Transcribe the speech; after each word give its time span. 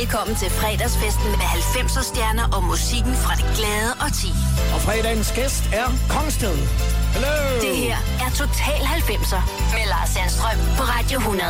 Velkommen 0.00 0.36
til 0.36 0.50
fredagsfesten 0.50 1.30
med 1.40 1.48
90'er 1.56 2.04
stjerner 2.10 2.46
og 2.56 2.62
musikken 2.72 3.14
fra 3.24 3.32
det 3.40 3.48
glade 3.58 3.90
og 4.04 4.10
ti. 4.20 4.30
Og 4.74 4.80
fredagens 4.86 5.32
gæst 5.38 5.64
er 5.80 5.86
Kongsted. 6.14 6.56
Hello! 7.16 7.36
Det 7.66 7.76
her 7.84 7.96
er 8.24 8.30
Total 8.40 8.80
90'er 8.96 9.42
med 9.76 9.84
Lars 9.92 10.10
Sandstrøm 10.14 10.58
på 10.78 10.82
Radio 10.94 11.18
100. 11.18 11.42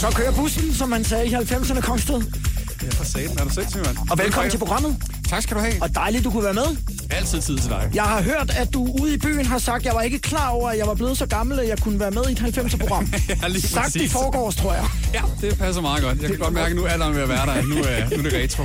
Så 0.00 0.06
kører 0.18 0.32
bussen, 0.32 0.74
som 0.74 0.88
man 0.88 1.04
sagde 1.04 1.26
i 1.26 1.34
90'erne, 1.34 1.80
Kongsted. 1.80 2.20
Ja, 2.82 2.88
for 2.98 3.04
satan 3.04 3.38
er 3.38 3.44
du 3.44 3.50
sindssygt, 3.50 3.84
mand. 3.86 3.96
Og 4.10 4.18
velkommen 4.18 4.50
til 4.50 4.58
programmet. 4.58 4.92
Tak 5.28 5.42
skal 5.42 5.56
du 5.56 5.60
have. 5.62 5.74
Og 5.82 5.94
dejligt, 5.94 6.24
du 6.24 6.30
kunne 6.30 6.44
være 6.44 6.54
med. 6.54 6.76
Altid 7.10 7.40
tid 7.40 7.58
til 7.58 7.70
dig. 7.70 7.90
Jeg 7.94 8.02
har 8.02 8.22
hørt, 8.22 8.50
at 8.56 8.72
du 8.74 8.88
ude 9.02 9.14
i 9.14 9.18
byen 9.18 9.46
har 9.46 9.58
sagt, 9.58 9.76
at 9.78 9.84
jeg 9.84 9.94
var 9.94 10.02
ikke 10.02 10.18
klar 10.18 10.48
over, 10.48 10.70
at 10.70 10.78
jeg 10.78 10.86
var 10.86 10.94
blevet 10.94 11.18
så 11.18 11.26
gammel, 11.26 11.58
at 11.60 11.68
jeg 11.68 11.78
kunne 11.78 12.00
være 12.00 12.10
med 12.10 12.22
i 12.28 12.32
et 12.32 12.38
90'er-program. 12.40 13.08
Ja, 13.42 13.48
lige 13.48 13.62
sagt 13.62 13.84
præcis. 13.84 14.02
i 14.02 14.08
forgårs, 14.08 14.56
tror 14.56 14.72
jeg. 14.74 14.84
Ja, 15.14 15.22
det 15.40 15.58
passer 15.58 15.82
meget 15.82 16.02
godt. 16.02 16.20
Jeg 16.22 16.30
kan 16.30 16.38
godt 16.38 16.54
mærke, 16.54 16.70
at 16.70 16.76
nu 16.76 16.84
er 16.84 16.88
alderen 16.88 17.14
ved 17.14 17.22
at 17.22 17.28
være 17.28 17.46
der. 17.46 17.62
Nu 17.62 17.76
er, 17.76 18.16
nu 18.16 18.24
er 18.24 18.30
det 18.30 18.32
retro. 18.42 18.62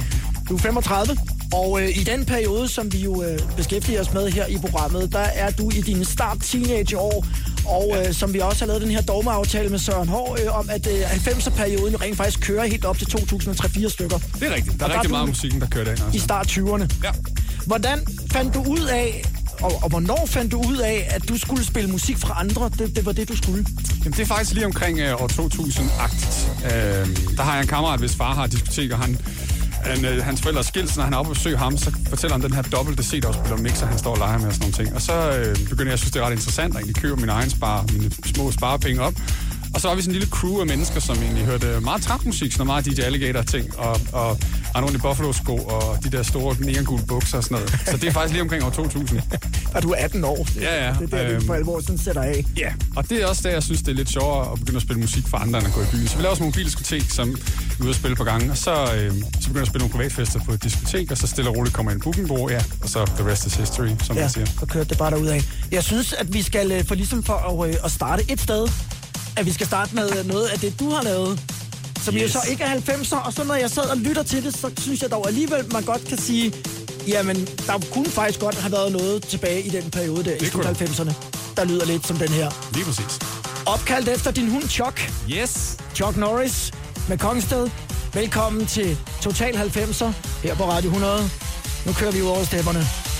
Du 0.49 0.55
er 0.55 0.59
35, 0.59 1.17
og 1.53 1.81
øh, 1.81 1.89
i 1.97 2.03
den 2.03 2.25
periode, 2.25 2.67
som 2.67 2.93
vi 2.93 2.97
jo 2.97 3.23
øh, 3.23 3.39
beskæftiger 3.57 4.01
os 4.01 4.13
med 4.13 4.31
her 4.31 4.45
i 4.45 4.57
programmet, 4.57 5.11
der 5.13 5.19
er 5.19 5.51
du 5.51 5.69
i 5.69 5.81
dine 5.81 6.05
start 6.05 6.37
teenageår, 6.41 7.25
og 7.65 7.95
øh, 7.97 8.13
som 8.13 8.33
vi 8.33 8.39
også 8.39 8.59
har 8.59 8.67
lavet 8.67 8.81
den 8.81 8.91
her 8.91 9.01
dogmeaftale 9.01 9.69
med 9.69 9.79
Søren 9.79 10.09
Hård 10.09 10.39
øh, 10.45 10.57
om, 10.59 10.69
at 10.69 10.87
øh, 10.87 11.01
90'er-perioden 11.11 11.91
jo 11.93 11.97
rent 12.01 12.17
faktisk 12.17 12.39
kører 12.41 12.65
helt 12.65 12.85
op 12.85 12.97
til 12.97 13.05
2003-4 13.05 13.89
stykker. 13.89 14.17
Det 14.39 14.43
er 14.51 14.55
rigtigt. 14.55 14.79
Der 14.79 14.85
Og 14.85 14.91
er 14.91 14.93
der 14.95 15.01
rigtig 15.01 15.07
er 15.07 15.11
meget 15.11 15.25
du- 15.25 15.31
musikken, 15.31 15.61
der 15.61 15.67
kører. 15.67 15.85
I 15.87 15.89
Altså. 15.89 16.19
start 16.19 16.47
20'erne. 16.47 16.87
Ja. 17.03 17.11
Hvordan 17.65 17.99
fandt 18.31 18.53
du 18.53 18.63
ud 18.67 18.81
af, 18.91 19.23
og, 19.61 19.83
og 19.83 19.89
hvornår 19.89 20.23
fandt 20.27 20.51
du 20.51 20.63
ud 20.67 20.77
af, 20.77 21.07
at 21.09 21.29
du 21.29 21.37
skulle 21.37 21.65
spille 21.65 21.89
musik 21.89 22.17
fra 22.17 22.33
andre? 22.39 22.71
Det, 22.79 22.95
det 22.95 23.05
var 23.05 23.11
det, 23.11 23.29
du 23.29 23.37
skulle. 23.37 23.65
Jamen, 23.99 24.13
det 24.13 24.19
er 24.19 24.25
faktisk 24.25 24.53
lige 24.53 24.65
omkring 24.65 24.99
øh, 24.99 25.21
år 25.21 25.27
2000-agtigt. 25.27 26.65
Øh, 26.65 27.07
der 27.37 27.43
har 27.43 27.53
jeg 27.53 27.61
en 27.61 27.67
kammerat, 27.67 27.99
hvis 27.99 28.15
far 28.15 28.33
har 28.33 28.47
diskotek, 28.47 28.91
og 28.91 28.97
han, 28.99 29.17
han, 29.85 30.05
øh, 30.05 30.23
hans 30.23 30.41
forældre 30.41 30.59
er 30.59 30.63
skilt, 30.63 30.89
så 30.89 30.99
når 30.99 31.03
han 31.03 31.13
er 31.13 31.17
oppe 31.17 31.31
og 31.31 31.35
besøger 31.35 31.57
ham, 31.57 31.77
så 31.77 31.91
fortæller 32.09 32.35
han 32.37 32.43
den 32.43 32.53
her 32.53 32.61
dobbelte 32.61 33.03
CD-afspiller 33.03 33.57
mixer, 33.57 33.85
han 33.85 33.97
står 33.97 34.11
og 34.11 34.17
leger 34.17 34.37
med 34.37 34.47
og 34.47 34.53
sådan 34.53 34.63
nogle 34.63 34.85
ting. 34.85 34.95
Og 34.95 35.01
så 35.01 35.13
øh, 35.13 35.69
begynder 35.69 35.85
jeg 35.85 35.93
at 35.93 35.99
synes, 35.99 36.11
det 36.11 36.21
er 36.21 36.25
ret 36.25 36.31
interessant, 36.31 36.73
at 36.73 36.79
egentlig 36.79 37.01
køber 37.01 37.15
min 37.15 37.29
egen 37.29 37.49
spar, 37.49 37.85
mine 37.93 38.11
små 38.25 38.51
sparepenge 38.51 39.01
op. 39.01 39.13
Og 39.73 39.81
så 39.81 39.87
var 39.87 39.95
vi 39.95 40.01
sådan 40.01 40.15
en 40.15 40.19
lille 40.19 40.29
crew 40.31 40.59
af 40.59 40.67
mennesker, 40.67 40.99
som 40.99 41.17
egentlig 41.17 41.45
hørte 41.45 41.79
meget 41.81 42.01
trapmusik, 42.01 42.51
sådan 42.51 42.65
meget 42.65 42.85
DJ 42.85 43.01
Alligator-ting, 43.01 43.79
og, 43.79 43.99
og 44.11 44.37
Arne 44.75 44.87
i 44.93 44.97
Buffalo-sko, 44.97 45.55
og 45.57 45.97
de 46.03 46.09
der 46.11 46.23
store 46.23 46.55
neongule 46.59 47.03
bukser 47.07 47.37
og 47.37 47.43
sådan 47.43 47.55
noget. 47.55 47.69
Så 47.85 47.97
det 47.97 48.03
er 48.07 48.11
faktisk 48.11 48.31
lige 48.33 48.41
omkring 48.41 48.63
år 48.63 48.69
2000. 48.69 49.19
Og 49.75 49.83
du 49.83 49.89
er 49.91 49.95
18 49.95 50.23
år. 50.23 50.47
Ja, 50.61 50.85
ja. 50.87 50.95
Det 50.99 51.13
er 51.13 51.17
der, 51.17 51.35
Øhm. 51.35 51.45
for 51.45 51.53
alvor 51.53 51.79
sådan 51.81 51.97
sætter 51.97 52.21
af. 52.21 52.45
Ja, 52.57 52.73
og 52.95 53.09
det 53.09 53.21
er 53.23 53.27
også 53.27 53.41
der, 53.43 53.49
jeg 53.49 53.63
synes, 53.63 53.79
det 53.81 53.87
er 53.87 53.93
lidt 53.95 54.09
sjovere 54.09 54.51
at 54.51 54.59
begynde 54.59 54.75
at 54.75 54.81
spille 54.81 55.01
musik 55.01 55.27
for 55.27 55.37
andre, 55.37 55.59
end 55.59 55.67
at 55.67 55.73
gå 55.73 55.81
i 55.81 55.85
byen. 55.91 56.07
Så 56.07 56.17
vi 56.17 56.23
laver 56.23 56.35
sådan 56.35 56.41
nogle 56.43 56.51
mobildiskotek, 56.51 57.09
som 57.09 57.29
vi 57.29 57.33
er 57.79 57.83
ude 57.83 57.89
at 57.89 57.95
spille 57.95 58.15
på 58.15 58.23
gange, 58.23 58.51
og 58.51 58.57
så, 58.57 58.71
øh, 58.71 58.81
så 58.81 58.87
begynder 58.93 59.53
jeg 59.53 59.61
at 59.61 59.67
spille 59.67 59.79
nogle 59.79 59.91
privatfester 59.91 60.39
på 60.45 60.51
et 60.53 60.63
diskotek, 60.63 61.11
og 61.11 61.17
så 61.17 61.27
stille 61.27 61.49
og 61.49 61.55
roligt 61.57 61.75
kommer 61.75 61.91
en 61.91 61.99
bookingbureau, 61.99 62.49
ja, 62.49 62.61
og 62.81 62.89
så 62.89 63.05
the 63.17 63.31
rest 63.31 63.45
is 63.45 63.53
history, 63.55 63.87
som 64.03 64.15
Ja, 64.15 64.21
man 64.21 64.29
siger. 64.29 64.45
så 64.59 64.65
kørte 64.65 64.89
det 64.89 64.97
bare 64.97 65.33
af. 65.33 65.43
Jeg 65.71 65.83
synes, 65.83 66.13
at 66.13 66.33
vi 66.33 66.41
skal, 66.41 66.71
øh, 66.71 66.85
for 66.85 66.95
ligesom 66.95 67.23
for 67.23 67.63
at, 67.63 67.69
øh, 67.69 67.75
at 67.83 67.91
starte 67.91 68.23
et 68.31 68.41
sted, 68.41 68.67
at 69.37 69.45
vi 69.45 69.51
skal 69.51 69.67
starte 69.67 69.95
med 69.95 70.23
noget 70.23 70.47
af 70.47 70.59
det, 70.59 70.79
du 70.79 70.89
har 70.89 71.03
lavet, 71.03 71.39
som 72.03 72.15
yes. 72.15 72.21
jo 72.21 72.27
så 72.27 72.39
ikke 72.49 72.63
er 72.63 72.75
90'er, 72.75 73.25
og 73.25 73.33
så 73.33 73.43
når 73.43 73.53
jeg 73.55 73.69
sad 73.69 73.83
og 73.83 73.97
lytter 73.97 74.23
til 74.23 74.43
det, 74.43 74.57
så 74.57 74.71
synes 74.77 75.01
jeg 75.01 75.11
dog 75.11 75.27
alligevel, 75.27 75.73
man 75.73 75.83
godt 75.83 76.05
kan 76.07 76.17
sige, 76.17 76.53
jamen, 77.07 77.47
der 77.67 77.79
kunne 77.91 78.05
faktisk 78.09 78.39
godt 78.39 78.55
have 78.55 78.71
været 78.71 78.91
noget 78.91 79.27
tilbage 79.27 79.61
i 79.61 79.69
den 79.69 79.91
periode 79.91 80.23
der 80.23 80.31
i 80.35 80.37
Det 80.37 80.53
der. 80.53 80.73
90'erne, 80.73 81.13
der 81.57 81.63
lyder 81.65 81.85
lidt 81.85 82.07
som 82.07 82.17
den 82.17 82.29
her. 82.29 82.51
Lige 82.73 82.85
præcis. 82.85 83.19
Opkaldt 83.65 84.09
efter 84.09 84.31
din 84.31 84.49
hund 84.49 84.63
Chuck, 84.63 85.11
Yes! 85.31 85.77
Chuck 85.95 86.17
Norris 86.17 86.71
med 87.09 87.17
Kongsted. 87.17 87.69
Velkommen 88.13 88.65
til 88.65 88.97
Total 89.21 89.53
90'er 89.55 90.11
her 90.43 90.55
på 90.55 90.63
Radio 90.63 90.89
100. 90.89 91.29
Nu 91.85 91.93
kører 91.93 92.11
vi 92.11 92.21
ud 92.21 92.27
over 92.27 92.43
stepperne. 92.43 93.12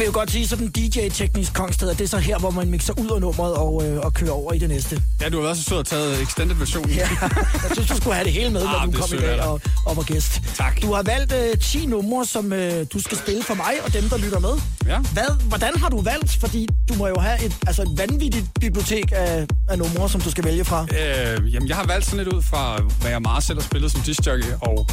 Kan 0.00 0.06
vi 0.06 0.12
jo 0.12 0.18
godt 0.18 0.30
sige 0.30 0.48
sådan 0.48 0.68
DJ-teknisk 0.68 1.52
kongsted, 1.52 1.88
at 1.90 1.98
det 1.98 2.04
er 2.04 2.08
så 2.08 2.18
her, 2.18 2.38
hvor 2.38 2.50
man 2.50 2.70
mixer 2.70 2.92
ud 3.00 3.10
af 3.10 3.20
nummeret 3.20 3.54
og, 3.54 3.88
øh, 3.88 3.98
og 3.98 4.14
kører 4.14 4.30
over 4.30 4.52
i 4.52 4.58
det 4.58 4.68
næste. 4.68 5.02
Ja, 5.20 5.28
du 5.28 5.36
har 5.36 5.42
været 5.42 5.56
så 5.56 5.62
sød 5.62 5.78
og 5.78 5.86
taget 5.86 6.22
extended 6.22 6.56
versionen. 6.56 6.90
Ja, 6.90 7.08
jeg 7.20 7.70
synes, 7.72 7.88
du 7.88 7.96
skulle 7.96 8.14
have 8.14 8.24
det 8.24 8.32
hele 8.32 8.50
med, 8.50 8.60
Ah, 8.60 8.66
når 8.66 8.80
du 8.84 8.90
det 8.90 8.96
er 8.96 9.00
kom 9.00 9.14
i 9.14 9.20
dag 9.20 9.40
og, 9.40 9.60
og 9.86 9.96
var 9.96 10.02
gæst. 10.02 10.40
Tak. 10.54 10.82
Du 10.82 10.92
har 10.94 11.02
valgt 11.02 11.32
øh, 11.32 11.58
10 11.58 11.86
numre, 11.86 12.24
som 12.24 12.52
øh, 12.52 12.86
du 12.92 13.00
skal 13.00 13.18
spille 13.18 13.42
for 13.42 13.54
mig 13.54 13.72
og 13.84 13.92
dem, 13.92 14.08
der 14.08 14.18
lytter 14.18 14.38
med. 14.38 14.52
Ja. 14.86 14.98
Hvad, 14.98 15.46
hvordan 15.48 15.76
har 15.76 15.88
du 15.88 16.00
valgt? 16.00 16.36
Fordi 16.40 16.68
du 16.88 16.94
må 16.94 17.06
jo 17.06 17.18
have 17.20 17.44
et, 17.44 17.56
altså 17.66 17.82
et 17.82 17.98
vanvittigt 17.98 18.46
bibliotek 18.60 19.12
af, 19.12 19.46
af 19.68 19.78
numre, 19.78 20.08
som 20.08 20.20
du 20.20 20.30
skal 20.30 20.44
vælge 20.44 20.64
fra. 20.64 20.82
Øh, 20.82 21.54
jamen, 21.54 21.68
jeg 21.68 21.76
har 21.76 21.86
valgt 21.86 22.06
sådan 22.06 22.24
lidt 22.24 22.34
ud 22.34 22.42
fra, 22.42 22.82
hvad 23.00 23.10
jeg 23.10 23.22
meget 23.22 23.44
selv 23.44 23.60
har 23.60 23.66
spillet 23.66 23.92
som 23.92 24.00
discjockey, 24.00 24.48
og 24.60 24.86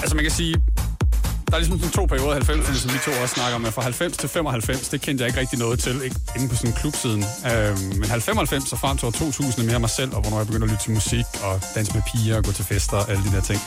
altså 0.00 0.14
man 0.14 0.24
kan 0.24 0.32
sige, 0.32 0.54
der 1.50 1.54
er 1.54 1.58
ligesom 1.58 1.78
sådan 1.78 1.92
to 1.92 2.04
perioder 2.06 2.34
af 2.34 2.40
90'erne, 2.40 2.74
som 2.74 2.90
vi 2.94 2.98
to 3.04 3.10
også 3.22 3.34
snakker 3.34 3.54
om, 3.56 3.64
fra 3.64 3.82
90 3.82 4.16
til 4.16 4.28
95, 4.28 4.88
det 4.88 5.00
kendte 5.00 5.22
jeg 5.22 5.28
ikke 5.28 5.40
rigtig 5.40 5.58
noget 5.58 5.78
til, 5.78 6.02
ikke 6.04 6.16
inde 6.36 6.48
på 6.48 6.54
sådan 6.54 6.70
en 6.70 6.76
klubsiden. 6.80 7.24
Øh, 7.50 7.74
men 8.00 8.20
95 8.20 8.72
og 8.72 8.78
frem 8.78 8.96
til 8.96 9.06
år 9.06 9.10
2000 9.10 9.64
er 9.64 9.70
mere 9.70 9.80
mig 9.80 9.90
selv, 9.90 10.14
og 10.14 10.20
hvornår 10.20 10.38
jeg 10.38 10.46
begyndte 10.46 10.64
at 10.64 10.70
lytte 10.70 10.84
til 10.84 10.92
musik, 10.92 11.26
og 11.44 11.60
danse 11.74 11.94
med 11.94 12.02
piger, 12.10 12.36
og 12.36 12.44
gå 12.44 12.52
til 12.52 12.64
fester, 12.64 12.96
og 12.96 13.10
alle 13.10 13.22
de 13.24 13.30
der 13.36 13.42
ting. 13.50 13.60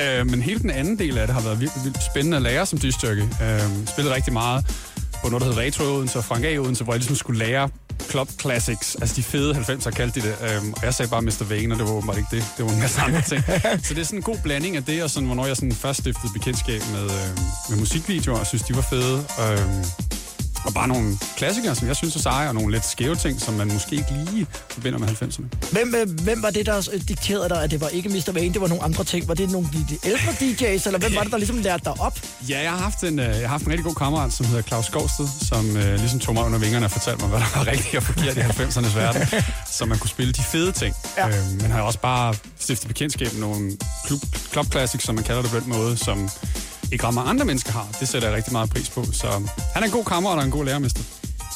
Øh, 0.00 0.26
men 0.30 0.42
hele 0.42 0.60
den 0.60 0.70
anden 0.70 0.98
del 0.98 1.18
af 1.18 1.26
det 1.26 1.34
har 1.34 1.42
været 1.42 1.60
virkelig 1.60 1.84
vildt 1.84 2.02
spændende 2.10 2.36
at 2.36 2.42
lære 2.42 2.66
som 2.66 2.78
dystyrke. 2.78 3.22
Øh, 3.22 3.86
spillet 3.86 4.14
rigtig 4.14 4.32
meget 4.32 4.60
på 5.22 5.28
noget, 5.28 5.42
der 5.42 5.48
hed 5.52 5.58
Retro 5.58 5.84
Odense 5.84 6.18
og 6.18 6.24
Frank 6.24 6.44
A. 6.44 6.58
Odense, 6.58 6.84
hvor 6.84 6.92
jeg 6.92 6.98
ligesom 6.98 7.16
skulle 7.16 7.38
lære 7.38 7.68
club 8.12 8.28
classics, 8.40 8.96
altså 9.00 9.14
de 9.16 9.22
fede 9.22 9.54
90'er 9.54 9.90
kaldte 9.90 10.20
de 10.20 10.26
det. 10.26 10.36
Øhm, 10.48 10.72
og 10.72 10.84
jeg 10.84 10.94
sagde 10.94 11.10
bare 11.10 11.22
Mr. 11.22 11.44
Vane, 11.48 11.74
og 11.74 11.78
det 11.78 11.86
var 11.88 11.92
åbenbart 11.92 12.16
ikke 12.16 12.36
det. 12.36 12.44
Det 12.56 12.64
var 12.64 12.70
en 12.72 12.80
masse 12.80 13.00
andre 13.00 13.22
ting. 13.22 13.44
Så 13.86 13.94
det 13.94 14.00
er 14.00 14.04
sådan 14.04 14.18
en 14.18 14.22
god 14.22 14.38
blanding 14.42 14.76
af 14.76 14.84
det, 14.84 15.02
og 15.02 15.10
sådan, 15.10 15.26
hvornår 15.26 15.46
jeg 15.46 15.56
sådan 15.56 15.72
først 15.72 15.98
stiftede 15.98 16.32
bekendtskab 16.32 16.82
med, 16.92 17.04
øh, 17.04 17.30
med 17.70 17.78
musikvideoer, 17.78 18.38
og 18.38 18.46
synes, 18.46 18.62
de 18.62 18.74
var 18.76 18.86
fede. 18.92 19.16
Øhm, 19.42 19.84
og 20.64 20.74
bare 20.74 20.88
nogle 20.88 21.18
klassikere, 21.36 21.74
som 21.74 21.88
jeg 21.88 21.96
synes 21.96 22.16
er 22.16 22.20
seje, 22.20 22.48
og 22.48 22.54
nogle 22.54 22.72
lidt 22.72 22.86
skæve 22.86 23.16
ting, 23.16 23.40
som 23.40 23.54
man 23.54 23.68
måske 23.72 23.96
ikke 23.96 24.12
lige 24.30 24.46
forbinder 24.70 24.98
med 24.98 25.08
90'erne. 25.08 25.44
Hvem, 25.72 25.94
øh, 25.94 26.20
hvem 26.20 26.42
var 26.42 26.50
det, 26.50 26.66
der 26.66 26.88
øh, 26.92 27.00
dikterede 27.08 27.48
dig, 27.48 27.62
at 27.62 27.70
det 27.70 27.80
var 27.80 27.88
ikke 27.88 28.08
Mr. 28.08 28.32
Vane, 28.32 28.52
det 28.52 28.60
var 28.60 28.68
nogle 28.68 28.82
andre 28.82 29.04
ting? 29.04 29.28
Var 29.28 29.34
det 29.34 29.50
nogle 29.50 29.68
af 29.74 29.86
de, 29.88 29.98
ældre 30.04 30.32
DJ's, 30.32 30.86
eller 30.86 30.98
hvem 30.98 31.14
var 31.14 31.22
det, 31.22 31.32
der 31.32 31.38
ligesom 31.38 31.58
lærte 31.58 31.84
dig 31.84 32.00
op? 32.00 32.18
Ja, 32.48 32.62
jeg 32.62 32.70
har 32.70 32.78
haft 32.78 33.02
en, 33.02 33.18
øh, 33.18 33.24
jeg 33.24 33.40
har 33.40 33.46
haft 33.46 33.64
en 33.64 33.70
rigtig 33.70 33.84
god 33.84 33.94
kammerat, 33.94 34.32
som 34.32 34.46
hedder 34.46 34.62
Claus 34.62 34.86
Skovsted, 34.86 35.28
som 35.40 35.76
øh, 35.76 35.94
ligesom 35.94 36.20
tog 36.20 36.34
mig 36.34 36.44
under 36.44 36.58
vingerne 36.58 36.86
og 36.86 36.90
fortalte 36.90 37.20
mig, 37.20 37.28
hvad 37.28 37.40
der 37.40 37.58
var 37.58 37.66
rigtigt 37.66 37.94
og 37.94 38.02
forkert 38.02 38.36
i 38.36 38.40
90'ernes 38.40 38.96
verden, 38.98 39.26
så 39.76 39.84
man 39.84 39.98
kunne 39.98 40.10
spille 40.10 40.32
de 40.32 40.42
fede 40.42 40.72
ting. 40.72 40.94
Ja. 41.16 41.28
Øh, 41.28 41.34
men 41.60 41.70
har 41.70 41.82
også 41.82 41.98
bare 41.98 42.34
stiftet 42.58 42.88
bekendtskab 42.88 43.32
med 43.32 43.40
nogle 43.40 43.72
club, 44.06 44.20
club 44.52 44.66
classics, 44.70 45.04
som 45.04 45.14
man 45.14 45.24
kalder 45.24 45.42
det 45.42 45.50
på 45.50 45.60
den 45.60 45.68
måde, 45.68 45.96
som 45.96 46.30
ikke 46.92 47.04
mange 47.04 47.30
andre 47.30 47.44
mennesker 47.44 47.72
har. 47.72 47.86
Det 48.00 48.08
sætter 48.08 48.28
jeg 48.28 48.36
rigtig 48.36 48.52
meget 48.52 48.70
pris 48.70 48.90
på. 48.90 49.04
Så 49.12 49.26
han 49.74 49.82
er 49.82 49.86
en 49.86 49.92
god 49.92 50.04
kammerat 50.04 50.38
og 50.38 50.44
en 50.44 50.50
god 50.50 50.64
lærermester. 50.64 51.02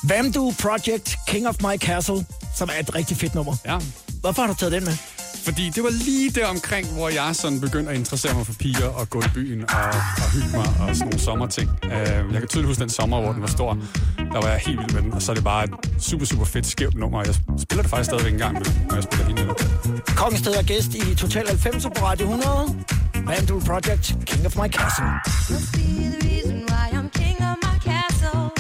Vamdu 0.03 0.55
Project, 0.63 1.17
King 1.27 1.49
of 1.49 1.55
My 1.61 1.77
Castle, 1.79 2.27
som 2.57 2.69
er 2.77 2.81
et 2.81 2.95
rigtig 2.95 3.17
fedt 3.17 3.35
nummer. 3.35 3.57
Ja. 3.67 3.79
Hvorfor 4.21 4.43
har 4.43 4.49
du 4.49 4.55
taget 4.55 4.73
den 4.73 4.85
med? 4.85 4.97
Fordi 5.45 5.71
det 5.75 5.83
var 5.83 5.91
lige 5.91 6.31
der 6.31 6.47
omkring, 6.47 6.87
hvor 6.93 7.09
jeg 7.09 7.37
sådan 7.37 7.61
begyndte 7.61 7.91
at 7.91 7.99
interessere 7.99 8.35
mig 8.35 8.47
for 8.47 8.53
piger 8.53 8.87
og 8.87 9.11
gå 9.11 9.21
i 9.21 9.29
byen 9.35 9.61
og, 9.63 9.85
og 10.23 10.33
hygge 10.33 10.49
mig 10.53 10.67
og 10.81 10.97
sådan 10.97 10.99
nogle 10.99 11.19
sommerting. 11.19 11.71
Uh, 11.85 11.91
jeg 12.33 12.39
kan 12.39 12.49
tydeligt 12.49 12.67
huske 12.67 12.81
den 12.81 12.91
sommer, 12.91 13.21
hvor 13.21 13.33
den 13.33 13.43
var 13.43 13.49
stor. 13.49 13.79
Der 14.19 14.41
var 14.41 14.49
jeg 14.49 14.59
helt 14.67 14.79
vild 14.79 14.93
med 14.93 15.03
den, 15.03 15.13
og 15.13 15.23
så 15.23 15.33
er 15.33 15.35
det 15.35 15.45
bare 15.45 15.65
et 15.65 15.71
super, 16.01 16.27
super 16.27 16.45
fedt 16.45 16.67
skævt 16.67 16.95
nummer. 16.95 17.23
Jeg 17.27 17.35
spiller 17.59 17.83
det 17.83 17.91
faktisk 17.91 18.09
stadigvæk 18.09 18.33
en 18.33 18.39
gang, 18.39 18.55
når 18.89 18.95
jeg 18.95 19.05
spiller 19.05 19.45
nu. 19.45 19.53
Kongsted 20.17 20.55
er 20.55 20.63
gæst 20.63 20.95
i 20.95 21.15
Total 21.15 21.47
90 21.47 21.85
på 21.85 22.05
Radio 22.05 22.25
100. 22.25 23.06
Vamdu 23.27 23.59
Project, 23.65 24.25
King 24.25 24.47
of 24.47 24.55
My 24.57 24.69
Castle. 24.69 25.05
Must 25.51 25.73
be 25.73 26.09
the 26.09 26.19
reason 26.29 26.65
why 26.67 26.91
I'm 26.93 27.11
king 27.11 27.37
of 27.43 27.59
my 27.61 27.77
castle. 27.79 28.53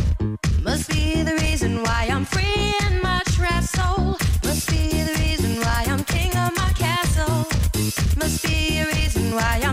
Must 0.62 0.90
be 0.90 1.22
the 1.22 1.34
reason 1.36 1.82
why 1.84 2.08
I'm 2.10 2.24
free 2.24 2.74
in 2.86 3.00
my 3.00 3.22
trapped 3.26 3.68
soul. 3.68 4.18
Must 4.42 4.68
be 4.68 4.90
the 5.04 5.14
reason 5.20 5.60
why 5.60 5.84
I'm 5.86 6.02
king 6.04 6.30
of 6.36 6.50
my 6.56 6.72
castle. 6.72 7.46
Must 8.16 8.42
be 8.44 8.80
a 8.80 8.86
reason 8.86 9.34
why 9.36 9.60
I'm 9.62 9.65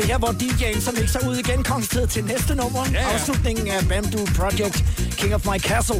Vi 0.00 0.06
her, 0.06 0.18
hvor 0.18 0.28
DJ'en 0.28 0.80
så 0.80 0.92
mixer 1.00 1.28
ud 1.28 1.36
igen 1.36 1.62
kongstid 1.64 2.06
til 2.06 2.24
næste 2.24 2.54
nummer. 2.54 2.80
Ja, 2.92 3.00
ja. 3.00 3.12
Afslutningen 3.14 3.68
af 3.68 3.88
Bamboo 3.88 4.24
Project, 4.36 4.84
King 5.18 5.34
of 5.34 5.46
My 5.46 5.58
Castle. 5.58 5.96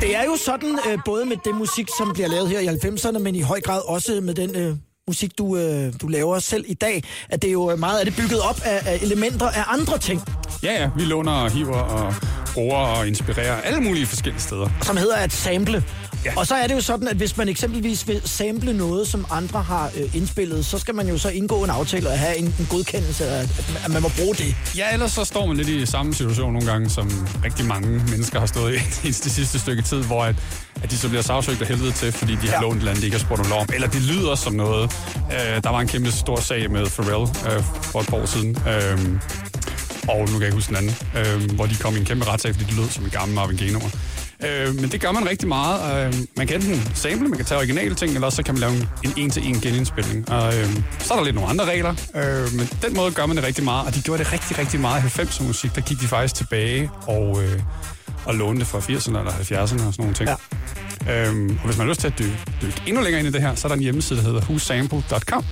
Det 0.00 0.16
er 0.16 0.24
jo 0.24 0.36
sådan, 0.44 0.78
øh, 0.88 0.98
både 1.04 1.24
med 1.26 1.36
det 1.44 1.54
musik, 1.54 1.88
som 1.98 2.12
bliver 2.14 2.28
lavet 2.28 2.48
her 2.48 2.60
i 2.60 2.66
90'erne, 2.66 3.18
men 3.18 3.34
i 3.34 3.40
høj 3.40 3.60
grad 3.60 3.80
også 3.88 4.20
med 4.22 4.34
den 4.34 4.56
øh, 4.56 4.76
musik, 5.08 5.38
du, 5.38 5.56
øh, 5.56 5.92
du 6.00 6.06
laver 6.08 6.38
selv 6.38 6.64
i 6.68 6.74
dag, 6.74 7.04
at 7.28 7.42
det 7.42 7.48
er 7.48 7.52
jo 7.52 7.76
meget 7.76 7.98
af 7.98 8.04
det 8.04 8.16
bygget 8.16 8.40
op 8.40 8.60
af, 8.64 8.82
af 8.86 8.98
elementer 9.02 9.48
af 9.48 9.64
andre 9.68 9.98
ting, 9.98 10.22
Ja, 10.62 10.72
ja, 10.82 10.90
vi 10.96 11.02
låner 11.02 11.32
og 11.32 11.50
hiver 11.50 11.76
og 11.76 12.14
bruger 12.56 12.76
og 12.76 13.08
inspirerer 13.08 13.60
alle 13.60 13.80
mulige 13.80 14.06
forskellige 14.06 14.42
steder. 14.42 14.68
som 14.82 14.96
hedder 14.96 15.16
at 15.16 15.32
sample. 15.32 15.84
Ja. 16.24 16.32
Og 16.36 16.46
så 16.46 16.54
er 16.54 16.66
det 16.66 16.74
jo 16.74 16.80
sådan, 16.80 17.08
at 17.08 17.16
hvis 17.16 17.36
man 17.36 17.48
eksempelvis 17.48 18.08
vil 18.08 18.20
sample 18.24 18.72
noget, 18.72 19.08
som 19.08 19.26
andre 19.30 19.62
har 19.62 19.90
øh, 19.96 20.16
indspillet, 20.16 20.66
så 20.66 20.78
skal 20.78 20.94
man 20.94 21.08
jo 21.08 21.18
så 21.18 21.28
indgå 21.28 21.64
en 21.64 21.70
aftale 21.70 22.08
og 22.08 22.18
have 22.18 22.36
en, 22.36 22.44
en 22.44 22.66
godkendelse 22.70 23.24
af, 23.26 23.40
at, 23.84 23.90
man 23.90 24.02
må 24.02 24.10
bruge 24.18 24.34
det. 24.34 24.56
Ja, 24.76 24.92
ellers 24.92 25.12
så 25.12 25.24
står 25.24 25.46
man 25.46 25.56
lidt 25.56 25.68
i 25.68 25.86
samme 25.86 26.14
situation 26.14 26.52
nogle 26.52 26.68
gange, 26.70 26.90
som 26.90 27.10
rigtig 27.44 27.66
mange 27.66 27.88
mennesker 28.10 28.38
har 28.40 28.46
stået 28.46 28.74
i 28.74 28.76
i 29.08 29.10
det 29.10 29.30
sidste 29.32 29.58
stykke 29.58 29.82
tid, 29.82 30.02
hvor 30.02 30.22
at, 30.24 30.34
at 30.82 30.90
de 30.90 30.98
så 30.98 31.08
bliver 31.08 31.22
sagsøgt 31.22 31.62
af 31.62 31.68
helvede 31.68 31.92
til, 31.92 32.12
fordi 32.12 32.32
de 32.32 32.48
har 32.48 32.54
Ja. 32.56 32.60
lånt 32.60 32.74
et 32.74 32.78
eller 32.78 32.90
andet, 32.90 33.02
de 33.02 33.06
ikke 33.06 33.16
har 33.18 33.24
spurgt 33.24 33.40
om 33.40 33.46
lov. 33.50 33.66
Eller 33.74 33.88
det 33.88 34.02
lyder 34.02 34.34
som 34.34 34.52
noget. 34.52 34.92
Øh, 35.32 35.62
der 35.62 35.70
var 35.70 35.80
en 35.80 35.88
kæmpe 35.88 36.12
stor 36.12 36.40
sag 36.40 36.70
med 36.70 36.86
Pharrell 36.86 37.30
øh, 37.56 37.62
for 37.82 38.00
et 38.00 38.06
par 38.06 38.16
år 38.16 38.26
siden. 38.26 38.56
Øh, 38.68 38.98
og 40.08 40.18
nu 40.18 40.26
kan 40.26 40.34
jeg 40.34 40.46
ikke 40.46 40.54
huske 40.54 40.68
den 40.68 40.76
anden, 40.76 40.94
øh, 41.16 41.50
hvor 41.54 41.66
de 41.66 41.74
kom 41.74 41.96
i 41.96 41.98
en 41.98 42.04
kæmpe 42.04 42.26
retssag, 42.26 42.54
fordi 42.54 42.66
det 42.66 42.76
lød 42.76 42.88
som 42.88 43.04
en 43.04 43.10
gammel 43.10 43.34
Marvin 43.34 43.56
Gaye-nummer. 43.56 43.88
Øh, 44.44 44.74
men 44.74 44.90
det 44.90 45.00
gør 45.00 45.12
man 45.12 45.28
rigtig 45.28 45.48
meget. 45.48 46.06
Øh, 46.06 46.14
man 46.36 46.46
kan 46.46 46.56
enten 46.56 46.90
sample, 46.94 47.28
man 47.28 47.36
kan 47.36 47.46
tage 47.46 47.58
originale 47.58 47.94
ting, 47.94 48.12
eller 48.12 48.26
også 48.26 48.36
så 48.36 48.42
kan 48.42 48.54
man 48.54 48.60
lave 48.60 48.72
en 48.72 48.88
en 49.04 49.12
en-til-en 49.16 49.60
genindspilning. 49.60 50.30
Og 50.30 50.58
øh, 50.58 50.68
så 50.98 51.14
er 51.14 51.18
der 51.18 51.24
lidt 51.24 51.34
nogle 51.34 51.50
andre 51.50 51.64
regler, 51.64 51.94
øh, 52.14 52.52
men 52.52 52.68
den 52.82 52.96
måde 52.96 53.12
gør 53.12 53.26
man 53.26 53.36
det 53.36 53.44
rigtig 53.44 53.64
meget, 53.64 53.86
og 53.86 53.94
de 53.94 54.00
gjorde 54.00 54.24
det 54.24 54.32
rigtig, 54.32 54.58
rigtig 54.58 54.80
meget 54.80 55.02
i 55.02 55.06
90'er 55.20 55.42
musik. 55.42 55.74
Der 55.74 55.80
gik 55.80 56.00
de 56.00 56.06
faktisk 56.06 56.34
tilbage 56.34 56.90
og, 57.06 57.42
øh, 57.44 57.60
og 58.24 58.34
lånte 58.34 58.60
det 58.60 58.66
fra 58.68 58.78
80'erne 58.78 59.18
eller 59.18 59.32
70'erne 59.32 59.62
og 59.62 59.68
sådan 59.68 59.92
nogle 59.98 60.14
ting. 60.14 60.28
Ja. 60.28 60.36
Øhm, 61.28 61.58
og 61.60 61.66
hvis 61.66 61.78
man 61.78 61.86
har 61.86 61.90
lyst 61.90 62.00
til 62.00 62.06
at 62.06 62.18
dykke, 62.18 62.38
dykke 62.62 62.82
endnu 62.86 63.02
længere 63.02 63.20
ind 63.20 63.28
i 63.28 63.32
det 63.32 63.40
her, 63.40 63.54
så 63.54 63.66
er 63.66 63.68
der 63.68 63.76
en 63.76 63.82
hjemmeside, 63.82 64.18
der 64.18 64.24
hedder 64.24 64.40
whosample.com. 64.40 65.44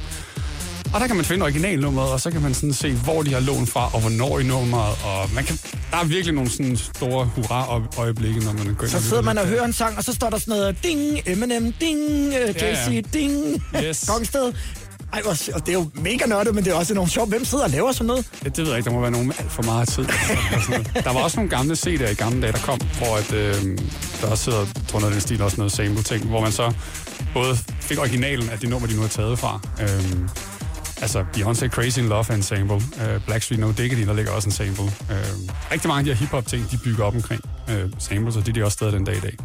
Og 0.95 1.01
der 1.01 1.07
kan 1.07 1.17
man 1.17 1.25
finde 1.25 1.43
originalnummeret, 1.43 2.13
og 2.13 2.21
så 2.21 2.31
kan 2.31 2.43
man 2.43 2.55
sådan 2.55 2.73
se, 2.73 2.93
hvor 2.93 3.23
de 3.23 3.33
har 3.33 3.41
lånt 3.41 3.71
fra, 3.71 3.91
og 3.95 4.01
hvornår 4.01 4.39
i 4.39 4.43
nummeret. 4.45 4.95
Og 5.05 5.31
man 5.35 5.45
kan, 5.45 5.59
der 5.91 5.97
er 5.97 6.05
virkelig 6.05 6.35
nogle 6.35 6.51
sådan 6.51 6.77
store 6.77 7.31
hurra-øjeblikke, 7.37 8.41
når 8.41 8.53
man 8.53 8.75
går 8.75 8.85
ind 8.85 8.91
Så 8.93 9.03
sidder 9.03 9.23
man 9.23 9.39
og 9.39 9.47
hører 9.47 9.65
en 9.65 9.73
sang, 9.73 9.97
og 9.99 10.05
så 10.05 10.13
står 10.13 10.31
der 10.31 10.39
sådan 10.39 10.53
noget 10.53 10.77
ding, 10.83 11.21
Eminem, 11.27 11.73
ding, 11.81 11.99
øh, 12.27 12.55
Ja, 12.63 12.71
JC, 12.71 12.89
ja. 12.93 13.01
ding, 13.19 13.63
Yes. 13.85 14.05
Kongsted. 14.09 14.53
Ej, 15.13 15.23
og 15.55 15.67
det 15.67 15.69
er 15.69 15.73
jo 15.73 15.91
mega 15.95 16.27
nørdet, 16.27 16.55
men 16.55 16.65
det 16.65 16.71
er 16.71 16.75
også 16.75 16.93
enormt 16.93 17.11
sjovt. 17.11 17.29
Hvem 17.29 17.45
sidder 17.45 17.65
og 17.65 17.71
laver 17.71 17.93
sådan 17.93 18.07
noget? 18.07 18.27
Ja, 18.45 18.49
det 18.49 18.59
ved 18.59 18.69
jeg 18.69 18.77
ikke, 18.79 18.89
der 18.89 18.95
må 18.95 19.01
være 19.01 19.11
nogen 19.11 19.27
med 19.27 19.35
alt 19.39 19.53
for 19.53 19.63
meget 19.63 19.89
tid. 19.89 20.05
Der 21.05 21.13
var 21.13 21.21
også 21.21 21.37
nogle 21.37 21.51
gamle 21.51 21.75
CD'er 21.75 22.11
i 22.11 22.15
gamle 22.15 22.43
dage, 22.43 22.53
der 22.53 22.59
kom, 22.59 22.81
hvor 22.99 23.17
at, 23.17 23.33
øh, 23.33 23.79
der 24.21 24.27
også 24.31 24.45
sidder, 24.45 24.67
tror 24.89 25.01
jeg, 25.01 25.11
den 25.11 25.21
stil 25.21 25.43
også 25.43 25.57
noget 25.57 25.73
sample-ting, 25.73 26.25
hvor 26.25 26.41
man 26.41 26.53
så 26.53 26.73
både 27.35 27.57
fik 27.81 27.99
originalen 27.99 28.49
af 28.51 28.59
de 28.59 28.67
numre, 28.67 28.89
de 28.89 28.95
nu 28.95 29.01
har 29.01 29.09
taget 29.09 29.39
fra. 29.39 29.61
Øh, 29.81 30.29
altså, 31.05 31.25
Beyoncé 31.37 31.69
Crazy 31.69 31.99
in 31.99 32.09
Love 32.09 32.25
er 32.29 32.35
en 32.35 32.43
sample. 32.43 32.77
Øh, 32.77 33.21
Blackstreet 33.27 33.61
No 33.61 33.73
Diggity, 33.79 34.07
der 34.07 34.15
ligger 34.15 34.33
også 34.33 34.49
en 34.49 34.53
sample. 34.53 34.85
Øh, 34.85 35.17
rigtig 35.73 35.89
mange 35.89 35.99
af 35.99 36.05
de 36.05 36.11
her 36.11 36.19
hip-hop-ting, 36.19 36.71
de 36.71 36.79
bygger 36.85 37.05
op 37.05 37.15
omkring 37.15 37.41
øh, 37.71 37.91
samples, 37.99 38.37
og 38.37 38.47
det 38.47 38.49
er 38.49 38.53
de 38.53 38.65
også 38.65 38.75
stadig 38.75 38.93
den 38.93 39.05
dag 39.05 39.17
i 39.17 39.21
dag. 39.21 39.37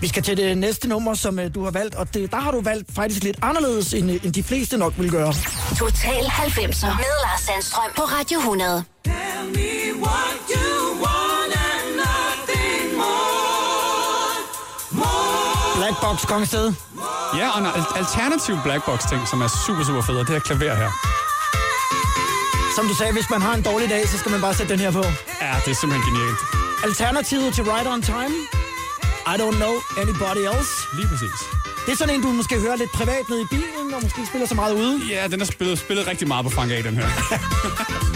Vi 0.00 0.08
skal 0.08 0.22
til 0.22 0.36
det 0.36 0.58
næste 0.58 0.88
nummer, 0.88 1.14
som 1.14 1.38
øh, 1.38 1.54
du 1.54 1.64
har 1.64 1.70
valgt, 1.70 1.94
og 1.94 2.14
det, 2.14 2.30
der 2.30 2.36
har 2.36 2.50
du 2.50 2.60
valgt 2.60 2.94
faktisk 2.94 3.24
lidt 3.24 3.38
anderledes, 3.42 3.94
end, 3.94 4.10
øh, 4.10 4.24
end 4.24 4.32
de 4.32 4.42
fleste 4.42 4.76
nok 4.76 4.92
vil 4.98 5.10
gøre. 5.10 5.34
Total 5.78 6.24
90'er 6.24 6.96
med 6.96 7.12
Lars 7.24 7.40
Sandstrøm 7.40 7.90
på 7.96 8.02
Radio 8.02 8.38
100. 8.38 8.84
Black 9.04 11.31
Box 16.02 16.26
Kongsted. 16.26 16.72
Ja, 17.38 17.46
og 17.54 17.58
en 17.60 17.66
al- 17.66 17.92
alternativ 18.02 18.54
blackbox-ting, 18.64 19.28
som 19.28 19.38
er 19.42 19.48
super, 19.66 19.84
super 19.84 20.02
fed, 20.02 20.16
og 20.16 20.26
det 20.26 20.32
her 20.34 20.40
klaver 20.40 20.74
her. 20.74 20.90
Som 22.76 22.88
du 22.88 22.94
sagde, 22.94 23.12
hvis 23.12 23.30
man 23.30 23.42
har 23.42 23.54
en 23.54 23.62
dårlig 23.62 23.88
dag, 23.90 24.08
så 24.08 24.18
skal 24.18 24.30
man 24.32 24.40
bare 24.40 24.54
sætte 24.54 24.72
den 24.72 24.80
her 24.80 24.90
på. 24.90 25.04
Ja, 25.44 25.54
det 25.64 25.70
er 25.70 25.74
simpelthen 25.80 26.02
genialt. 26.14 26.38
Alternativet 26.84 27.54
til 27.54 27.64
Right 27.64 27.88
on 27.88 28.02
Time. 28.02 28.34
I 29.32 29.34
don't 29.42 29.56
know 29.62 29.74
anybody 30.02 30.42
else. 30.54 30.70
Lige 30.96 31.08
præcis. 31.08 31.38
Det 31.86 31.92
er 31.92 31.96
sådan 31.96 32.14
en, 32.14 32.22
du 32.22 32.28
måske 32.28 32.60
hører 32.60 32.76
lidt 32.76 32.92
privat 32.92 33.24
nede 33.28 33.42
i 33.42 33.46
bilen, 33.50 33.94
og 33.94 34.00
måske 34.02 34.26
spiller 34.26 34.46
så 34.48 34.54
meget 34.54 34.74
ude. 34.74 35.00
Ja, 35.10 35.28
den 35.28 35.40
er 35.40 35.44
spillet, 35.44 35.78
spillet 35.78 36.06
rigtig 36.06 36.28
meget 36.28 36.44
på 36.44 36.50
Frank 36.50 36.70
A, 36.72 36.82
den 36.82 36.94
her. 36.96 37.08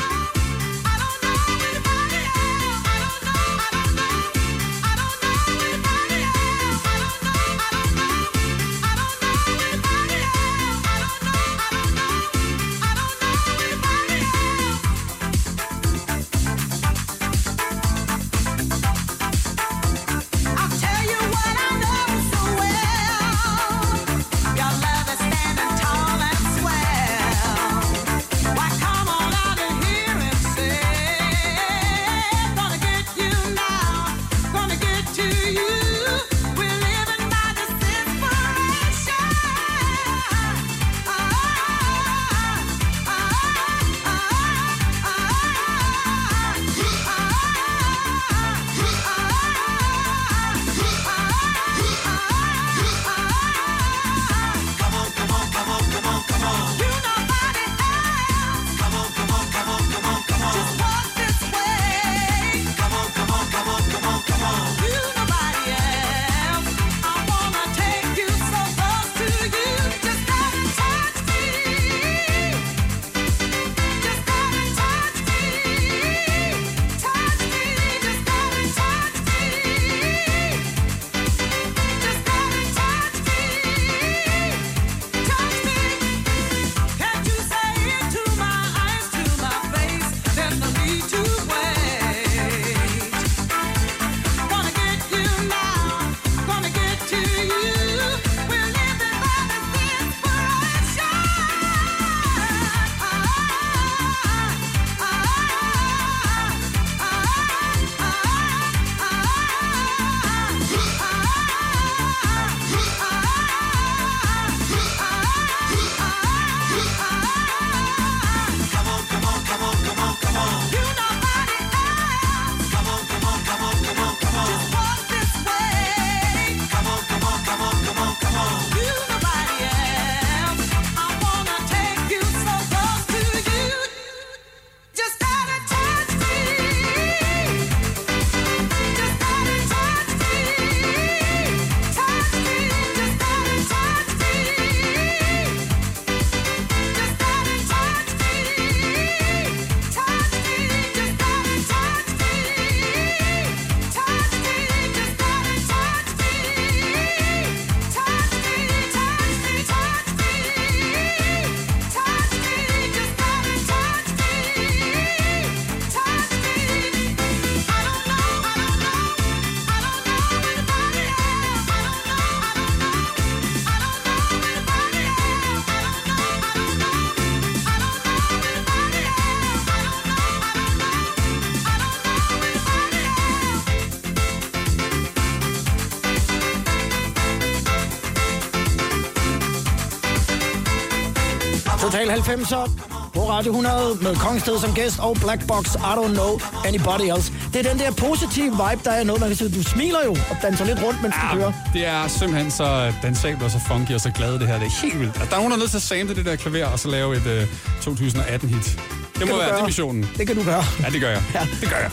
90'er 192.26 192.70
på 193.14 193.20
Radio 193.30 193.50
100 193.50 193.98
med 194.02 194.16
Kongsted 194.16 194.58
som 194.58 194.74
gæst 194.74 194.98
og 194.98 195.16
Black 195.20 195.46
Box, 195.46 195.74
I 195.74 195.78
don't 195.78 196.12
know 196.14 196.40
anybody 196.66 197.16
else. 197.16 197.32
Det 197.52 197.66
er 197.66 197.70
den 197.70 197.78
der 197.78 197.90
positive 197.90 198.50
vibe, 198.50 198.80
der 198.84 198.90
er 198.90 199.04
noget, 199.04 199.20
man 199.20 199.28
kan 199.30 199.36
sige. 199.36 199.50
Du 199.58 199.62
smiler 199.62 199.98
jo 200.04 200.10
og 200.10 200.36
danser 200.42 200.64
lidt 200.64 200.82
rundt, 200.82 201.02
mens 201.02 201.14
du 201.14 201.36
kører. 201.36 201.52
det 201.72 201.86
er 201.86 202.08
simpelthen 202.08 202.50
så 202.50 202.92
dansabelt 203.02 203.42
og 203.42 203.50
så 203.50 203.58
funky 203.68 203.92
og 203.92 204.00
så 204.00 204.10
glad 204.10 204.32
det 204.38 204.46
her. 204.46 204.58
Det 204.58 204.66
er 204.66 204.82
helt 204.82 205.00
vildt. 205.00 205.14
Altså, 205.14 205.30
der 205.30 205.36
er 205.36 205.40
nogen, 205.40 205.50
der 205.50 205.56
er 205.56 205.60
nødt 205.60 205.70
til 205.70 205.78
at 205.78 205.82
samle 205.82 206.14
det 206.14 206.24
der 206.24 206.36
klaver 206.36 206.66
og 206.66 206.78
så 206.78 206.88
lave 206.88 207.16
et 207.16 207.26
uh, 207.26 207.92
2018-hit. 207.94 208.80
Det 209.18 209.26
må 209.26 209.32
du 209.32 209.38
være, 209.38 209.46
det 209.46 209.52
gøre. 209.52 209.60
er 209.60 209.64
missionen. 209.64 210.08
Det 210.16 210.26
kan 210.26 210.36
du 210.36 210.44
gøre. 210.44 210.64
Ja, 210.82 210.90
det 210.90 211.00
gør 211.00 211.10
jeg. 211.10 211.22
Ja. 211.34 211.46
Det 211.60 211.68
gør 211.70 211.76
jeg. 211.76 211.90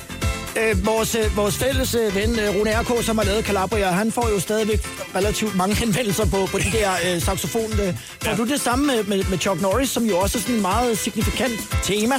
Øh, 0.62 0.86
vores, 0.86 1.16
øh, 1.16 1.38
vores 1.38 1.56
fælles 1.58 1.96
øh, 1.96 2.16
ven, 2.16 2.40
øh, 2.40 2.56
Rune 2.56 2.72
R.K., 2.72 3.06
som 3.06 3.18
har 3.18 3.26
lavet 3.26 3.46
Calabria, 3.46 3.92
han 3.92 4.12
får 4.12 4.30
jo 4.30 4.40
stadigvæk 4.40 4.88
relativt 5.16 5.56
mange 5.56 5.76
henvendelser 5.76 6.26
på, 6.26 6.46
på 6.52 6.58
de 6.58 6.72
der 6.72 6.92
øh, 7.16 7.22
saxofon. 7.22 7.72
Øh. 7.72 7.94
Får 8.24 8.30
Ja. 8.32 8.36
du 8.36 8.44
det 8.46 8.62
samme 8.62 8.86
med, 8.88 9.04
med, 9.04 9.24
med 9.30 9.38
Chuck 9.40 9.62
Norris, 9.62 9.90
som 9.90 10.04
jo 10.06 10.18
også 10.18 10.38
er 10.38 10.42
sådan 10.42 10.56
en 10.56 10.62
meget 10.62 10.98
signifikant 10.98 11.60
tema? 11.84 12.16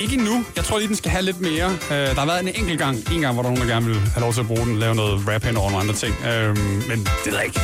Ikke 0.00 0.14
endnu. 0.14 0.44
Jeg 0.56 0.64
tror 0.64 0.78
lige, 0.78 0.88
den 0.88 0.96
skal 0.96 1.10
have 1.10 1.24
lidt 1.24 1.40
mere. 1.40 1.66
Uh, 1.66 1.90
der 1.90 2.14
har 2.14 2.26
været 2.26 2.40
en 2.42 2.48
enkelt 2.48 2.78
gang, 2.78 2.96
en 3.12 3.20
gang, 3.20 3.34
hvor 3.34 3.42
der 3.42 3.50
er 3.50 3.54
nogen, 3.54 3.68
der 3.68 3.74
gerne 3.74 3.86
vil 3.86 4.00
have 4.00 4.20
lov 4.20 4.32
til 4.32 4.40
at 4.40 4.46
bruge 4.46 4.60
den, 4.66 4.78
lave 4.78 4.94
noget 4.94 5.28
rap 5.28 5.42
hen 5.44 5.56
over 5.56 5.70
nogle 5.70 5.82
andre 5.82 5.94
ting. 5.94 6.14
Uh, 6.20 6.58
men 6.88 6.98
det 6.98 7.26
ved 7.26 7.34
jeg 7.34 7.44
ikke. 7.44 7.60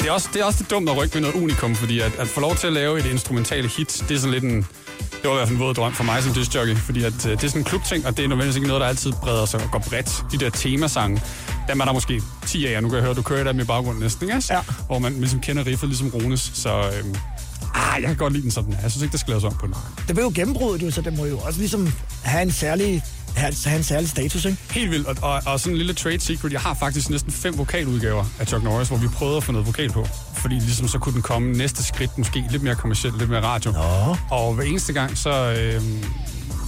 Det 0.00 0.08
er 0.08 0.12
også, 0.12 0.28
det 0.32 0.40
er 0.40 0.44
også 0.44 0.58
lidt 0.60 0.70
dumt 0.70 0.88
at 0.90 0.96
rykke 0.96 1.14
med 1.14 1.20
noget 1.22 1.42
unikum, 1.42 1.74
fordi 1.74 2.00
at, 2.00 2.12
at 2.18 2.28
få 2.28 2.40
lov 2.40 2.56
til 2.56 2.66
at 2.66 2.72
lave 2.72 2.98
et 2.98 3.06
instrumentalt 3.06 3.70
hit, 3.76 4.04
det 4.08 4.14
er 4.14 4.18
sådan 4.18 4.32
lidt 4.32 4.44
en... 4.44 4.66
Det 5.22 5.30
var 5.30 5.36
i 5.36 5.38
hvert 5.38 5.48
fald 5.48 5.58
en 5.58 5.64
våd 5.64 5.74
drøm 5.74 5.92
for 5.92 6.04
mig 6.04 6.22
som 6.22 6.32
discjockey, 6.34 6.76
fordi 6.76 7.04
at, 7.04 7.12
uh, 7.12 7.30
det 7.30 7.44
er 7.44 7.48
sådan 7.48 7.60
en 7.60 7.64
klubting, 7.64 8.06
og 8.06 8.16
det 8.16 8.24
er 8.24 8.28
nødvendigvis 8.28 8.56
ikke 8.56 8.68
noget, 8.68 8.80
der 8.80 8.86
altid 8.86 9.12
breder 9.12 9.46
sig 9.46 9.60
og 9.64 9.70
går 9.70 9.78
bredt. 9.78 10.24
De 10.32 10.38
der 10.38 10.50
temasange, 10.50 11.22
dem 11.68 11.80
er 11.80 11.84
der 11.84 11.92
måske 11.92 12.22
10 12.46 12.66
af 12.66 12.72
jer. 12.72 12.80
Nu 12.80 12.88
kan 12.88 12.96
jeg 12.96 13.04
høre, 13.04 13.14
du 13.14 13.22
kører 13.22 13.44
dem 13.44 13.60
i 13.60 13.64
baggrunden 13.64 14.02
næsten, 14.02 14.28
ikke? 14.28 14.42
Ja. 14.50 14.60
Hvor 14.86 14.98
man 14.98 15.12
ligesom 15.12 15.40
kender 15.40 15.66
riffet 15.66 15.88
ligesom 15.88 16.10
Rones, 16.14 16.50
så... 16.54 16.70
Øhm, 16.70 17.14
ah, 17.74 18.00
jeg 18.00 18.08
kan 18.08 18.16
godt 18.16 18.32
lide 18.32 18.42
den 18.42 18.50
sådan. 18.50 18.76
Jeg 18.82 18.90
synes 18.90 19.02
ikke, 19.02 19.12
der 19.12 19.18
skal 19.18 19.30
laves 19.30 19.44
om 19.44 19.54
på 19.54 19.66
den. 19.66 19.74
Det 20.08 20.16
vil 20.16 20.22
jo 20.22 20.32
gennembruddet 20.34 20.86
jo, 20.86 20.90
så 20.90 21.00
det 21.00 21.16
må 21.16 21.24
jo 21.24 21.38
også 21.38 21.58
ligesom 21.58 21.92
have 22.22 22.42
en 22.42 22.50
særlig, 22.52 23.02
have, 23.36 23.76
en 23.76 23.82
særlig 23.84 24.08
status, 24.08 24.44
ikke? 24.44 24.58
Helt 24.70 24.90
vildt, 24.90 25.06
og, 25.06 25.16
og, 25.22 25.42
og 25.46 25.60
sådan 25.60 25.72
en 25.72 25.78
lille 25.78 25.94
trade 25.94 26.20
secret. 26.20 26.52
Jeg 26.52 26.60
har 26.60 26.74
faktisk 26.74 27.10
næsten 27.10 27.32
fem 27.32 27.58
vokaludgaver 27.58 28.24
af 28.40 28.46
Chuck 28.48 28.64
Norris, 28.64 28.88
hvor 28.88 28.96
vi 28.96 29.08
prøvede 29.08 29.36
at 29.36 29.44
få 29.44 29.52
noget 29.52 29.66
vokal 29.66 29.90
på. 29.90 30.08
Fordi 30.36 30.54
ligesom 30.54 30.88
så 30.88 30.98
kunne 30.98 31.12
den 31.12 31.22
komme 31.22 31.52
næste 31.52 31.84
skridt, 31.84 32.18
måske 32.18 32.44
lidt 32.50 32.62
mere 32.62 32.74
kommercielt, 32.74 33.18
lidt 33.18 33.30
mere 33.30 33.42
radio. 33.42 33.70
Nå. 33.72 34.16
Og 34.30 34.54
hver 34.54 34.64
eneste 34.64 34.92
gang, 34.92 35.18
så, 35.18 35.30
øhm, 35.58 36.04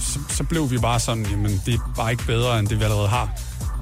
så, 0.01 0.19
så 0.29 0.43
blev 0.43 0.71
vi 0.71 0.77
bare 0.77 0.99
sådan, 0.99 1.25
jamen 1.25 1.61
det 1.65 1.73
er 1.73 1.93
bare 1.95 2.11
ikke 2.11 2.25
bedre, 2.25 2.59
end 2.59 2.67
det 2.67 2.79
vi 2.79 2.83
allerede 2.83 3.07
har. 3.07 3.29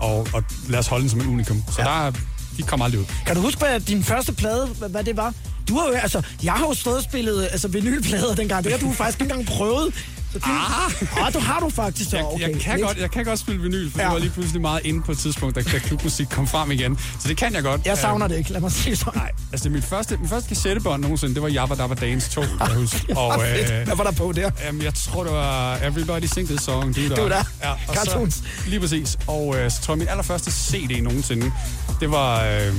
Og, 0.02 0.28
og 0.34 0.44
lad 0.70 0.80
os 0.80 0.88
holde 0.88 1.02
den 1.02 1.10
som 1.10 1.22
en 1.22 1.28
unikum. 1.28 1.64
Så 1.72 1.82
Ja. 1.82 1.84
der, 1.88 2.12
de 2.58 2.64
kommer 2.64 2.86
aldrig 2.86 3.02
ud. 3.02 3.06
Kan 3.26 3.36
du 3.36 3.42
huske, 3.42 3.60
hvad 3.60 3.80
din 3.80 4.04
første 4.04 4.34
plade, 4.34 4.68
hvad, 4.68 4.90
hvad 4.90 5.04
det 5.04 5.18
var? 5.18 5.34
Du 5.70 5.78
har 5.80 5.88
jo, 5.88 5.94
altså, 5.94 6.22
jeg 6.44 6.54
har 6.54 6.66
jo 6.68 6.74
stået 6.74 6.98
og 6.98 7.04
spillet 7.04 7.44
altså, 7.52 7.68
vinylplader 7.68 8.36
dengang. 8.36 8.64
Det 8.64 8.72
har 8.72 8.80
du 8.80 8.92
faktisk 8.94 9.22
ikke 9.22 9.32
engang 9.34 9.48
prøvet. 9.58 9.94
Så 10.34 10.40
det, 10.40 10.46
ah. 10.46 11.26
ah, 11.28 11.34
du 11.34 11.40
har 11.40 11.60
du 11.60 11.70
faktisk 11.70 12.10
så, 12.10 12.18
Jeg, 12.18 12.26
okay. 12.26 12.50
jeg, 12.50 12.60
kan 12.62 12.76
lidt. 12.76 12.88
godt, 12.88 12.98
jeg 12.98 13.12
kan 13.12 13.26
godt 13.26 13.40
spille 13.40 13.62
vinyl, 13.62 13.92
for 13.92 14.00
Ja. 14.00 14.06
det 14.06 14.14
var 14.14 14.20
lige 14.20 14.30
pludselig 14.32 14.62
meget 14.62 14.82
inde 14.86 15.02
på 15.02 15.12
et 15.12 15.18
tidspunkt, 15.18 15.56
da, 15.56 15.62
da 15.62 15.80
klubmusik 15.80 16.28
kom 16.32 16.48
frem 16.48 16.72
igen. 16.72 16.98
Så 17.20 17.28
det 17.28 17.38
kan 17.38 17.54
jeg 17.54 17.64
godt. 17.64 17.82
Jeg 17.86 17.98
savner 17.98 18.26
Øhm, 18.26 18.30
det 18.32 18.38
ikke, 18.38 18.52
lad 18.52 18.62
mig 18.62 18.72
sige 18.72 18.96
sådan. 18.96 19.14
Nej, 19.16 19.32
altså 19.52 19.64
det 19.64 19.72
mit 19.72 19.84
første, 19.84 20.18
min 20.18 20.30
første 20.30 20.48
kassettebånd 20.50 21.02
nogensinde, 21.02 21.34
det 21.36 21.42
var 21.44 21.50
Jabba 21.50 21.76
Dabba 21.76 21.96
Dance 21.96 22.30
2, 22.32 22.42
kan 22.42 22.50
jeg 22.60 22.76
huske. 22.76 23.18
Og 23.18 23.34
øh, 23.50 23.86
Hvad 23.86 23.96
var 23.96 24.04
der 24.04 24.12
på 24.12 24.32
der? 24.32 24.52
Jamen, 24.66 24.82
jeg 24.82 24.94
tror, 24.94 25.24
det 25.24 25.34
var 25.34 25.76
Everybody 25.78 26.26
Sing 26.26 26.48
This 26.48 26.62
Song. 26.62 26.96
Der. 26.96 27.16
Du 27.16 27.30
der. 27.30 27.44
Ja, 27.64 27.72
og 27.88 27.96
Cartoons. 27.96 28.34
Så, 28.34 28.44
lige 28.68 28.80
præcis. 28.80 29.18
Og 29.28 29.56
øh, 29.58 29.72
så 29.72 29.82
tror 29.82 29.94
jeg, 29.94 30.00
min 30.00 30.08
allerførste 30.08 30.52
CD 30.52 31.02
nogensinde, 31.04 31.52
det 32.00 32.12
var... 32.12 32.44
Øh, 32.46 32.74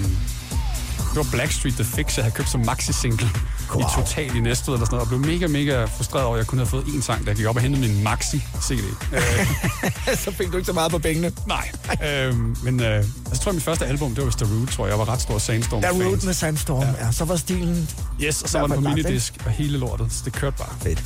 det 1.15 1.25
var 1.25 1.31
Blackstreet 1.33 1.75
The 1.75 1.85
Fix, 1.85 2.17
jeg 2.17 2.25
havde 2.25 2.35
købt 2.35 2.51
som 2.51 2.61
maxi-single 2.61 3.29
wow. 3.75 3.81
i 3.81 3.85
Total 3.97 4.37
i 4.37 4.41
Næstved 4.41 4.75
eller 4.75 4.87
sådan 4.87 4.97
noget, 4.97 5.13
og 5.13 5.21
blev 5.21 5.33
mega, 5.33 5.47
mega 5.47 5.85
frustreret 5.85 6.25
over, 6.25 6.35
at 6.35 6.39
jeg 6.39 6.47
kun 6.47 6.59
havde 6.59 6.71
fået 6.71 6.83
én 6.83 7.03
sang, 7.03 7.25
da 7.25 7.31
jeg 7.31 7.37
gik 7.37 7.47
op 7.47 7.57
og 7.57 7.63
hentede 7.63 7.89
min 7.89 8.03
maxi-CD. 8.03 8.85
Øh, 9.13 10.17
så 10.25 10.31
fik 10.31 10.53
du 10.53 10.57
ikke 10.57 10.67
så 10.67 10.73
meget 10.73 10.91
på 10.91 10.99
pengene. 10.99 11.33
nej, 11.47 11.71
øh, 12.05 12.35
men 12.65 12.81
øh, 12.81 12.97
altså, 12.97 13.11
jeg 13.31 13.39
tror, 13.39 13.51
at 13.51 13.55
mit 13.55 13.65
første 13.65 13.87
album, 13.87 14.15
det 14.15 14.25
var 14.25 14.31
The 14.31 14.57
Root, 14.57 14.69
tror 14.69 14.87
jeg. 14.87 14.91
Jeg 14.91 14.99
var 14.99 15.09
ret 15.09 15.21
stor 15.21 15.39
Sandstorm 15.39 15.83
fan. 15.83 15.93
Road 15.93 16.25
med 16.25 16.35
Sandstorm, 16.35 16.83
ja. 16.83 17.07
ja. 17.07 17.13
Så 17.13 17.25
var 17.25 17.37
stilen 17.37 17.89
Yes, 18.23 18.43
og 18.43 18.49
så 18.49 18.59
var 18.59 18.67
den 18.67 18.77
på 18.77 18.83
lagt, 18.83 18.97
minidisk, 18.97 19.35
og 19.45 19.51
hele 19.51 19.79
lortet, 19.79 20.13
så 20.13 20.23
det 20.25 20.33
kørte 20.33 20.57
bare. 20.59 20.75
fedt. 20.83 21.05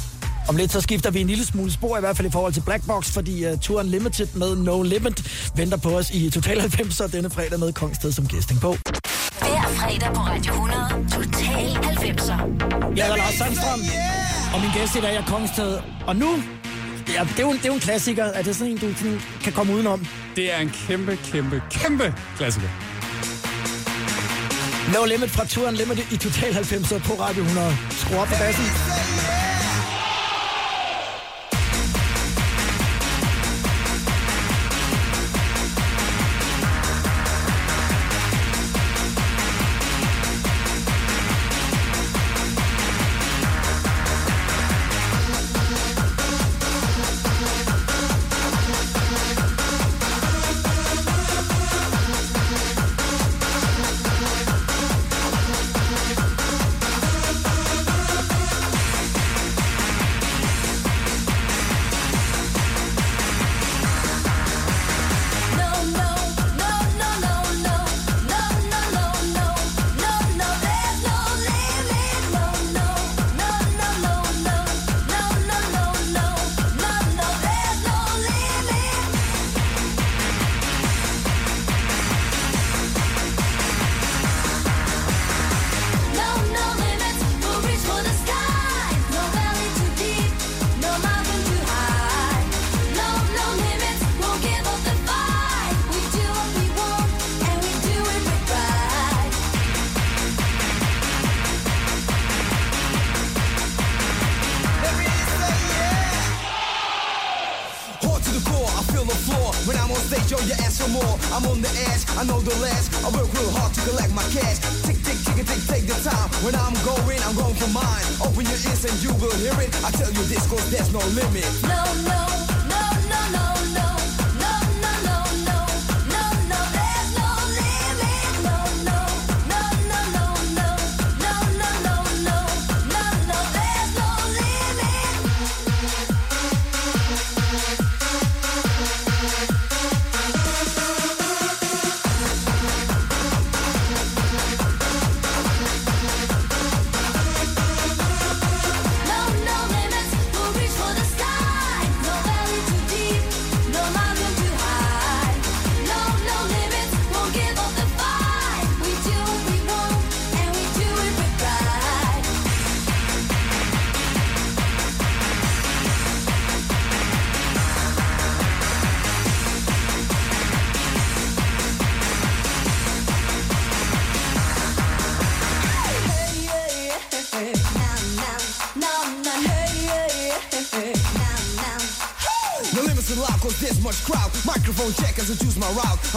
Om 0.48 0.56
lidt 0.56 0.72
så 0.72 0.80
skifter 0.80 1.10
vi 1.10 1.20
en 1.20 1.26
lille 1.26 1.44
smule 1.44 1.72
spor, 1.72 1.96
i 1.96 2.00
hvert 2.00 2.16
fald 2.16 2.28
i 2.28 2.30
forhold 2.30 2.52
til 2.52 2.60
Black 2.60 2.86
Box, 2.86 3.10
fordi 3.12 3.52
uh, 3.52 3.58
Tour 3.58 3.80
Unlimited 3.80 4.28
med 4.34 4.56
No 4.56 4.82
Limit 4.82 5.50
venter 5.56 5.76
på 5.76 5.98
os 5.98 6.10
i 6.10 6.30
Total 6.30 6.60
90 6.60 7.00
denne 7.12 7.30
fredag 7.30 7.58
med 7.58 7.72
Kongsted 7.72 8.12
som 8.12 8.26
gæsting 8.26 8.60
på. 8.60 8.76
Hver 9.38 9.62
fredag 9.78 10.14
på 10.14 10.20
Radio 10.20 10.52
100. 10.52 11.06
Total 11.12 11.66
90'er. 11.84 12.38
Jeg 12.96 13.04
hedder 13.04 13.16
Lars 13.16 13.34
Sandstrøm, 13.34 13.80
og 14.54 14.60
min 14.60 14.70
gæst 14.74 14.96
i 14.96 15.00
dag 15.00 15.16
er 15.16 15.24
Kongsted. 15.24 15.78
Og 16.06 16.16
nu, 16.16 16.30
ja, 17.14 17.20
det 17.22 17.38
er 17.38 17.42
jo 17.42 17.50
en, 17.50 17.56
det 17.56 17.64
er 17.64 17.68
jo 17.68 17.74
en 17.74 17.80
klassiker. 17.80 18.24
Er 18.24 18.42
det 18.42 18.56
sådan 18.56 18.72
en, 18.72 18.78
du 18.78 18.94
sådan, 18.94 19.20
kan 19.44 19.52
komme 19.52 19.74
udenom? 19.74 20.06
Det 20.36 20.54
er 20.54 20.58
en 20.58 20.70
kæmpe, 20.70 21.18
kæmpe, 21.32 21.62
kæmpe 21.70 22.14
klassiker. 22.36 22.68
No 24.94 25.04
Limit 25.04 25.30
fra 25.30 25.44
Tour 25.44 25.68
Unlimited 25.68 26.04
i 26.12 26.16
Total 26.16 26.54
90 26.54 26.88
på 26.88 27.12
Radio 27.12 27.42
100. 27.42 27.76
Skru 27.90 28.16
op 28.16 28.28
på 28.28 28.34
bassen. 28.38 28.64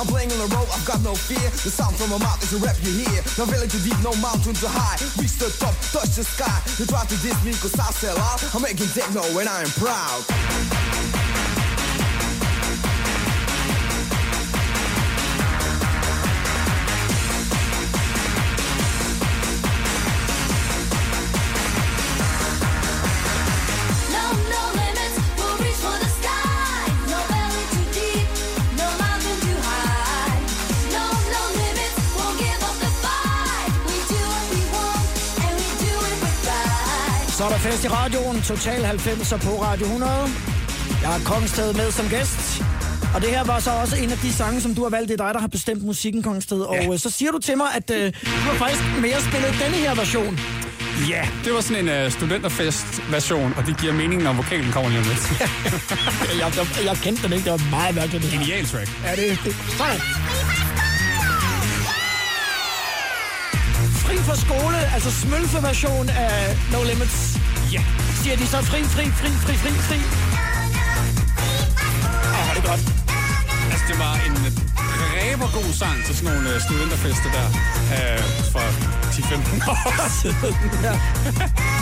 I'm 0.02 0.08
playing 0.08 0.32
on 0.32 0.40
the 0.40 0.56
road, 0.56 0.66
I've 0.74 0.84
got 0.84 1.00
no 1.04 1.14
fear. 1.14 1.38
The 1.62 1.70
sound 1.70 1.96
from 1.96 2.10
my 2.10 2.18
mouth 2.18 2.42
is 2.42 2.58
a 2.58 2.66
rap 2.66 2.76
you 2.82 2.90
hear. 2.90 3.22
No 3.38 3.46
valley 3.46 3.68
too 3.68 3.78
deep, 3.86 3.94
no 4.02 4.16
mountain 4.18 4.56
too 4.58 4.66
high. 4.66 4.98
Reach 5.22 5.38
the 5.38 5.54
top, 5.62 5.78
touch 5.94 6.18
the 6.18 6.24
sky. 6.26 6.58
You 6.82 6.88
try 6.90 7.06
to 7.06 7.18
diss 7.22 7.38
me 7.46 7.54
cause 7.62 7.78
I 7.78 7.92
sell 7.94 8.18
out. 8.18 8.42
I'm 8.56 8.64
making 8.64 8.88
techno 8.98 9.22
and 9.38 9.48
I 9.48 9.62
am 9.62 9.70
proud. 9.78 10.26
Fest 37.72 37.84
i 37.86 37.88
radioen, 37.88 38.42
Total 38.42 38.86
90'er 38.86 39.38
på 39.38 39.64
Radio 39.64 39.86
100. 39.86 40.12
Jeg 41.02 41.10
har 41.10 41.20
Kongsted 41.26 41.74
med 41.74 41.92
som 41.92 42.10
gæst. 42.10 42.64
Og 43.16 43.22
det 43.22 43.30
her 43.30 43.44
var 43.44 43.60
så 43.60 43.72
også 43.72 43.96
en 43.96 44.10
af 44.12 44.18
de 44.18 44.34
sange, 44.34 44.62
som 44.62 44.76
du 44.76 44.84
har 44.84 44.90
valgt. 44.90 45.10
Det 45.10 45.20
er 45.20 45.26
dig, 45.26 45.34
der 45.34 45.40
har 45.40 45.48
bestemt 45.48 45.84
musikken, 45.84 46.24
Kongsted. 46.24 46.60
Og 46.62 46.76
Ja. 46.76 46.94
øh, 46.94 47.00
så 47.00 47.10
siger 47.10 47.32
du 47.32 47.40
til 47.40 47.58
mig, 47.58 47.68
at 47.76 47.92
øh, 47.92 48.14
du 48.26 48.30
har 48.30 48.54
faktisk 48.54 48.84
mere 49.02 49.22
spillet 49.22 49.56
denne 49.64 49.78
her 49.78 49.96
version. 49.96 50.40
Ja, 51.10 51.28
det 51.46 51.54
var 51.54 51.62
sådan 51.62 51.90
en 51.90 52.06
uh, 52.06 52.12
studenterfest-version, 52.12 53.54
og 53.58 53.66
det 53.66 53.78
giver 53.82 53.94
mening, 53.94 54.24
når 54.24 54.34
vokalen 54.34 54.72
kommer 54.72 54.90
lige 54.90 55.00
om 55.02 55.06
lidt. 55.08 55.32
Jeg, 56.42 56.52
jeg, 56.58 56.86
jeg 56.86 56.98
kendte 57.04 57.24
den 57.24 57.34
ikke, 57.34 57.44
det 57.44 57.52
var 57.52 57.70
meget 57.70 57.96
mærkeligt. 57.96 58.24
det. 58.24 58.32
Genial 58.32 58.66
track. 58.68 58.90
Ja, 59.06 59.16
det. 59.16 59.38
Sådan. 59.78 60.00
Fri 64.04 64.18
fra 64.18 64.36
skole, 64.36 64.78
altså 64.94 65.12
smølfe-version 65.12 66.10
af 66.10 66.58
No 66.72 66.84
Limits. 66.84 67.41
Ja. 67.72 67.84
Siger 68.24 68.36
de 68.36 68.48
så 68.48 68.62
fri, 68.62 68.84
fri, 68.84 69.06
fri, 69.20 69.30
fri, 69.46 69.54
fri, 69.64 69.72
fri? 69.90 70.00
Åh, 72.36 72.40
oh, 72.40 72.56
det 72.56 72.64
er 72.64 72.68
godt. 72.72 72.84
Altså, 73.72 73.86
det 73.90 73.98
var 74.06 74.14
en 74.28 74.36
ræbergod 75.14 75.74
sang 75.82 75.98
til 76.06 76.14
sådan 76.18 76.30
nogle 76.32 76.56
uh, 76.56 76.62
studenterfester 76.66 77.30
der 77.38 77.48
uh, 77.96 78.24
for 78.54 78.66
10-15 79.16 79.70
år 79.72 80.10
siden. 80.22 80.56
Ja. 80.88 80.96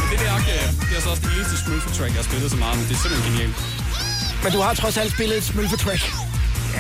Men 0.10 0.16
det 0.20 0.26
er, 0.28 0.34
nok, 0.38 0.48
uh, 0.58 0.66
det 0.88 0.98
er 0.98 1.02
så 1.02 1.10
også 1.10 1.24
det 1.26 1.32
eneste 1.38 1.58
smølfe-track, 1.64 2.12
jeg 2.16 2.22
har 2.24 2.28
spillet 2.32 2.52
så 2.52 2.58
meget, 2.58 2.78
men 2.78 2.86
det 2.88 2.96
er 2.98 3.02
simpelthen 3.04 3.32
genialt. 3.32 3.58
Men 4.44 4.52
du 4.56 4.60
har 4.66 4.74
trods 4.74 4.98
alt 4.98 5.12
spillet 5.12 5.38
et 5.38 5.44
smølfe-track. 5.44 6.29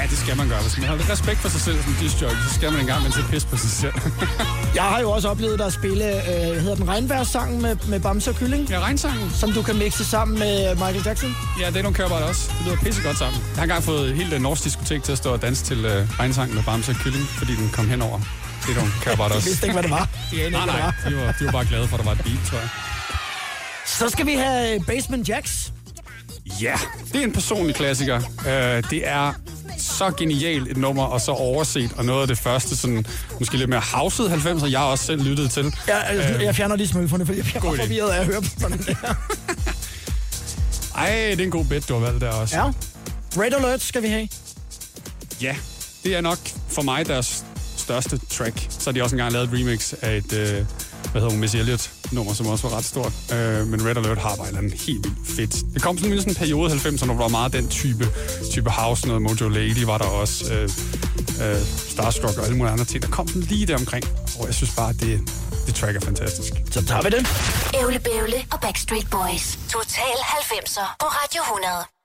Ja, 0.01 0.07
det 0.09 0.17
skal 0.17 0.37
man 0.37 0.47
gøre. 0.49 0.61
Hvis 0.61 0.77
man 0.77 0.87
har 0.87 0.95
lidt 0.95 1.09
respekt 1.09 1.39
for 1.39 1.49
sig 1.49 1.61
selv 1.61 1.83
som 1.83 1.93
discjockey, 1.93 2.37
så 2.47 2.53
skal 2.55 2.71
man 2.71 2.79
engang 2.81 3.03
med 3.03 3.11
til 3.11 3.23
pis 3.31 3.45
på 3.45 3.57
sig 3.57 3.69
selv. 3.69 3.93
Jeg 4.79 4.83
har 4.83 4.99
jo 4.99 5.11
også 5.11 5.29
oplevet 5.29 5.59
dig 5.59 5.65
at 5.67 5.73
spille, 5.73 6.05
øh, 6.05 6.61
hedder 6.61 6.75
den 6.75 6.87
Regnværssangen 6.87 7.61
med, 7.61 7.75
med 7.87 7.99
Bamse 7.99 8.29
og 8.29 8.35
Kylling, 8.35 8.69
ja, 8.69 8.79
regnsangen. 8.79 9.31
som 9.31 9.51
du 9.51 9.61
kan 9.61 9.75
mixe 9.77 10.05
sammen 10.05 10.39
med 10.39 10.75
Michael 10.75 11.01
Jackson. 11.05 11.35
Ja, 11.61 11.67
det 11.67 11.77
er 11.77 11.81
nogle 11.81 11.95
kørbart 11.95 12.21
også. 12.23 12.51
Det 12.57 12.65
lyder 12.65 12.77
pissegodt 12.83 13.17
sammen. 13.17 13.41
Jeg 13.47 13.55
har 13.55 13.63
engang 13.63 13.83
fået 13.83 14.15
hele 14.15 14.31
det 14.31 14.41
norske 14.41 14.63
diskotek 14.63 15.03
til 15.03 15.11
at 15.11 15.17
stå 15.17 15.33
og 15.33 15.41
danse 15.41 15.65
til 15.65 15.85
uh, 15.85 16.19
regnsangen 16.19 16.55
med 16.55 16.63
Bamse 16.63 16.91
og 16.91 16.95
Kylling, 16.95 17.25
fordi 17.27 17.55
den 17.55 17.69
kom 17.73 17.87
henover. 17.89 18.19
Det 18.65 18.71
er 18.71 18.75
nogle 18.75 18.91
kørbart 19.01 19.29
Jeg 19.29 19.35
også. 19.37 19.49
vidste 19.49 19.65
ikke, 19.67 19.73
hvad 19.73 19.83
det 19.83 19.91
var. 19.91 20.07
De 20.31 20.49
Nej, 20.49 20.65
nej. 20.65 20.91
De 21.09 21.15
var, 21.15 21.31
de 21.39 21.45
var 21.45 21.51
bare 21.51 21.65
glade 21.65 21.87
for, 21.87 21.97
at 21.97 21.99
der 21.99 22.05
var 22.05 22.11
et 22.19 22.23
beat, 22.23 22.39
tror 22.49 22.57
jeg. 22.57 22.69
Så 23.85 24.09
skal 24.09 24.25
vi 24.25 24.33
have 24.33 24.75
øh, 24.75 24.85
Basement 24.85 25.29
Jacks. 25.29 25.71
Ja, 26.61 26.73
det 27.13 27.15
er 27.21 27.23
en 27.23 27.31
personlig 27.33 27.75
klassiker. 27.75 28.17
Uh, 28.17 28.89
det 28.89 29.07
er 29.07 29.33
så 29.79 30.11
genialt 30.17 30.67
et 30.71 30.77
nummer, 30.77 31.03
og 31.03 31.21
så 31.21 31.31
overset, 31.31 31.91
og 31.97 32.05
noget 32.05 32.21
af 32.21 32.27
det 32.27 32.37
første, 32.37 32.77
sådan, 32.77 33.05
måske 33.39 33.57
lidt 33.57 33.69
mere 33.69 33.81
houset 33.93 34.29
90'er, 34.29 34.67
jeg 34.67 34.79
har 34.79 34.85
også 34.87 35.05
selv 35.05 35.23
lyttet 35.23 35.51
til. 35.51 35.73
Jeg, 35.87 36.05
jeg, 36.13 36.41
jeg 36.43 36.55
fjerner 36.55 36.75
lige 36.75 36.87
smølferne, 36.87 37.25
for 37.25 37.33
jeg 37.33 37.43
bliver 37.43 37.61
forvirret 37.61 38.09
af 38.09 38.19
at 38.19 38.25
høre 38.25 38.41
på 38.41 38.47
sådan 38.59 38.77
der. 38.77 39.15
Ej, 40.95 41.09
det 41.31 41.39
er 41.39 41.43
en 41.43 41.51
god 41.51 41.65
bit, 41.65 41.89
du 41.89 41.93
har 41.93 42.01
valgt 42.01 42.21
der 42.21 42.29
også. 42.29 42.57
Ja. 42.57 42.71
Red 43.37 43.53
Alert 43.53 43.81
skal 43.81 44.01
vi 44.03 44.07
have. 44.07 44.27
Ja, 45.41 45.55
det 46.03 46.15
er 46.15 46.21
nok 46.21 46.37
for 46.69 46.81
mig 46.81 47.05
deres 47.07 47.45
største 47.77 48.19
track. 48.29 48.67
Så 48.69 48.81
har 48.85 48.91
de 48.91 49.03
også 49.03 49.15
engang 49.15 49.31
lavet 49.33 49.47
et 49.47 49.53
remix 49.59 49.93
af 50.01 50.17
et, 50.17 50.33
øh, 50.33 50.65
hvad 51.11 51.21
hedder 51.21 51.31
hun, 51.31 51.39
Miss 51.39 51.55
Elliot 51.55 51.91
nummer, 52.11 52.33
som 52.33 52.47
også 52.47 52.67
var 52.67 52.77
ret 52.77 52.85
stort. 52.85 53.13
Øh, 53.33 53.67
men 53.67 53.87
Red 53.87 53.97
Alert 53.97 54.17
har 54.17 54.35
bare 54.35 54.49
en 54.49 54.55
helt 54.55 55.03
vildt 55.05 55.27
fedt. 55.37 55.73
Det 55.73 55.81
kom 55.81 55.97
sådan 55.97 56.13
en 56.13 56.19
sådan 56.19 56.31
en 56.31 56.35
periode 56.35 56.75
i 56.75 56.77
90'erne, 56.77 57.05
hvor 57.05 57.13
der 57.13 57.21
var 57.21 57.27
meget 57.27 57.53
den 57.53 57.67
type, 57.67 58.05
type 58.51 58.69
house, 58.69 59.07
noget 59.07 59.21
Mojo 59.21 59.49
Lady 59.49 59.83
var 59.83 59.97
der 59.97 60.05
også, 60.05 60.53
øh, 60.53 60.69
øh, 61.43 61.61
Starstruck 61.93 62.37
og 62.37 62.43
alle 62.45 62.57
mulige 62.57 62.71
andre 62.71 62.85
ting. 62.85 63.03
Der 63.03 63.09
kom 63.09 63.27
sådan 63.27 63.41
lige 63.41 63.65
der 63.65 63.77
omkring, 63.77 64.03
og 64.39 64.45
jeg 64.45 64.53
synes 64.53 64.75
bare, 64.75 64.89
at 64.89 64.99
det, 64.99 65.21
det 65.65 65.75
track 65.75 65.95
er 65.95 66.01
fantastisk. 66.01 66.53
Så 66.71 66.85
tager 66.85 67.01
vi 67.01 67.09
det. 67.09 67.21
Ævle 67.81 67.99
Bævle 67.99 68.39
og 68.51 68.59
Backstreet 68.61 69.07
Boys. 69.11 69.59
Total 69.69 70.17
90'er 70.39 70.95
på 70.99 71.05
Radio 71.05 71.41
100. 71.41 71.98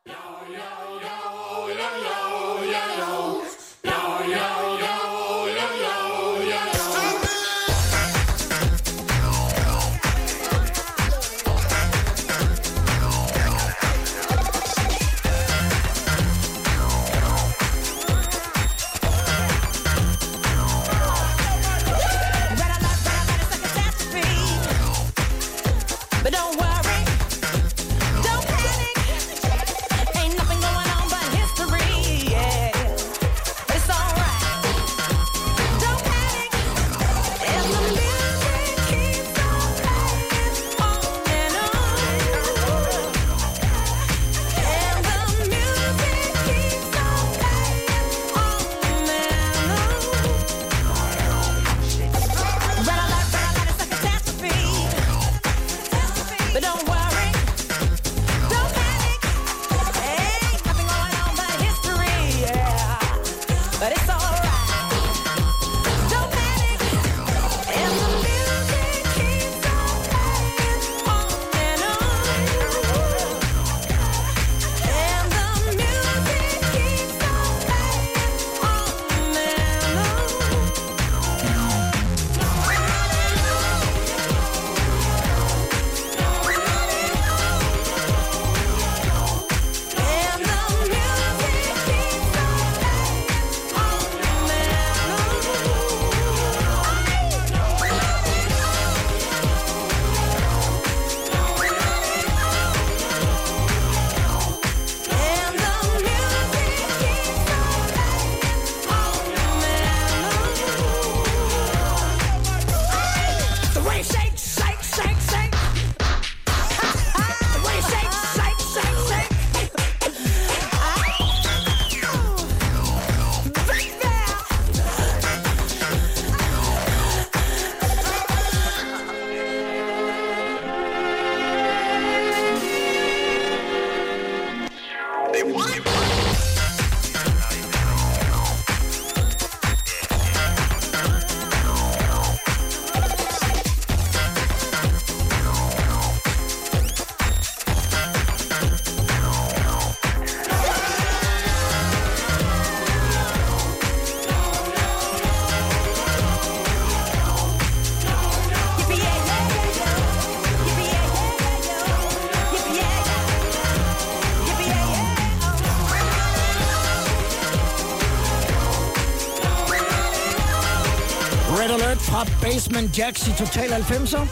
Jacks 172.99 173.29
i 173.29 173.33
Total 173.39 173.69
90'er. 173.73 174.27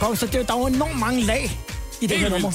Kongster, 0.00 0.26
det, 0.26 0.48
der 0.48 0.58
var 0.58 0.66
enormt 0.66 0.98
mange 0.98 1.20
lag 1.22 1.50
i 2.00 2.06
det 2.06 2.18
her 2.18 2.28
nummer. 2.28 2.52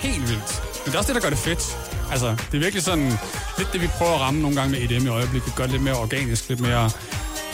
Helt 0.00 0.28
vildt. 0.28 0.62
Men 0.74 0.86
det 0.86 0.94
er 0.94 0.98
også 0.98 1.12
det, 1.12 1.22
der 1.22 1.28
gør 1.28 1.30
det 1.30 1.38
fedt. 1.38 1.78
Altså, 2.10 2.26
det 2.30 2.54
er 2.54 2.58
virkelig 2.58 2.82
sådan 2.82 3.12
lidt 3.58 3.72
det, 3.72 3.80
vi 3.82 3.86
prøver 3.86 4.14
at 4.14 4.20
ramme 4.20 4.40
nogle 4.40 4.56
gange 4.56 4.70
med 4.72 4.90
EDM 4.90 5.06
i 5.06 5.08
øjeblikket. 5.08 5.52
Gør 5.56 5.62
det 5.64 5.72
lidt 5.72 5.82
mere 5.82 5.96
organisk, 5.96 6.48
lidt 6.48 6.60
mere 6.60 6.90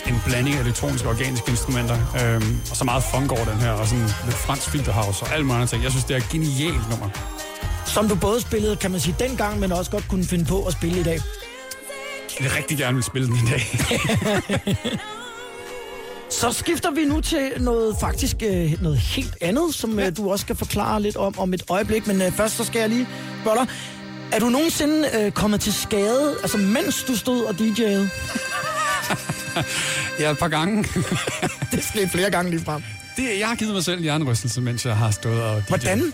en 0.06 0.22
blanding 0.26 0.56
af 0.56 0.60
elektroniske 0.60 1.08
og 1.08 1.14
organiske 1.14 1.50
instrumenter. 1.50 1.96
Øhm, 2.24 2.60
og 2.70 2.76
så 2.76 2.84
meget 2.84 3.02
funk 3.12 3.32
over 3.32 3.44
den 3.44 3.56
her, 3.58 3.70
og 3.70 3.86
sådan 3.86 4.04
lidt 4.24 4.36
fransk 4.36 4.70
filterhouse 4.70 5.24
og 5.24 5.32
alle 5.32 5.44
mulige 5.44 5.54
andre 5.56 5.66
ting. 5.66 5.82
Jeg 5.82 5.90
synes, 5.90 6.04
det 6.04 6.14
er 6.14 6.18
et 6.18 6.28
genialt 6.32 6.90
nummer. 6.90 7.08
Som 7.86 8.08
du 8.08 8.14
både 8.14 8.40
spillede, 8.40 8.76
kan 8.76 8.90
man 8.90 9.00
sige, 9.00 9.16
dengang, 9.18 9.60
men 9.60 9.72
også 9.72 9.90
godt 9.90 10.08
kunne 10.08 10.24
finde 10.24 10.44
på 10.44 10.64
at 10.64 10.72
spille 10.72 11.00
i 11.00 11.02
dag. 11.02 11.20
Jeg 12.38 12.44
vil 12.44 12.50
rigtig 12.50 12.78
gerne 12.78 12.94
vil 12.94 13.04
spille 13.04 13.28
den 13.28 13.36
i 13.36 13.50
dag. 13.50 13.66
Så 16.40 16.52
skifter 16.52 16.90
vi 16.90 17.04
nu 17.04 17.20
til 17.20 17.52
noget 17.60 17.96
faktisk 18.00 18.36
øh, 18.42 18.82
noget 18.82 18.98
helt 18.98 19.36
andet, 19.40 19.74
som 19.74 19.98
øh, 19.98 20.16
du 20.16 20.30
også 20.30 20.42
skal 20.42 20.56
forklare 20.56 21.02
lidt 21.02 21.16
om 21.16 21.38
om 21.38 21.54
et 21.54 21.62
øjeblik. 21.68 22.06
Men 22.06 22.22
øh, 22.22 22.32
først 22.32 22.56
så 22.56 22.64
skal 22.64 22.80
jeg 22.80 22.88
lige 22.88 23.08
spørge 23.42 23.56
dig. 23.56 23.66
Er 24.32 24.38
du 24.38 24.48
nogensinde 24.48 25.08
øh, 25.14 25.32
kommet 25.32 25.60
til 25.60 25.74
skade, 25.74 26.36
altså 26.42 26.58
mens 26.58 27.04
du 27.04 27.16
stod 27.16 27.44
og 27.44 27.54
DJ'ede? 27.54 28.08
ja, 30.20 30.30
et 30.30 30.38
par 30.38 30.48
gange. 30.48 30.84
Det 31.72 31.84
skete 31.84 32.08
flere 32.08 32.30
gange 32.30 32.50
lige 32.50 32.64
frem. 32.64 32.82
det, 33.16 33.38
jeg 33.38 33.48
har 33.48 33.54
givet 33.54 33.74
mig 33.74 33.84
selv 33.84 33.96
en 33.96 34.02
hjernerystelse, 34.02 34.60
mens 34.60 34.86
jeg 34.86 34.96
har 34.96 35.10
stået 35.10 35.42
og 35.42 35.58
DJ'et. 35.58 35.68
Hvordan? 35.68 36.12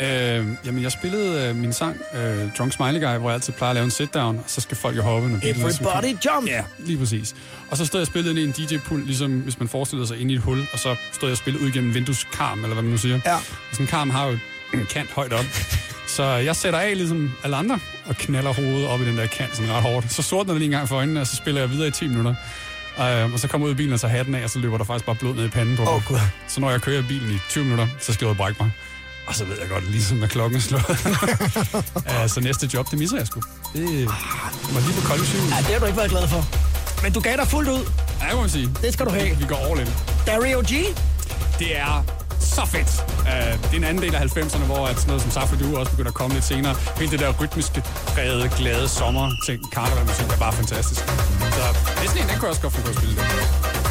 Øh, 0.00 0.46
jamen, 0.66 0.82
jeg 0.82 0.92
spillede 0.92 1.48
øh, 1.48 1.56
min 1.56 1.72
sang, 1.72 1.96
øh, 2.14 2.52
Drunk 2.58 2.72
Smiley 2.72 3.00
Guy, 3.00 3.18
hvor 3.18 3.28
jeg 3.28 3.34
altid 3.34 3.52
plejer 3.52 3.70
at 3.70 3.74
lave 3.74 3.84
en 3.84 3.90
sit-down, 3.90 4.36
og 4.36 4.44
så 4.46 4.60
skal 4.60 4.76
folk 4.76 4.96
jo 4.96 5.02
hoppe. 5.02 5.28
Når 5.28 5.38
Everybody 5.42 6.16
jump! 6.26 6.46
Ja, 6.48 6.62
lige 6.78 6.98
præcis. 6.98 7.34
Og 7.70 7.76
så 7.76 7.86
stod 7.86 8.00
jeg 8.00 8.02
og 8.02 8.06
spillede 8.06 8.42
ind 8.42 8.58
i 8.58 8.62
en 8.62 8.68
DJ-pult, 8.68 9.06
ligesom 9.06 9.40
hvis 9.40 9.58
man 9.58 9.68
forestiller 9.68 10.06
sig 10.06 10.20
ind 10.20 10.30
i 10.30 10.34
et 10.34 10.40
hul, 10.40 10.60
og 10.72 10.78
så 10.78 10.96
stod 11.12 11.28
jeg 11.28 11.32
og 11.32 11.38
spillede 11.38 11.64
ud 11.64 11.70
gennem 11.70 11.94
vindueskarm, 11.94 12.58
eller 12.62 12.74
hvad 12.74 12.82
man 12.82 12.92
nu 12.92 12.98
siger. 12.98 13.20
Ja. 13.26 13.34
Og 13.34 13.42
sådan 13.72 13.84
en 13.84 13.88
karm 13.88 14.10
har 14.10 14.26
jo 14.26 14.38
en 14.74 14.86
kant 14.90 15.10
højt 15.10 15.32
op. 15.32 15.44
Så 16.06 16.24
jeg 16.24 16.56
sætter 16.56 16.78
af 16.78 16.96
ligesom 16.96 17.32
alle 17.44 17.56
andre, 17.56 17.78
og 18.06 18.16
knaller 18.16 18.52
hovedet 18.52 18.86
op 18.86 19.00
i 19.00 19.04
den 19.04 19.16
der 19.16 19.26
kant 19.26 19.56
sådan 19.56 19.72
ret 19.72 19.82
hårdt. 19.82 20.12
Så 20.12 20.22
sortner 20.22 20.54
det 20.54 20.60
lige 20.60 20.66
en 20.66 20.72
gang 20.72 20.88
for 20.88 20.96
øjnene, 20.96 21.20
og 21.20 21.26
så 21.26 21.36
spiller 21.36 21.60
jeg 21.60 21.70
videre 21.70 21.88
i 21.88 21.90
10 21.90 22.08
minutter. 22.08 22.34
Uh, 22.98 23.32
og 23.32 23.38
så 23.38 23.48
kommer 23.48 23.66
jeg 23.66 23.70
ud 23.70 23.74
i 23.74 23.76
bilen 23.76 23.92
og 23.92 24.00
tager 24.00 24.12
hatten 24.16 24.34
af, 24.34 24.44
og 24.44 24.50
så 24.50 24.58
løber 24.58 24.78
der 24.78 24.84
faktisk 24.84 25.06
bare 25.06 25.16
blod 25.16 25.34
ned 25.34 25.44
i 25.44 25.48
panden 25.48 25.76
på 25.76 25.84
mig. 25.84 26.02
Gud. 26.08 26.18
Så 26.48 26.60
når 26.60 26.70
jeg 26.70 26.80
kører 26.82 27.02
bilen 27.08 27.30
i 27.30 27.38
20 27.48 27.64
minutter, 27.64 27.86
så 28.00 28.12
skal 28.12 28.26
jeg 28.26 28.36
brække 28.36 28.62
mig. 28.62 28.70
Og 29.26 29.34
så 29.34 29.44
ved 29.44 29.56
jeg 29.60 29.68
godt, 29.68 29.90
ligesom 29.90 30.22
at 30.22 30.30
klokken 30.30 30.56
er 30.56 30.62
slået. 30.62 32.30
så 32.34 32.40
næste 32.40 32.70
job, 32.74 32.90
det 32.90 32.98
misser 32.98 33.16
jeg 33.16 33.26
sgu. 33.26 33.40
Det 33.74 34.06
var 34.74 34.80
lige 34.80 35.00
på 35.00 35.06
kolde 35.08 35.26
syge. 35.26 35.42
Ja, 35.42 35.56
det 35.56 35.64
har 35.64 35.78
du 35.78 35.86
ikke 35.86 35.98
været 35.98 36.10
glad 36.10 36.28
for. 36.28 36.46
Men 37.02 37.12
du 37.12 37.20
gav 37.20 37.36
dig 37.36 37.48
fuldt 37.48 37.68
ud. 37.68 37.84
Ja, 38.22 38.28
det 38.28 38.36
må 38.36 38.48
sige. 38.48 38.70
Det 38.82 38.92
skal 38.92 39.06
du 39.06 39.10
have. 39.10 39.36
Vi 39.36 39.44
går 39.44 39.56
all 39.56 39.80
in. 39.80 39.88
Dario 40.26 40.60
G. 40.60 40.72
Det 41.58 41.78
er 41.78 42.04
så 42.40 42.66
fedt. 42.66 43.04
Uh, 43.20 43.62
det 43.62 43.72
er 43.72 43.76
en 43.76 43.84
anden 43.84 44.02
del 44.02 44.14
af 44.14 44.20
90'erne, 44.20 44.64
hvor 44.64 44.86
at 44.86 44.96
sådan 44.96 45.06
noget 45.06 45.22
som 45.22 45.30
Safri 45.30 45.56
Du 45.56 45.76
også 45.76 45.90
begynder 45.90 46.10
at 46.10 46.14
komme 46.14 46.34
lidt 46.34 46.44
senere. 46.44 46.74
Hele 46.96 47.10
det 47.10 47.20
der 47.20 47.32
rytmiske, 47.40 47.82
brede, 48.14 48.50
glade 48.58 48.88
sommer 48.88 49.30
ting, 49.46 49.72
karnevalmusik 49.72 50.26
er 50.26 50.38
bare 50.38 50.52
fantastisk. 50.52 51.00
Så 51.00 51.64
det 51.96 52.04
er 52.04 52.08
sådan 52.08 52.22
en, 52.22 52.28
den 52.28 52.38
kunne 52.38 52.46
jeg 52.46 52.50
også 52.50 52.62
godt 52.62 52.72
finde 52.72 52.86
på 52.86 52.90
at 52.90 52.96
spille 52.96 53.16
det. 53.16 53.83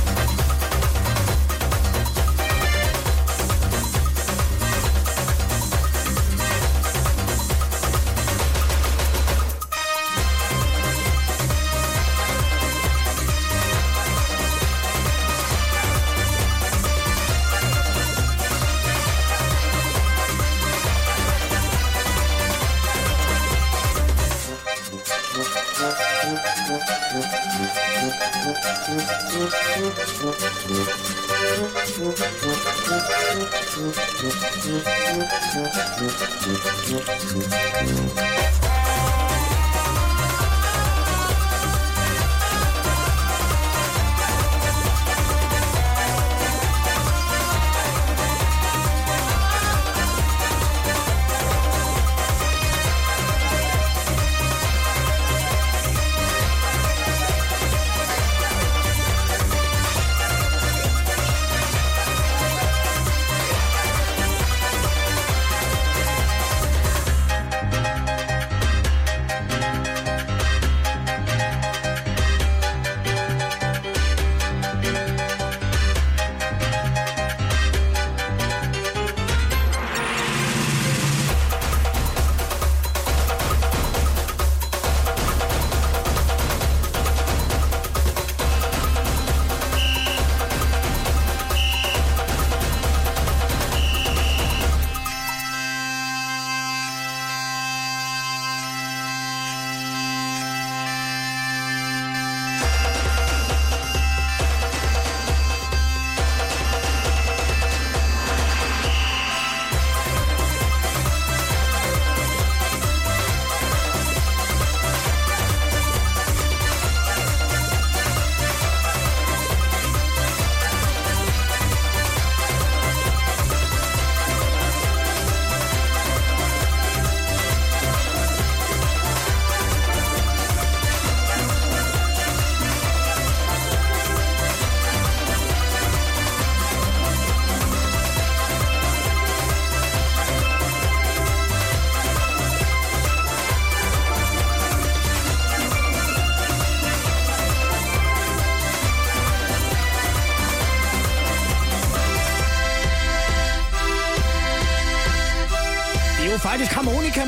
Det 37.84 38.23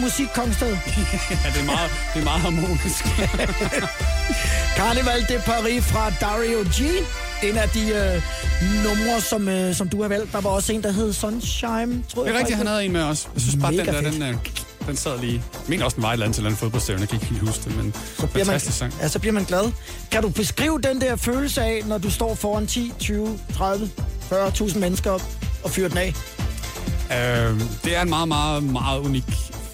harmonika-musik, 0.05 0.27
Kongsted. 0.35 0.67
Ja, 1.43 1.49
det 1.53 1.61
er 1.61 1.65
meget, 1.65 1.89
det 2.13 2.19
er 2.19 2.23
meget 2.23 2.41
harmonisk. 2.41 3.05
Carnival 4.77 5.21
de 5.29 5.41
Paris 5.45 5.83
fra 5.83 6.09
Dario 6.21 6.57
G. 6.59 6.81
En 7.43 7.57
af 7.57 7.69
de 7.69 7.79
øh, 7.89 8.21
numre, 8.83 9.21
som, 9.21 9.47
øh, 9.49 9.75
som 9.75 9.89
du 9.89 10.01
har 10.01 10.09
valgt. 10.09 10.31
Der 10.33 10.41
var 10.41 10.49
også 10.49 10.73
en, 10.73 10.83
der 10.83 10.91
hed 10.91 11.13
Sunshine, 11.13 12.03
tror 12.13 12.23
Det 12.23 12.29
jeg. 12.29 12.35
er 12.35 12.39
rigtigt, 12.39 12.57
han 12.57 12.67
havde 12.67 12.85
en 12.85 12.91
med 12.91 13.01
os. 13.01 13.27
Jeg 13.33 13.41
synes 13.41 13.55
bare, 13.61 13.71
den 13.71 13.77
Mega 13.79 13.91
der, 13.91 14.01
fedt. 14.01 14.13
den, 14.13 14.21
øh, 14.23 14.35
den 14.87 14.97
sad 14.97 15.19
lige. 15.19 15.33
Jeg 15.33 15.61
mener 15.67 15.85
også, 15.85 15.95
den 15.95 16.03
var 16.03 16.09
et 16.09 16.13
eller 16.13 16.25
andet 16.25 16.35
til 16.35 16.45
en 16.45 16.55
fodboldstævne. 16.55 16.99
Jeg 17.01 17.09
kan 17.09 17.15
ikke 17.15 17.25
helt 17.25 17.41
huske 17.41 17.63
det, 17.63 17.77
men 17.77 17.93
Så 18.19 18.27
bliver, 18.27 18.45
man, 18.45 18.59
sang. 18.59 18.93
ja, 19.01 19.07
så 19.07 19.19
bliver 19.19 19.33
man 19.33 19.43
glad. 19.43 19.71
Kan 20.11 20.21
du 20.21 20.29
beskrive 20.29 20.81
den 20.81 21.01
der 21.01 21.15
følelse 21.15 21.61
af, 21.61 21.81
når 21.85 21.97
du 21.97 22.11
står 22.11 22.35
foran 22.35 22.67
10, 22.67 22.93
20, 22.99 23.39
30, 23.57 23.89
40.000 24.31 24.77
mennesker 24.79 25.11
op 25.11 25.21
og 25.63 25.71
fyrer 25.71 25.89
den 25.89 25.97
af? 25.97 26.13
Øh, 27.11 27.59
det 27.83 27.95
er 27.97 28.01
en 28.01 28.09
meget, 28.09 28.27
meget, 28.27 28.63
meget 28.63 28.99
unik 28.99 29.23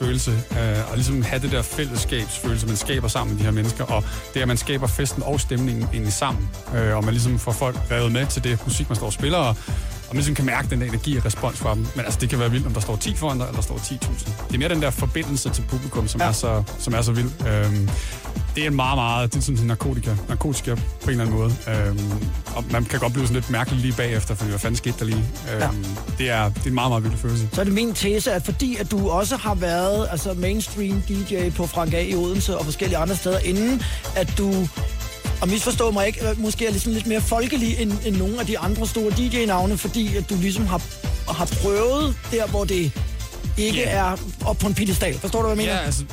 følelse, 0.01 0.31
øh, 0.31 0.91
og 0.91 0.95
ligesom 0.95 1.21
have 1.21 1.41
det 1.41 1.51
der 1.51 1.61
fællesskabsfølelse, 1.61 2.67
man 2.67 2.75
skaber 2.75 3.07
sammen 3.07 3.33
med 3.33 3.39
de 3.39 3.45
her 3.45 3.51
mennesker, 3.51 3.83
og 3.83 4.03
det 4.33 4.39
er, 4.39 4.41
at 4.41 4.47
man 4.47 4.57
skaber 4.57 4.87
festen 4.87 5.23
og 5.23 5.39
stemningen 5.39 5.83
egentlig 5.93 6.13
sammen, 6.13 6.49
øh, 6.75 6.97
og 6.97 7.03
man 7.03 7.13
ligesom 7.13 7.39
får 7.39 7.51
folk 7.51 7.77
revet 7.91 8.11
med 8.11 8.25
til 8.27 8.43
det 8.43 8.59
musik, 8.65 8.89
man 8.89 8.95
står 8.95 9.05
og 9.05 9.13
spiller, 9.13 9.37
og, 9.37 9.47
og 9.47 10.15
man 10.15 10.15
ligesom 10.15 10.35
kan 10.35 10.45
mærke 10.45 10.67
den 10.69 10.81
energi 10.81 11.17
og 11.17 11.25
respons 11.25 11.57
fra 11.57 11.75
dem. 11.75 11.87
Men 11.95 12.05
altså, 12.05 12.19
det 12.19 12.29
kan 12.29 12.39
være 12.39 12.51
vildt, 12.51 12.67
om 12.67 12.73
der 12.73 12.81
står 12.81 12.95
10 12.95 13.15
foran 13.15 13.37
dig, 13.37 13.45
eller 13.45 13.55
der 13.55 13.61
står 13.61 13.75
10.000. 13.75 14.47
Det 14.47 14.55
er 14.55 14.59
mere 14.59 14.69
den 14.69 14.81
der 14.81 14.89
forbindelse 14.89 15.49
til 15.49 15.63
publikum, 15.69 16.07
som, 16.07 16.21
ja. 16.21 16.27
er, 16.27 16.31
så, 16.31 16.63
som 16.79 16.93
er 16.93 17.01
så 17.01 17.11
vild. 17.11 17.31
Øhm, 17.47 17.89
det 18.55 18.65
er 18.65 18.69
meget, 18.69 18.97
meget, 18.97 19.33
det 19.33 19.39
er 19.39 19.43
sådan 19.43 19.65
narkotika, 19.65 20.15
narkotika 20.29 20.75
på 20.75 20.81
en 21.03 21.09
eller 21.09 21.23
anden 21.25 21.37
måde. 21.39 21.55
Øhm, 21.67 22.11
og 22.55 22.63
man 22.71 22.85
kan 22.85 22.99
godt 22.99 23.13
blive 23.13 23.25
sådan 23.27 23.35
lidt 23.35 23.49
mærkelig 23.49 23.79
lige 23.79 23.93
bagefter, 23.93 24.35
fordi 24.35 24.49
hvad 24.49 24.59
fanden 24.59 24.77
skete 24.77 24.95
der 24.99 25.05
lige? 25.05 25.17
Øhm, 25.53 25.59
Ja. 25.61 25.69
det, 26.17 26.29
er, 26.29 26.49
det 26.49 26.63
er 26.63 26.67
en 26.67 26.73
meget, 26.73 26.91
meget 26.91 27.03
vild 27.03 27.17
følelse. 27.17 27.49
Så 27.53 27.61
er 27.61 27.65
det 27.65 27.73
min 27.73 27.93
tese, 27.93 28.31
at 28.33 28.43
fordi 28.45 28.75
at 28.75 28.91
du 28.91 29.09
også 29.09 29.37
har 29.37 29.55
været 29.55 30.07
altså 30.11 30.33
mainstream 30.33 31.01
DJ 31.01 31.49
på 31.49 31.67
Frank 31.67 31.93
A 31.93 32.01
i 32.01 32.15
Odense 32.15 32.57
og 32.57 32.65
forskellige 32.65 32.97
andre 32.97 33.15
steder, 33.15 33.39
inden 33.39 33.81
at 34.15 34.33
du, 34.37 34.67
og 35.41 35.47
misforstå 35.47 35.91
mig 35.91 36.07
ikke, 36.07 36.19
måske 36.37 36.65
er 36.67 36.71
ligesom 36.71 36.93
lidt 36.93 37.07
mere 37.07 37.21
folkelig 37.21 37.81
end, 37.81 37.91
end 38.05 38.15
nogle 38.15 38.39
af 38.39 38.45
de 38.45 38.59
andre 38.59 38.87
store 38.87 39.11
DJ-navne, 39.11 39.77
fordi 39.77 40.15
at 40.15 40.29
du 40.29 40.35
ligesom 40.35 40.65
har, 40.67 40.81
har 41.33 41.45
prøvet 41.61 42.15
der, 42.31 42.47
hvor 42.47 42.63
det 42.63 42.91
ikke 43.57 43.79
Ja. 43.79 43.89
er 43.89 44.15
op 44.45 44.57
på 44.57 44.67
en 44.67 44.73
piedestal. 44.73 45.19
Forstår 45.19 45.41
du, 45.41 45.47
hvad 45.47 45.57
jeg 45.57 45.65
mener? 45.65 45.79
Ja, 45.79 45.85
altså, 45.85 46.03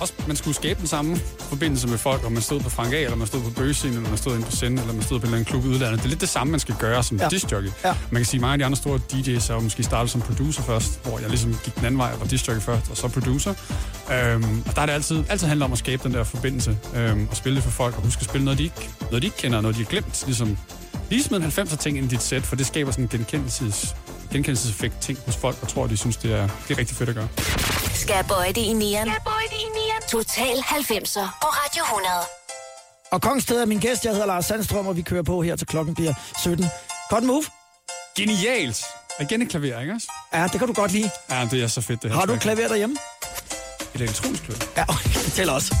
også, 0.00 0.12
man 0.26 0.36
skulle 0.36 0.54
skabe 0.54 0.80
den 0.80 0.86
samme 0.88 1.20
forbindelse 1.40 1.88
med 1.88 1.98
folk, 1.98 2.24
om 2.26 2.32
man 2.32 2.42
stod 2.42 2.60
på 2.60 2.70
Frank 2.70 2.92
A, 2.92 2.96
eller 2.96 3.16
man 3.16 3.26
stod 3.26 3.42
på 3.42 3.50
Bøgescenen, 3.50 3.96
eller 3.96 4.08
man 4.08 4.18
stod 4.18 4.34
inde 4.34 4.46
på 4.46 4.52
Sende, 4.52 4.80
eller 4.82 4.94
man 4.94 5.02
stod 5.02 5.18
på 5.20 5.22
en 5.26 5.26
eller 5.26 5.36
anden 5.38 5.50
klub 5.50 5.64
i 5.64 5.68
udlandet. 5.68 5.98
Det 5.98 6.04
er 6.04 6.08
lidt 6.08 6.20
det 6.20 6.28
samme, 6.28 6.50
man 6.50 6.60
skal 6.60 6.74
gøre 6.78 7.02
som 7.02 7.16
Ja. 7.16 7.28
discjockey. 7.28 7.70
Ja. 7.84 7.94
Man 8.10 8.20
kan 8.22 8.24
sige, 8.26 8.38
at 8.38 8.40
mange 8.40 8.52
af 8.52 8.58
de 8.58 8.64
andre 8.64 8.76
store 8.76 9.00
DJ's 9.12 9.52
jo 9.52 9.60
måske 9.60 9.82
startet 9.82 10.10
som 10.12 10.20
producer 10.20 10.62
først, 10.62 11.00
hvor 11.04 11.18
jeg 11.18 11.28
ligesom 11.28 11.58
gik 11.64 11.74
den 11.76 11.84
anden 11.84 11.98
vej, 11.98 12.10
og 12.12 12.20
var 12.20 12.26
discjockey 12.26 12.62
først, 12.62 12.90
og 12.90 12.96
så 12.96 13.08
producer. 13.08 13.54
Øhm, 14.12 14.62
og 14.66 14.74
der 14.76 14.82
er 14.82 14.86
det 14.86 14.92
altid, 14.92 15.24
altid 15.28 15.46
handler 15.46 15.66
om 15.66 15.72
at 15.72 15.78
skabe 15.78 16.02
den 16.04 16.14
der 16.14 16.24
forbindelse, 16.24 16.78
øhm, 16.96 17.28
og 17.30 17.36
spille 17.36 17.56
det 17.56 17.64
for 17.64 17.70
folk, 17.70 17.96
og 17.96 18.02
huske 18.02 18.20
at 18.20 18.24
spille 18.26 18.44
noget, 18.44 18.58
de 18.58 18.64
ikke, 18.64 18.88
noget, 19.00 19.22
de 19.22 19.26
ikke 19.26 19.36
kender, 19.36 19.60
noget, 19.60 19.76
de 19.76 19.82
har 19.82 19.90
glemt. 19.90 20.22
Ligesom, 20.26 20.58
lige 21.10 21.22
smid 21.22 21.38
en 21.38 21.44
90'er 21.44 21.76
ting 21.76 21.98
ind 21.98 22.06
i 22.06 22.08
dit 22.14 22.22
sæt, 22.22 22.42
for 22.42 22.56
det 22.56 22.66
skaber 22.66 22.90
sådan 22.90 23.04
en 23.04 23.08
genkendelses, 23.08 23.94
genkendelseseffekt 24.32 25.00
ting 25.00 25.18
hos 25.26 25.36
folk, 25.36 25.56
og 25.62 25.68
tror, 25.68 25.86
de 25.86 25.96
synes, 25.96 26.16
det 26.16 26.32
er, 26.32 26.48
det 26.68 26.74
er 26.74 26.78
rigtig 26.78 26.96
fedt 26.96 27.08
at 27.08 27.14
gøre. 27.14 27.28
Det 28.08 28.56
i 28.56 28.72
nieren? 28.72 29.08
Det 29.08 29.16
i 29.52 29.68
nieren? 29.78 30.02
Total 30.08 30.56
90'er 30.56 31.28
på 31.40 31.46
Radio 31.46 31.82
100. 31.84 32.12
Og 33.10 33.22
Kongsted 33.22 33.60
er 33.60 33.66
min 33.66 33.78
gæst. 33.80 34.04
Jeg 34.04 34.12
hedder 34.12 34.26
Lars 34.26 34.44
Sandstrøm, 34.46 34.86
og 34.86 34.96
vi 34.96 35.02
kører 35.02 35.22
på 35.22 35.42
her 35.42 35.56
til 35.56 35.66
klokken 35.66 35.94
bliver 35.94 36.14
17. 36.38 36.66
Godt 37.10 37.24
move. 37.24 37.44
Genialt! 38.16 38.84
Og 39.18 39.22
igen 39.24 39.42
et 39.42 39.48
klaver, 39.48 39.80
ikke 39.80 39.92
også? 39.94 40.06
Ja, 40.32 40.42
det 40.42 40.58
kan 40.58 40.66
du 40.68 40.72
godt 40.72 40.92
lide. 40.92 41.10
Ja, 41.30 41.48
det 41.50 41.62
er 41.62 41.68
så 41.68 41.80
fedt, 41.80 42.02
det 42.02 42.10
her 42.10 42.18
Har 42.18 42.26
du 42.26 42.32
track. 42.32 42.42
klaver 42.42 42.68
derhjemme? 42.68 42.96
Et 43.94 44.00
elektronisk 44.00 44.42
klaver. 44.42 44.60
Ja, 44.76 44.84
det 45.24 45.32
tæller 45.32 45.52
også. 45.52 45.74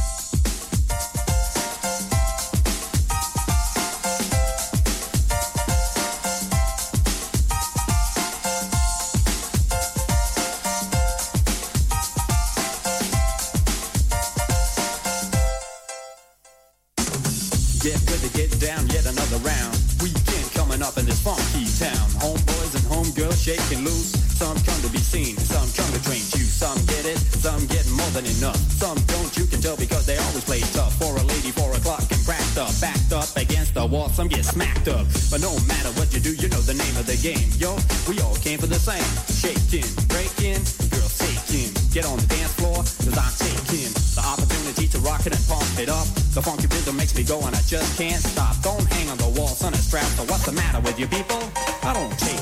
Shaking 23.48 23.80
loose. 23.82 24.12
Some 24.36 24.60
come 24.60 24.76
to 24.84 24.90
be 24.92 25.00
seen, 25.00 25.34
some 25.40 25.64
come 25.72 25.88
to 25.96 26.00
train 26.04 26.20
you. 26.36 26.44
Some 26.44 26.76
get 26.84 27.08
it, 27.08 27.16
some 27.16 27.64
get 27.66 27.88
more 27.96 28.12
than 28.12 28.28
enough. 28.36 28.60
Some 28.76 29.00
don't, 29.08 29.32
you 29.38 29.46
can 29.48 29.60
tell 29.64 29.76
because 29.76 30.04
they 30.04 30.18
always 30.20 30.44
play 30.44 30.60
tough. 30.76 30.92
For 31.00 31.16
a 31.16 31.24
lady, 31.24 31.50
four 31.50 31.72
o'clock 31.72 32.04
and 32.12 32.20
cracked 32.28 32.58
up, 32.60 32.68
backed 32.78 33.10
up 33.10 33.24
against 33.40 33.72
the 33.72 33.86
wall. 33.86 34.10
Some 34.10 34.28
get 34.28 34.44
smacked 34.44 34.88
up. 34.88 35.08
But 35.32 35.40
no 35.40 35.56
matter 35.64 35.88
what 35.96 36.12
you 36.12 36.20
do, 36.20 36.36
you 36.36 36.48
know 36.52 36.60
the 36.60 36.76
name 36.76 36.96
of 37.00 37.08
the 37.08 37.16
game. 37.16 37.48
Yo, 37.56 37.72
we 38.04 38.20
all 38.20 38.36
came 38.36 38.60
for 38.60 38.68
the 38.68 38.78
same. 38.78 39.08
Shaking, 39.32 39.88
breaking, 40.12 40.60
girls 40.92 41.16
taking. 41.16 41.72
Get 41.90 42.04
on 42.04 42.20
the 42.20 42.28
dance 42.28 42.52
floor, 42.60 42.84
cause 42.84 43.16
I'm 43.16 43.32
taking 43.40 43.90
the 44.12 44.22
opportunity 44.28 44.86
to 44.92 44.98
rock 45.00 45.24
it 45.24 45.32
and 45.32 45.44
pump 45.48 45.66
it 45.80 45.88
up. 45.88 46.04
The 46.36 46.42
funky 46.44 46.68
rhythm 46.68 47.00
makes 47.00 47.16
me 47.16 47.24
go 47.24 47.40
and 47.48 47.56
I 47.56 47.62
just 47.64 47.96
can't 47.96 48.20
stop. 48.20 48.60
Don't 48.60 48.84
hang 48.92 49.08
on 49.08 49.16
the 49.16 49.32
wall, 49.40 49.50
son, 49.56 49.72
a 49.72 49.80
strap. 49.80 50.06
So 50.20 50.28
what's 50.28 50.44
the 50.44 50.52
matter 50.52 50.84
with 50.84 51.00
you 51.00 51.08
people? 51.08 51.40
I 51.82 51.96
don't 51.96 52.12
take 52.20 52.38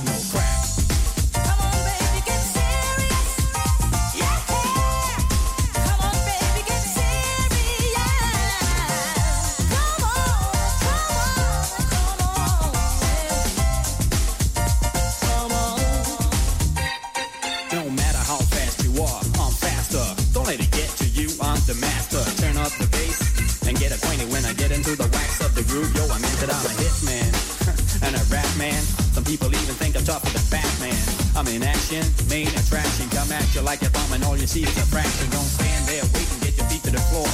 you 33.56 33.62
like 33.62 33.80
a 33.80 33.90
bomb 33.90 34.12
and 34.12 34.22
all 34.24 34.36
you 34.36 34.46
see 34.46 34.62
is 34.62 34.76
a 34.76 34.86
fraction. 34.92 35.30
Don't 35.30 35.48
stand 35.48 35.88
there 35.88 36.04
waiting, 36.12 36.40
get 36.44 36.54
your 36.60 36.68
feet 36.68 36.84
to 36.84 36.92
the 36.92 37.00
floor. 37.08 37.24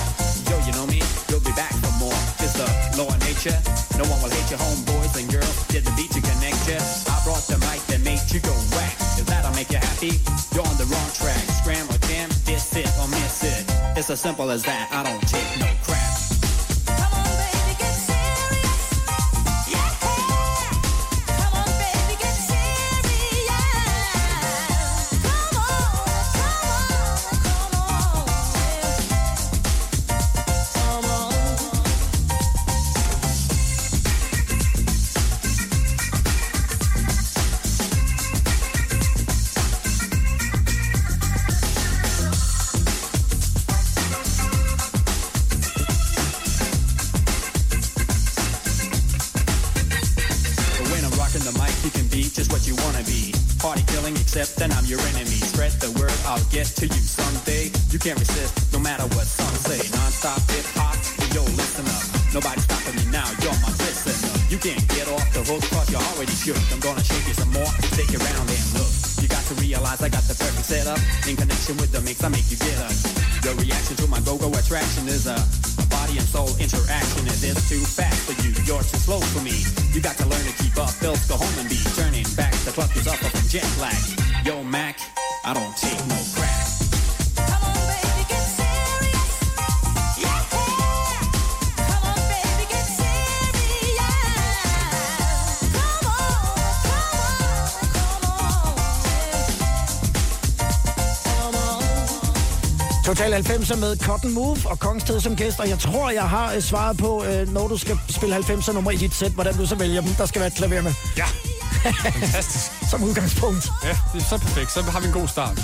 Yo, 0.46 0.54
you 0.62 0.72
know 0.78 0.86
me, 0.86 1.02
you'll 1.26 1.42
be 1.42 1.50
back 1.58 1.74
for 1.82 1.90
more. 1.98 2.14
It's 2.38 2.54
the 2.54 2.66
law 2.94 3.10
of 3.10 3.18
nature. 3.26 3.58
No 3.98 4.06
one 4.06 4.22
will 4.22 4.30
hate 4.30 4.46
your 4.46 4.62
homeboys 4.62 5.18
and 5.18 5.26
girls. 5.26 5.66
Did 5.66 5.82
the 5.82 5.90
beat 5.98 6.14
to 6.14 6.22
connect 6.22 6.62
you. 6.70 6.78
I 7.10 7.18
brought 7.26 7.42
the 7.50 7.58
mic 7.66 7.82
that 7.90 8.00
made 8.06 8.22
you 8.30 8.38
go 8.38 8.54
whack. 8.70 8.94
If 9.18 9.26
that'll 9.26 9.50
make 9.58 9.74
you 9.74 9.82
happy, 9.82 10.22
you're 10.54 10.62
on 10.62 10.78
the 10.78 10.86
wrong 10.86 11.10
track. 11.18 11.42
Scram 11.58 11.90
or 11.90 11.98
jam, 12.06 12.30
diss 12.46 12.70
it 12.78 12.86
or 13.02 13.08
miss 13.10 13.42
it. 13.42 13.66
It's 13.98 14.08
as 14.08 14.20
simple 14.22 14.50
as 14.54 14.62
that. 14.62 14.94
I 14.94 15.02
don't 15.02 15.22
take 15.26 15.50
no 15.58 15.66
With 71.72 71.90
the 71.90 72.02
mix, 72.02 72.22
I 72.22 72.28
make 72.28 72.50
you 72.50 72.58
get 72.58 72.78
up. 72.80 72.92
Your 73.44 73.54
reaction 73.54 73.96
to 73.96 74.06
my 74.06 74.20
go-go 74.20 74.52
attraction 74.52 75.08
is 75.08 75.26
a, 75.26 75.36
Total 103.32 103.56
90'er 103.56 103.76
med 103.76 103.96
Cotton 103.96 104.32
Move 104.32 104.58
og 104.64 104.78
Kongsted 104.78 105.20
som 105.20 105.36
gæst, 105.36 105.60
og 105.60 105.68
jeg 105.68 105.78
tror, 105.78 106.10
jeg 106.10 106.28
har 106.28 106.54
øh, 106.54 106.62
svaret 106.62 106.98
på, 106.98 107.24
øh, 107.24 107.48
når 107.48 107.68
du 107.68 107.76
skal 107.76 107.98
spille 108.08 108.36
90'er 108.36 108.72
nummer 108.72 108.90
i 108.90 108.96
dit 108.96 109.14
sæt, 109.14 109.30
hvordan 109.32 109.54
du 109.54 109.66
så 109.66 109.74
vælger 109.74 110.00
dem. 110.00 110.10
Der 110.10 110.26
skal 110.26 110.40
være 110.40 110.46
et 110.46 110.54
klaver 110.54 110.82
med, 110.82 110.92
Ja, 111.16 111.24
fantastisk. 112.10 112.72
som 112.90 113.04
udgangspunkt. 113.04 113.68
Ja, 113.84 113.96
det 114.12 114.20
er 114.20 114.24
så 114.24 114.38
perfekt. 114.38 114.72
Så 114.72 114.82
har 114.82 115.00
vi 115.00 115.06
en 115.06 115.12
god 115.12 115.28
start. 115.28 115.60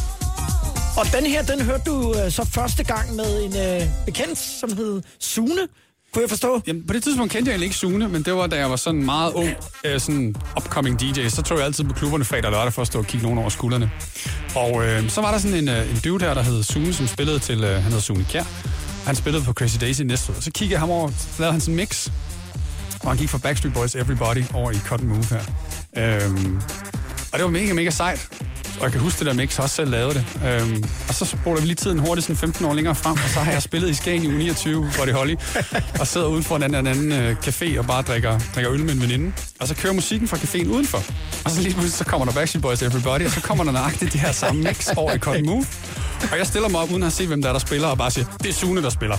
Og 0.96 1.06
den 1.12 1.26
her, 1.26 1.42
den 1.42 1.60
hørte 1.60 1.82
du 1.86 2.14
øh, 2.18 2.30
så 2.32 2.44
første 2.44 2.84
gang 2.84 3.16
med 3.16 3.44
en 3.44 3.56
øh, 3.56 3.88
bekendt, 4.06 4.38
som 4.38 4.72
hed 4.76 5.02
Sune. 5.20 5.62
Kunne 6.12 6.22
jeg 6.22 6.28
forstå? 6.30 6.60
Jamen, 6.66 6.86
på 6.86 6.92
det 6.92 7.02
tidspunkt 7.02 7.32
kendte 7.32 7.48
jeg 7.48 7.54
egentlig 7.54 7.66
ikke 7.66 7.76
Sune, 7.76 8.08
men 8.08 8.22
det 8.22 8.34
var, 8.34 8.46
da 8.46 8.56
jeg 8.56 8.70
var 8.70 8.76
sådan 8.76 9.04
meget 9.04 9.32
ung, 9.32 9.50
øh, 9.84 10.00
sådan 10.00 10.34
upcoming 10.56 11.00
DJ, 11.00 11.28
så 11.28 11.42
tog 11.42 11.58
jeg 11.58 11.66
altid 11.66 11.84
på 11.84 11.94
klubberne 11.94 12.24
fredag 12.24 12.44
og 12.44 12.52
lørdag 12.52 12.72
for 12.72 12.82
at 12.82 12.88
stå 12.88 12.98
og 12.98 13.06
kigge 13.06 13.26
nogen 13.26 13.38
over 13.38 13.48
skuldrene. 13.48 13.90
Og 14.56 14.86
øh, 14.86 15.10
så 15.10 15.20
var 15.20 15.30
der 15.30 15.38
sådan 15.38 15.56
en, 15.56 15.68
øh, 15.68 15.90
en 15.90 16.00
dude 16.04 16.24
her, 16.24 16.34
der 16.34 16.42
hed 16.42 16.62
Sune, 16.62 16.92
som 16.94 17.06
spillede 17.06 17.38
til, 17.38 17.64
øh, 17.64 17.82
han 17.82 17.92
hed 17.92 18.00
Sune 18.00 18.24
Kjær. 18.24 18.44
Han 19.06 19.16
spillede 19.16 19.44
på 19.44 19.52
Crazy 19.52 19.76
Daisy 19.80 20.02
næste 20.02 20.32
så 20.40 20.50
kiggede 20.50 20.72
jeg 20.72 20.80
ham 20.80 20.90
over, 20.90 21.10
så 21.10 21.26
lavede 21.38 21.52
han 21.52 21.60
sådan 21.60 21.72
en 21.72 21.76
mix, 21.76 22.10
og 23.00 23.08
han 23.08 23.18
gik 23.18 23.28
fra 23.28 23.38
Backstreet 23.38 23.74
Boys 23.74 23.94
Everybody 23.94 24.42
over 24.54 24.70
i 24.70 24.78
Cotton 24.78 25.08
Move 25.08 25.24
her. 25.24 25.42
Øh, 25.96 26.30
og 27.32 27.38
det 27.38 27.44
var 27.44 27.50
mega, 27.50 27.72
mega 27.72 27.90
sejt. 27.90 28.28
Og 28.78 28.84
jeg 28.84 28.92
kan 28.92 29.00
huske 29.00 29.18
det 29.18 29.26
der 29.26 29.32
mix, 29.32 29.56
har 29.56 29.62
også 29.62 29.76
selv 29.76 29.90
lavede 29.90 30.14
det. 30.14 30.24
Øhm, 30.46 30.84
og 31.08 31.14
så 31.14 31.24
spoler 31.24 31.60
vi 31.60 31.66
lige 31.66 31.74
tiden 31.76 31.98
hurtigt 31.98 32.24
sådan 32.26 32.36
15 32.36 32.64
år 32.64 32.74
længere 32.74 32.94
frem, 32.94 33.12
og 33.12 33.28
så 33.34 33.40
har 33.40 33.52
jeg 33.52 33.62
spillet 33.62 33.90
i 33.90 33.94
Skagen 33.94 34.22
i 34.24 34.26
29, 34.26 34.90
hvor 34.96 35.04
det 35.04 35.14
Holly, 35.14 35.34
og 36.00 36.06
sidder 36.06 36.26
ude 36.26 36.42
for 36.42 36.56
en 36.56 36.62
anden, 36.62 36.86
en 36.86 36.86
anden 36.86 37.12
øh, 37.12 37.36
café 37.46 37.78
og 37.78 37.86
bare 37.86 38.02
drikker, 38.02 38.38
drikker 38.54 38.72
øl 38.72 38.84
med 38.84 38.94
en 38.94 39.00
veninde. 39.02 39.32
Og 39.60 39.68
så 39.68 39.74
kører 39.74 39.92
musikken 39.92 40.28
fra 40.28 40.36
caféen 40.36 40.68
udenfor. 40.68 41.02
Og 41.44 41.50
så 41.50 41.60
lige 41.60 41.72
pludselig 41.72 41.92
så 41.98 42.04
kommer 42.04 42.24
der 42.24 42.32
Backstreet 42.32 42.62
Boys 42.62 42.82
Everybody, 42.82 43.20
og 43.24 43.30
så 43.30 43.40
kommer 43.40 43.64
der 43.64 43.72
nøjagtigt 43.72 44.12
det 44.12 44.20
her 44.20 44.32
samme 44.32 44.62
mix 44.62 44.88
over 44.96 45.12
i 45.12 45.18
Cotton 45.18 45.46
Move. 45.46 45.64
Og 46.32 46.38
jeg 46.38 46.46
stiller 46.46 46.68
mig 46.68 46.80
op, 46.80 46.90
uden 46.90 47.02
at 47.02 47.12
se, 47.12 47.26
hvem 47.26 47.42
der 47.42 47.48
er, 47.48 47.52
der 47.52 47.60
spiller, 47.60 47.88
og 47.88 47.98
bare 47.98 48.10
siger, 48.10 48.26
det 48.42 48.48
er 48.48 48.52
Sune, 48.52 48.82
der 48.82 48.90
spiller. 48.90 49.16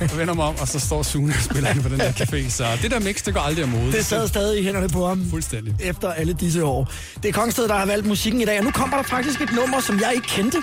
Jeg 0.00 0.16
vender 0.16 0.34
mig 0.34 0.44
om, 0.44 0.54
og 0.60 0.68
så 0.68 0.78
står 0.80 1.02
Sune 1.02 1.34
og 1.34 1.42
spiller 1.42 1.70
inde 1.70 1.82
på 1.82 1.88
den 1.88 1.98
der 2.00 2.12
café. 2.12 2.50
Så 2.50 2.66
det 2.82 2.90
der 2.90 2.98
mix, 3.00 3.22
det 3.24 3.34
går 3.34 3.40
aldrig 3.40 3.62
af 3.62 3.68
mode. 3.68 3.92
Det 3.92 4.06
sad 4.06 4.28
stadig 4.28 4.60
i 4.60 4.64
hænderne 4.64 4.88
på 4.88 5.06
ham. 5.06 5.26
Fuldstændig. 5.30 5.74
Efter 5.80 6.12
alle 6.12 6.32
disse 6.32 6.64
år. 6.64 6.92
Det 7.22 7.28
er 7.28 7.32
Kongsted, 7.32 7.68
der 7.68 7.74
har 7.74 7.86
valgt 7.86 8.06
musikken 8.06 8.40
i 8.40 8.44
dag, 8.44 8.58
og 8.58 8.64
nu 8.64 8.70
kommer 8.70 8.96
der 8.96 9.04
faktisk 9.04 9.40
et 9.40 9.52
nummer, 9.52 9.80
som 9.80 10.00
jeg 10.00 10.12
ikke 10.14 10.26
kendte. 10.28 10.62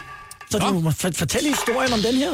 Så 0.51 0.57
du 0.59 0.65
Nå. 0.65 0.79
må 0.79 0.89
f- 0.89 1.11
fortælle 1.17 1.49
historien 1.49 1.93
om 1.93 1.99
den 1.99 2.15
her. 2.15 2.29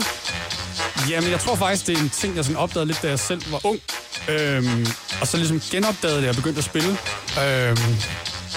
Jamen, 1.10 1.32
jeg 1.32 1.40
tror 1.40 1.56
faktisk, 1.56 1.88
det 1.88 1.98
er 1.98 2.02
en 2.02 2.10
ting, 2.10 2.36
jeg 2.36 2.46
sådan 2.46 2.58
opdagede 2.58 2.88
lidt, 2.88 3.02
da 3.02 3.08
jeg 3.10 3.20
selv 3.20 3.42
var 3.52 3.66
ung. 3.66 3.80
Øhm, 4.30 4.88
og 5.22 5.28
så 5.28 5.38
ligesom 5.38 5.62
genopdagede 5.72 6.18
det, 6.20 6.26
jeg 6.26 6.36
begyndte 6.36 6.58
at 6.58 6.64
spille. 6.64 6.90
Øhm, 7.46 7.78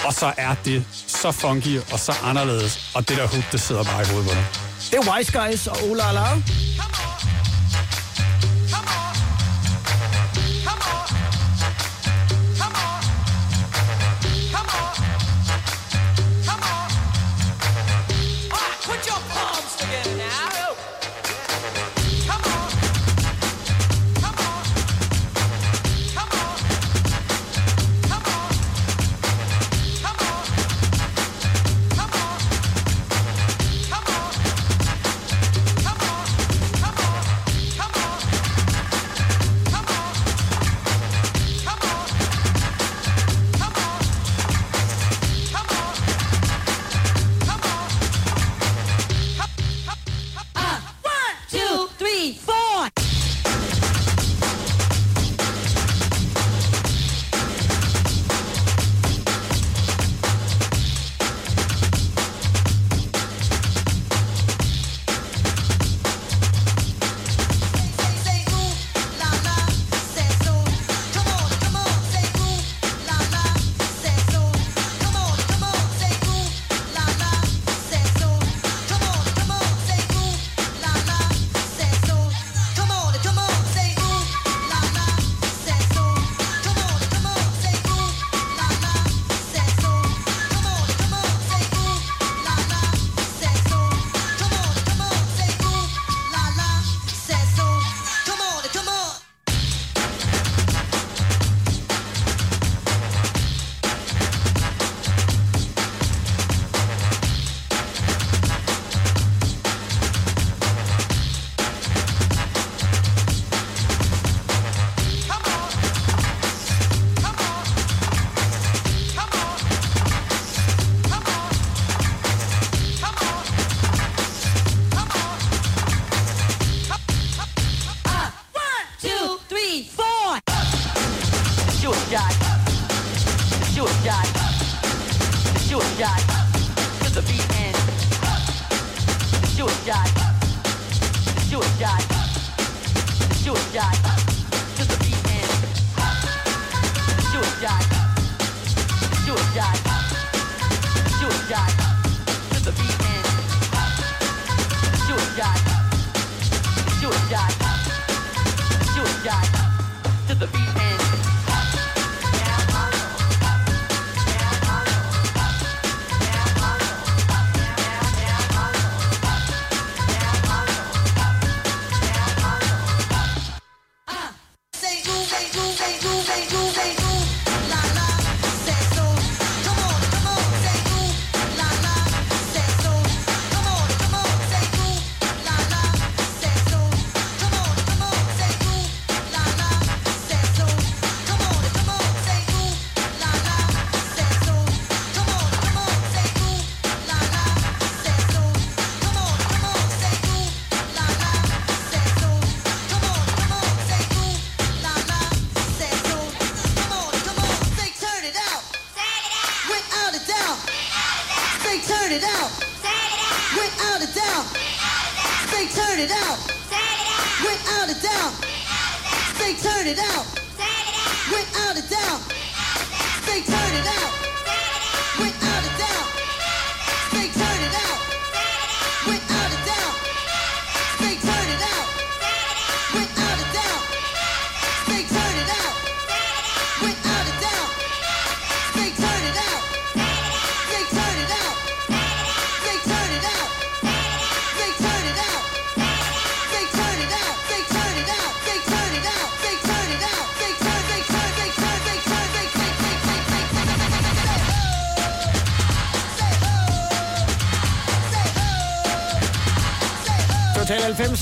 og 0.05 0.13
så 0.13 0.33
er 0.37 0.55
det 0.65 0.85
så 1.07 1.31
funky 1.31 1.79
og 1.91 1.99
så 1.99 2.13
anderledes. 2.23 2.91
Og 2.95 3.09
det 3.09 3.17
der 3.17 3.27
hook, 3.27 3.43
det 3.51 3.61
sidder 3.61 3.83
bare 3.83 4.01
i 4.01 4.05
hovedet 4.05 4.29
på 4.29 4.35
dig. 4.35 4.45
Det 4.91 4.97
er 5.07 5.11
Wise 5.11 5.31
Guys 5.39 5.67
og 5.67 5.77
Ola 5.89 6.11
La. 6.11 6.27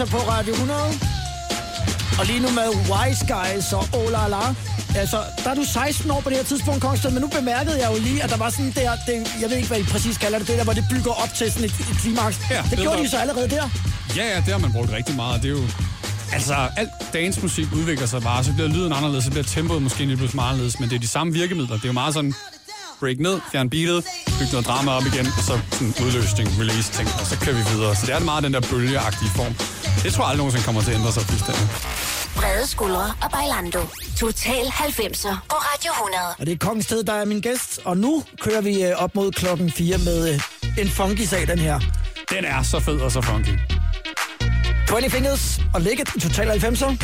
90 0.02 0.12
på 0.12 0.30
Radio 0.32 0.54
100. 0.54 0.80
Og 2.20 2.26
lige 2.26 2.40
nu 2.40 2.50
med 2.60 2.70
Wise 2.92 3.24
Guys 3.34 3.74
og 3.74 3.84
Oh 3.98 4.12
La 4.12 4.28
La. 4.28 4.44
Altså, 5.02 5.20
der 5.44 5.50
er 5.50 5.56
du 5.56 5.66
16 5.74 6.12
år 6.12 6.22
på 6.22 6.30
det 6.30 6.38
her 6.38 6.44
tidspunkt, 6.44 6.82
Kongsted, 6.82 7.12
men 7.12 7.22
nu 7.22 7.28
bemærkede 7.28 7.78
jeg 7.82 7.90
jo 7.94 7.98
lige, 8.04 8.24
at 8.24 8.30
der 8.30 8.38
var 8.38 8.50
sådan 8.50 8.72
der, 8.76 8.92
det, 9.08 9.16
jeg 9.42 9.50
ved 9.50 9.58
ikke, 9.58 9.68
hvad 9.68 9.80
I 9.80 9.84
præcis 9.84 10.18
kalder 10.18 10.38
det, 10.40 10.48
det 10.48 10.58
der, 10.58 10.64
hvor 10.64 10.74
det 10.74 10.86
bygger 10.92 11.12
op 11.24 11.34
til 11.38 11.52
sådan 11.52 11.66
et, 11.66 11.76
et 11.92 11.98
klimaks. 12.02 12.38
Ja, 12.52 12.56
det 12.56 12.78
gjorde 12.80 12.98
build-up. 12.98 13.06
de 13.06 13.10
så 13.10 13.18
allerede 13.18 13.50
der. 13.50 13.66
Ja, 14.16 14.26
ja, 14.34 14.36
det 14.46 14.52
har 14.56 14.58
man 14.58 14.72
brugt 14.72 14.92
rigtig 14.92 15.16
meget. 15.16 15.44
Det 15.44 15.50
er 15.52 15.56
jo... 15.60 15.64
Altså, 16.34 16.56
alt 16.78 16.90
dansmusik 17.14 17.68
udvikler 17.74 18.08
sig 18.08 18.22
bare, 18.22 18.44
så 18.44 18.54
bliver 18.54 18.70
lyden 18.70 18.94
anderledes, 18.94 19.24
så 19.24 19.32
bliver 19.32 19.44
tempoet 19.44 19.82
måske 19.82 20.04
en 20.04 20.10
lille 20.10 20.30
smule 20.30 20.48
anderledes, 20.48 20.80
men 20.80 20.90
det 20.90 20.96
er 20.96 21.00
de 21.00 21.08
samme 21.08 21.34
virkemidler. 21.34 21.76
Det 21.76 21.84
er 21.84 21.90
jo 21.90 21.94
meget 21.94 22.14
sådan, 22.14 22.34
break 23.00 23.20
ned, 23.20 23.40
fjern 23.52 23.70
beatet, 23.70 24.04
bygge 24.42 24.54
noget 24.58 24.68
drama 24.68 24.92
op 24.92 25.06
igen, 25.12 25.28
og 25.38 25.44
så 25.50 25.56
sådan 25.72 25.94
udløsning, 26.04 26.48
release 26.62 26.92
ting, 26.98 27.08
og 27.22 27.26
så 27.32 27.36
kører 27.44 27.56
vi 27.60 27.64
videre. 27.74 27.96
Så 27.96 28.06
det 28.06 28.14
er 28.16 28.20
meget 28.20 28.44
den 28.44 28.54
der 28.54 28.62
bølgeagtige 28.72 29.32
form. 29.40 29.54
Det 30.04 30.14
tror 30.14 30.24
jeg 30.24 30.30
aldrig 30.30 30.38
nogensinde 30.38 30.66
kommer 30.66 30.82
til 30.82 30.92
at 30.92 30.98
ændre 31.00 31.12
sig 31.18 31.24
fuldstændig. 31.24 31.66
Brede 32.36 32.68
skuldre 32.68 33.06
og 33.24 33.30
bailando. 33.38 33.82
Total 34.18 34.66
90'er 34.86 35.36
på 35.52 35.58
Radio 35.70 35.92
100. 35.92 36.24
Og 36.40 36.46
det 36.46 36.54
er 36.54 36.58
Kongsted, 36.58 37.04
der 37.04 37.14
er 37.14 37.26
min 37.26 37.42
gæst. 37.42 37.80
Og 37.86 37.98
nu 37.98 38.24
kører 38.42 38.62
vi 38.62 38.84
øh, 38.84 39.04
op 39.04 39.16
mod 39.16 39.32
klokken 39.32 39.72
4 39.72 39.98
med 39.98 40.20
øh, 40.34 40.40
en 40.78 40.90
funky 40.90 41.26
sag, 41.32 41.48
den 41.48 41.60
her. 41.60 41.80
Den 42.30 42.46
er 42.46 42.64
så 42.64 42.80
fed 42.80 43.00
og 43.00 43.12
så 43.12 43.22
funky. 43.22 43.56
20 44.88 45.10
Fingers 45.10 45.62
og 45.74 45.82
Lick 45.82 46.00
It 46.00 46.16
i 46.16 46.20
Total 46.20 46.48
90'er. 46.52 46.96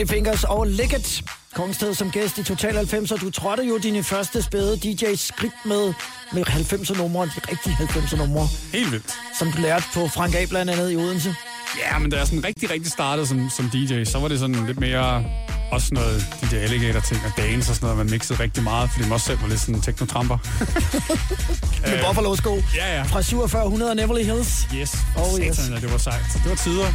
20 0.00 0.08
Fingers 0.08 0.44
og 0.44 0.66
Lick 0.66 0.92
It. 0.92 1.22
Kongsted 1.54 1.94
som 1.94 2.10
gæst 2.10 2.38
i 2.38 2.42
Total 2.42 2.76
90, 2.76 3.12
og 3.12 3.20
du 3.20 3.30
trådte 3.30 3.62
jo 3.62 3.78
dine 3.78 4.02
første 4.02 4.42
spæde 4.42 4.76
DJ-skridt 4.76 5.52
med, 5.64 5.92
med 6.32 6.46
90'er 6.48 6.98
numre, 6.98 7.26
de 7.26 7.40
rigtige 7.50 7.74
90'er 7.80 8.16
numre, 8.16 8.48
Helt 8.72 8.92
vildt. 8.92 9.14
som 9.38 9.52
du 9.52 9.60
lærte 9.60 9.84
på 9.94 10.08
Frank 10.08 10.34
A. 10.34 10.44
blandt 10.48 10.70
andet 10.72 10.92
i 10.92 10.96
Odense. 10.96 11.34
Ja, 11.78 11.98
men 11.98 12.10
da 12.10 12.16
jeg 12.16 12.26
sådan 12.26 12.44
rigtig, 12.44 12.70
rigtig 12.70 12.92
startede 12.92 13.26
som, 13.26 13.50
som 13.50 13.70
DJ, 13.70 14.04
så 14.04 14.18
var 14.18 14.28
det 14.28 14.38
sådan 14.38 14.66
lidt 14.66 14.80
mere 14.80 15.24
også 15.72 15.88
noget 15.94 16.26
DJ 16.42 16.54
Alligator 16.56 17.00
ting 17.00 17.20
og 17.26 17.32
dance 17.36 17.70
og 17.70 17.74
sådan 17.76 17.86
noget, 17.86 17.96
man 17.98 18.10
mixede 18.10 18.42
rigtig 18.42 18.62
meget, 18.62 18.90
fordi 18.90 19.02
man 19.04 19.12
også 19.12 19.26
selv 19.26 19.42
var 19.42 19.48
lidt 19.48 19.60
sådan 19.60 19.80
teknotramper. 19.80 20.38
Med 21.86 21.92
Øh, 21.98 22.04
Buffalo-sko 22.06 22.62
Ja, 22.76 22.96
ja. 22.96 23.02
fra 23.02 23.20
4700 23.22 23.94
Neverly 23.94 24.24
Hills. 24.24 24.68
Yes. 24.74 24.96
Oh, 25.16 25.40
yes. 25.40 25.56
Satan, 25.56 25.72
yes. 25.74 25.80
det 25.82 25.92
var 25.92 25.98
sejt. 25.98 26.24
Det 26.34 26.50
var 26.50 26.56
tider. 26.56 26.86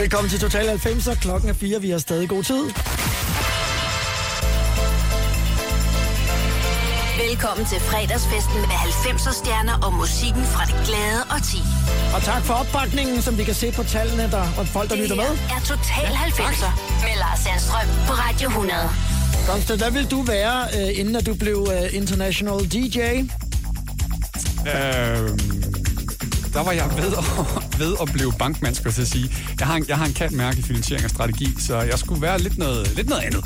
Velkommen 0.00 0.30
til 0.30 0.40
Total 0.40 0.68
90, 0.68 1.08
klokken 1.20 1.50
er 1.50 1.54
4, 1.54 1.80
vi 1.80 1.90
har 1.90 1.98
stadig 1.98 2.28
god 2.28 2.42
tid. 2.42 2.64
Velkommen 7.24 7.66
til 7.66 7.80
fredagsfesten 7.80 8.56
med 8.70 8.78
90'er 8.88 9.34
stjerner 9.44 9.76
og 9.86 9.92
musikken 9.94 10.44
fra 10.44 10.64
det 10.70 10.76
glade 10.86 11.20
og 11.34 11.40
ti. 11.50 11.60
Og 12.14 12.22
tak 12.22 12.42
for 12.44 12.54
opbakningen, 12.54 13.22
som 13.22 13.38
vi 13.38 13.44
kan 13.44 13.54
se 13.54 13.72
på 13.72 13.82
tallene, 13.82 14.22
der, 14.30 14.44
og 14.58 14.66
folk, 14.66 14.90
der 14.90 14.96
Det 14.96 15.02
lytter 15.02 15.16
med. 15.16 15.24
er 15.54 15.60
Total 15.64 16.08
90'er 16.28 16.72
med 17.04 17.14
Lars 17.22 17.38
Sandstrøm 17.40 17.86
på 18.06 18.12
Radio 18.12 18.48
100. 18.48 18.78
Kongsted, 19.48 19.78
hvad 19.78 19.90
vil 19.90 20.10
du 20.10 20.22
være, 20.22 20.58
øh, 20.78 20.98
inden 21.00 21.16
at 21.16 21.26
du 21.26 21.34
blev 21.34 21.68
øh, 21.74 21.94
international 21.94 22.58
DJ? 22.72 22.98
Øhm, 23.00 23.30
der 26.54 26.62
var 26.64 26.72
jeg 26.72 26.90
ved 26.96 27.12
at, 27.20 27.24
ved 27.82 27.96
at 28.02 28.08
blive 28.12 28.32
bankmand, 28.38 28.74
skal 28.74 28.88
jeg 28.88 28.94
til 28.94 29.02
at 29.02 29.08
sige. 29.08 29.30
Jeg 29.60 29.66
har 29.66 29.76
en, 29.76 29.84
jeg 29.88 29.98
har 29.98 30.06
en 30.06 30.12
kat 30.14 30.32
mærke 30.32 30.58
i 30.58 30.62
finansiering 30.62 31.04
og 31.04 31.10
strategi, 31.10 31.48
så 31.60 31.80
jeg 31.80 31.98
skulle 31.98 32.22
være 32.22 32.38
lidt 32.38 32.58
noget, 32.58 32.92
lidt 32.96 33.08
noget 33.08 33.22
andet. 33.22 33.44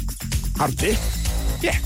Har 0.57 0.66
du 0.66 0.73
det? 0.73 0.99
Ja. 1.62 1.77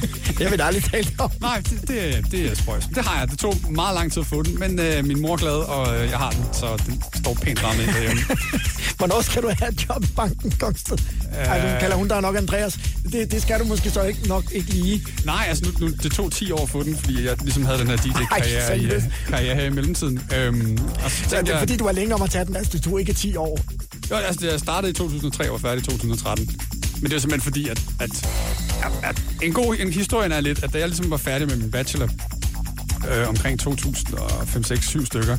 Det 0.38 0.46
har 0.46 0.50
vi 0.50 0.56
da 0.56 0.62
aldrig 0.64 0.84
talt 0.84 1.14
om. 1.20 1.30
Nej, 1.40 1.62
det, 1.70 1.88
det, 1.88 2.26
det 2.30 2.50
er 2.50 2.54
spøjs. 2.54 2.84
Det 2.94 3.04
har 3.04 3.18
jeg. 3.20 3.30
Det 3.30 3.38
tog 3.38 3.54
meget 3.70 3.94
lang 3.94 4.12
tid 4.12 4.20
at 4.20 4.26
få 4.26 4.42
den, 4.42 4.58
men 4.58 4.78
øh, 4.78 5.04
min 5.04 5.20
mor 5.20 5.32
er 5.32 5.36
glad, 5.36 5.52
og 5.52 5.96
øh, 5.96 6.10
jeg 6.10 6.18
har 6.18 6.30
den, 6.30 6.44
så 6.52 6.82
den 6.86 7.02
står 7.22 7.34
pænt 7.42 7.64
rammet 7.64 7.82
ind 7.84 7.92
derhjemme. 7.94 8.22
Hvornår 8.98 9.20
skal 9.22 9.42
du 9.42 9.50
have 9.58 9.72
et 9.72 9.86
job 9.88 10.04
i 10.04 10.06
banken, 10.16 10.50
Kongsted? 10.60 10.98
Ej, 11.32 11.58
Øh. 11.58 11.72
nu 11.74 11.80
kalder 11.80 11.96
hun 11.96 12.08
dig 12.08 12.20
nok 12.22 12.36
Andreas. 12.36 12.78
Det, 13.12 13.32
det 13.32 13.42
skal 13.42 13.60
du 13.60 13.64
måske 13.64 13.90
så 13.90 14.02
ikke 14.02 14.28
nok 14.28 14.44
ikke 14.52 14.70
lige. 14.70 15.06
Nej, 15.24 15.44
altså 15.48 15.64
nu, 15.80 15.86
nu, 15.86 15.92
det 16.02 16.12
tog 16.12 16.32
10 16.32 16.52
år 16.52 16.62
at 16.62 16.68
få 16.70 16.82
den, 16.82 16.96
fordi 16.96 17.24
jeg 17.26 17.36
ligesom 17.42 17.64
havde 17.64 17.78
den 17.78 17.86
her 17.88 17.96
DJ-karriere 17.96 18.78
i, 18.78 18.84
øh, 18.84 19.02
karriere 19.28 19.54
her 19.54 19.64
i 19.64 19.70
mellemtiden. 19.70 20.20
Øhm, 20.36 20.78
og 21.04 21.10
så 21.10 21.16
Så 21.16 21.20
tænkte 21.20 21.36
det 21.40 21.48
er 21.48 21.52
jeg, 21.52 21.58
fordi, 21.58 21.76
du 21.76 21.84
var 21.84 21.92
længe 21.92 22.14
om 22.14 22.22
at 22.22 22.30
tage 22.30 22.44
den. 22.44 22.56
Altså, 22.56 22.72
det 22.72 22.82
tog 22.82 23.00
ikke 23.00 23.12
10 23.12 23.36
år. 23.36 23.58
jo, 24.10 24.16
altså, 24.16 24.46
jeg 24.50 24.60
startede 24.60 24.90
i 24.90 24.94
2003 24.94 25.50
og 25.50 25.52
var 25.62 25.68
færdig 25.68 25.82
i 25.82 25.84
2013. 25.86 26.50
Men 27.00 27.10
det 27.10 27.16
er 27.16 27.20
simpelthen 27.20 27.52
fordi, 27.52 27.68
at, 27.68 27.82
at, 28.00 28.28
at 29.02 29.22
en 29.42 29.52
god 29.52 29.76
en 29.78 29.92
historien 29.92 30.32
er 30.32 30.40
lidt, 30.40 30.64
at 30.64 30.72
da 30.72 30.78
jeg 30.78 30.88
ligesom 30.88 31.10
var 31.10 31.16
færdig 31.16 31.48
med 31.48 31.56
min 31.56 31.70
bachelor, 31.70 32.08
øh, 33.10 33.28
omkring 33.28 33.60
2005, 33.60 34.64
6, 34.64 34.86
7 34.86 35.06
stykker, 35.06 35.36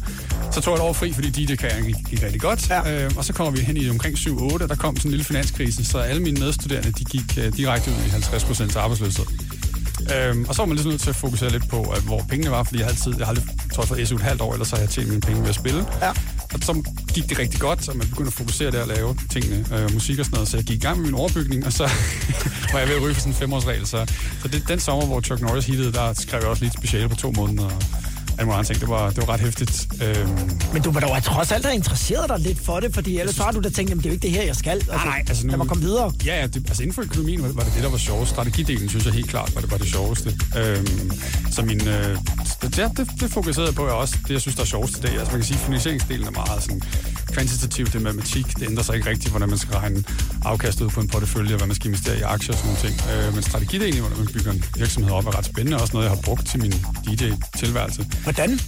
så 0.52 0.62
tog 0.62 0.72
jeg 0.72 0.84
et 0.84 0.90
år 0.90 0.94
fri, 0.94 1.14
fordi 1.14 1.30
DJ-karrieren 1.30 1.86
gik, 1.86 1.96
gik 2.10 2.24
rigtig 2.24 2.42
godt. 2.42 2.70
Ja. 2.70 3.06
Øh, 3.06 3.12
og 3.18 3.26
så 3.26 3.34
kommer 3.34 3.52
vi 3.52 3.60
hen 3.60 3.78
i 3.78 3.90
omkring 3.90 4.18
7-8, 4.18 4.32
og 4.64 4.70
der 4.70 4.76
kom 4.76 4.96
sådan 4.96 5.10
en 5.10 5.12
lille 5.12 5.26
finanskrise, 5.26 5.86
så 5.86 5.98
alle 5.98 6.22
mine 6.22 6.40
medstuderende, 6.40 6.92
de 6.92 7.04
gik 7.06 7.38
øh, 7.38 7.58
direkte 7.58 7.92
ud 7.92 8.06
i 8.08 8.10
50 8.10 8.44
procent 8.44 8.76
arbejdsløshed. 8.76 9.26
Øhm, 10.16 10.46
og 10.50 10.56
så 10.56 10.62
var 10.62 10.66
man 10.66 10.76
ligesom 10.76 10.92
nødt 10.92 11.02
til 11.02 11.10
at 11.10 11.16
fokusere 11.16 11.50
lidt 11.50 11.70
på, 11.70 11.82
at 11.84 12.02
hvor 12.02 12.26
pengene 12.30 12.52
var, 12.52 12.64
fordi 12.64 12.80
jeg 12.80 12.88
altid, 12.88 13.14
jeg 13.18 13.26
har 13.26 13.34
aldrig, 13.34 13.46
tror 13.74 13.84
jeg, 13.84 13.88
fået 13.88 14.08
SU 14.08 14.16
et 14.16 14.22
halvt 14.22 14.42
år, 14.42 14.54
ellers 14.54 14.70
har 14.70 14.78
jeg 14.78 14.90
tjent 14.90 15.10
mine 15.10 15.22
penge 15.22 15.42
ved 15.42 15.50
at 15.50 15.56
spille. 15.56 15.86
Ja. 16.02 16.10
Og 16.54 16.60
så 16.62 16.84
gik 17.14 17.30
det 17.30 17.40
rigtig 17.40 17.60
godt, 17.60 17.86
så 17.86 17.92
man 17.94 18.08
begyndte 18.08 18.28
at 18.28 18.34
fokusere 18.34 18.72
der 18.72 18.82
og 18.82 18.88
lave 18.88 19.16
tingene, 19.30 19.66
øh, 19.76 19.94
musik 19.94 20.20
og 20.20 20.26
sådan 20.26 20.36
noget. 20.36 20.50
Så 20.50 20.58
jeg 20.58 20.66
gik 20.66 20.78
i 20.78 20.80
gang 20.80 20.98
med 20.98 21.06
min 21.06 21.16
overbygning, 21.16 21.66
og 21.66 21.74
så 21.74 21.84
var 22.74 22.80
jeg 22.80 22.88
ved 22.88 22.96
at 22.96 23.02
ryge 23.02 23.14
for 23.14 23.22
sådan 23.22 23.34
en 23.34 23.38
femårsregel. 23.38 23.88
Så, 23.88 24.06
så 24.42 24.48
det, 24.48 24.64
den 24.68 24.80
sommer, 24.80 25.06
hvor 25.06 25.22
Chuck 25.22 25.42
Norris 25.42 25.66
hittede, 25.66 25.94
der 25.94 26.14
skrev 26.14 26.40
jeg 26.40 26.50
også 26.50 26.64
lige 26.64 26.68
et 26.68 26.78
speciale 26.78 27.10
på 27.10 27.16
to 27.16 27.32
måneder. 27.32 27.70
Mulige 28.46 28.58
andre 28.58 28.68
ting. 28.74 28.80
Det 28.80 28.90
var, 28.90 29.10
det 29.10 29.28
var 29.28 29.30
ret 29.34 29.40
hæftigt. 29.40 29.88
Øhm, 30.04 30.30
Men 30.74 30.82
du 30.82 30.92
må 30.92 31.00
da 31.00 31.20
trods 31.20 31.52
alt 31.52 31.66
have 31.66 31.76
interesseret 31.76 32.30
dig 32.30 32.40
lidt 32.40 32.60
for 32.66 32.80
det, 32.80 32.94
fordi 32.94 33.20
ellers 33.20 33.36
så 33.36 33.44
har 33.44 33.52
du 33.52 33.60
da 33.60 33.70
tænkt, 33.70 33.90
jamen 33.90 34.04
det 34.04 34.06
er 34.06 34.10
jo 34.10 34.14
ikke 34.14 34.24
det 34.28 34.32
her, 34.32 34.44
jeg 34.44 34.56
skal. 34.56 34.72
Altså, 34.72 34.92
Nej, 34.92 35.06
nej, 35.06 35.24
altså 35.28 35.46
nu... 35.46 35.50
Lad 35.52 35.58
mig 35.58 35.68
komme 35.68 35.84
videre. 35.84 36.14
Ja, 36.26 36.40
ja, 36.40 36.48
det, 36.48 36.56
altså 36.56 36.84
inden 36.84 36.94
for 36.96 37.02
økonomien 37.02 37.44
var, 37.44 37.50
var 37.50 37.64
det 37.64 37.74
det, 37.76 37.84
der 37.84 37.90
var 37.90 37.98
sjovest. 37.98 38.32
Strategidelen 38.32 38.90
synes 38.90 39.06
jeg 39.06 39.14
helt 39.14 39.30
klart 39.30 39.56
var 39.56 39.62
det, 39.62 39.72
var 39.72 39.78
det 39.78 39.88
sjoveste. 39.88 40.34
Øhm, 40.58 41.12
så 41.52 41.62
min... 41.62 41.88
Øh, 41.88 42.18
det, 42.62 42.78
ja, 42.78 42.90
det, 42.98 43.08
det 43.20 43.32
fokuserede 43.32 43.68
jeg 43.68 43.76
på 43.76 43.86
jeg 43.86 43.94
også. 43.94 44.16
Det, 44.28 44.34
jeg 44.34 44.42
synes, 44.42 44.56
der 44.56 44.62
er 44.62 44.66
sjovest 44.66 44.98
i 44.98 45.02
dag. 45.02 45.12
Altså 45.12 45.32
man 45.32 45.40
kan 45.42 45.48
sige, 45.48 45.58
finansieringsdelen 45.58 46.28
er 46.28 46.32
meget 46.32 46.64
sådan 46.64 46.82
kvantitativt. 47.32 47.94
Det 47.94 48.00
er 48.00 48.04
matematik. 48.04 48.46
Det 48.60 48.66
ændrer 48.70 48.84
sig 48.84 48.96
ikke 48.96 49.10
rigtigt, 49.10 49.30
hvordan 49.30 49.50
man 49.50 49.58
skal 49.58 49.74
regne 49.76 50.04
afkastet 50.46 50.86
ud 50.86 50.90
på 50.90 51.02
en 51.02 51.08
portefølje, 51.08 51.54
og 51.54 51.58
hvad 51.58 51.68
man 51.68 51.76
skal 51.76 51.88
investere 51.88 52.18
i 52.18 52.22
aktier 52.22 52.54
og 52.54 52.60
sådan 52.60 52.72
nogle 52.72 52.82
ting. 52.88 52.96
Øh, 53.12 53.34
men 53.34 53.44
strategidelen, 53.44 54.00
hvordan 54.00 54.18
man 54.18 54.28
bygger 54.34 54.52
en 54.52 54.64
virksomhed 54.78 55.12
op, 55.12 55.26
er 55.26 55.38
ret 55.38 55.46
spændende. 55.46 55.82
Også 55.82 55.94
noget, 55.94 56.06
jeg 56.08 56.16
har 56.16 56.22
brugt 56.22 56.48
til 56.48 56.60
min 56.60 56.74
DJ-tilværelse. 57.06 58.06
Hvordan? 58.24 58.60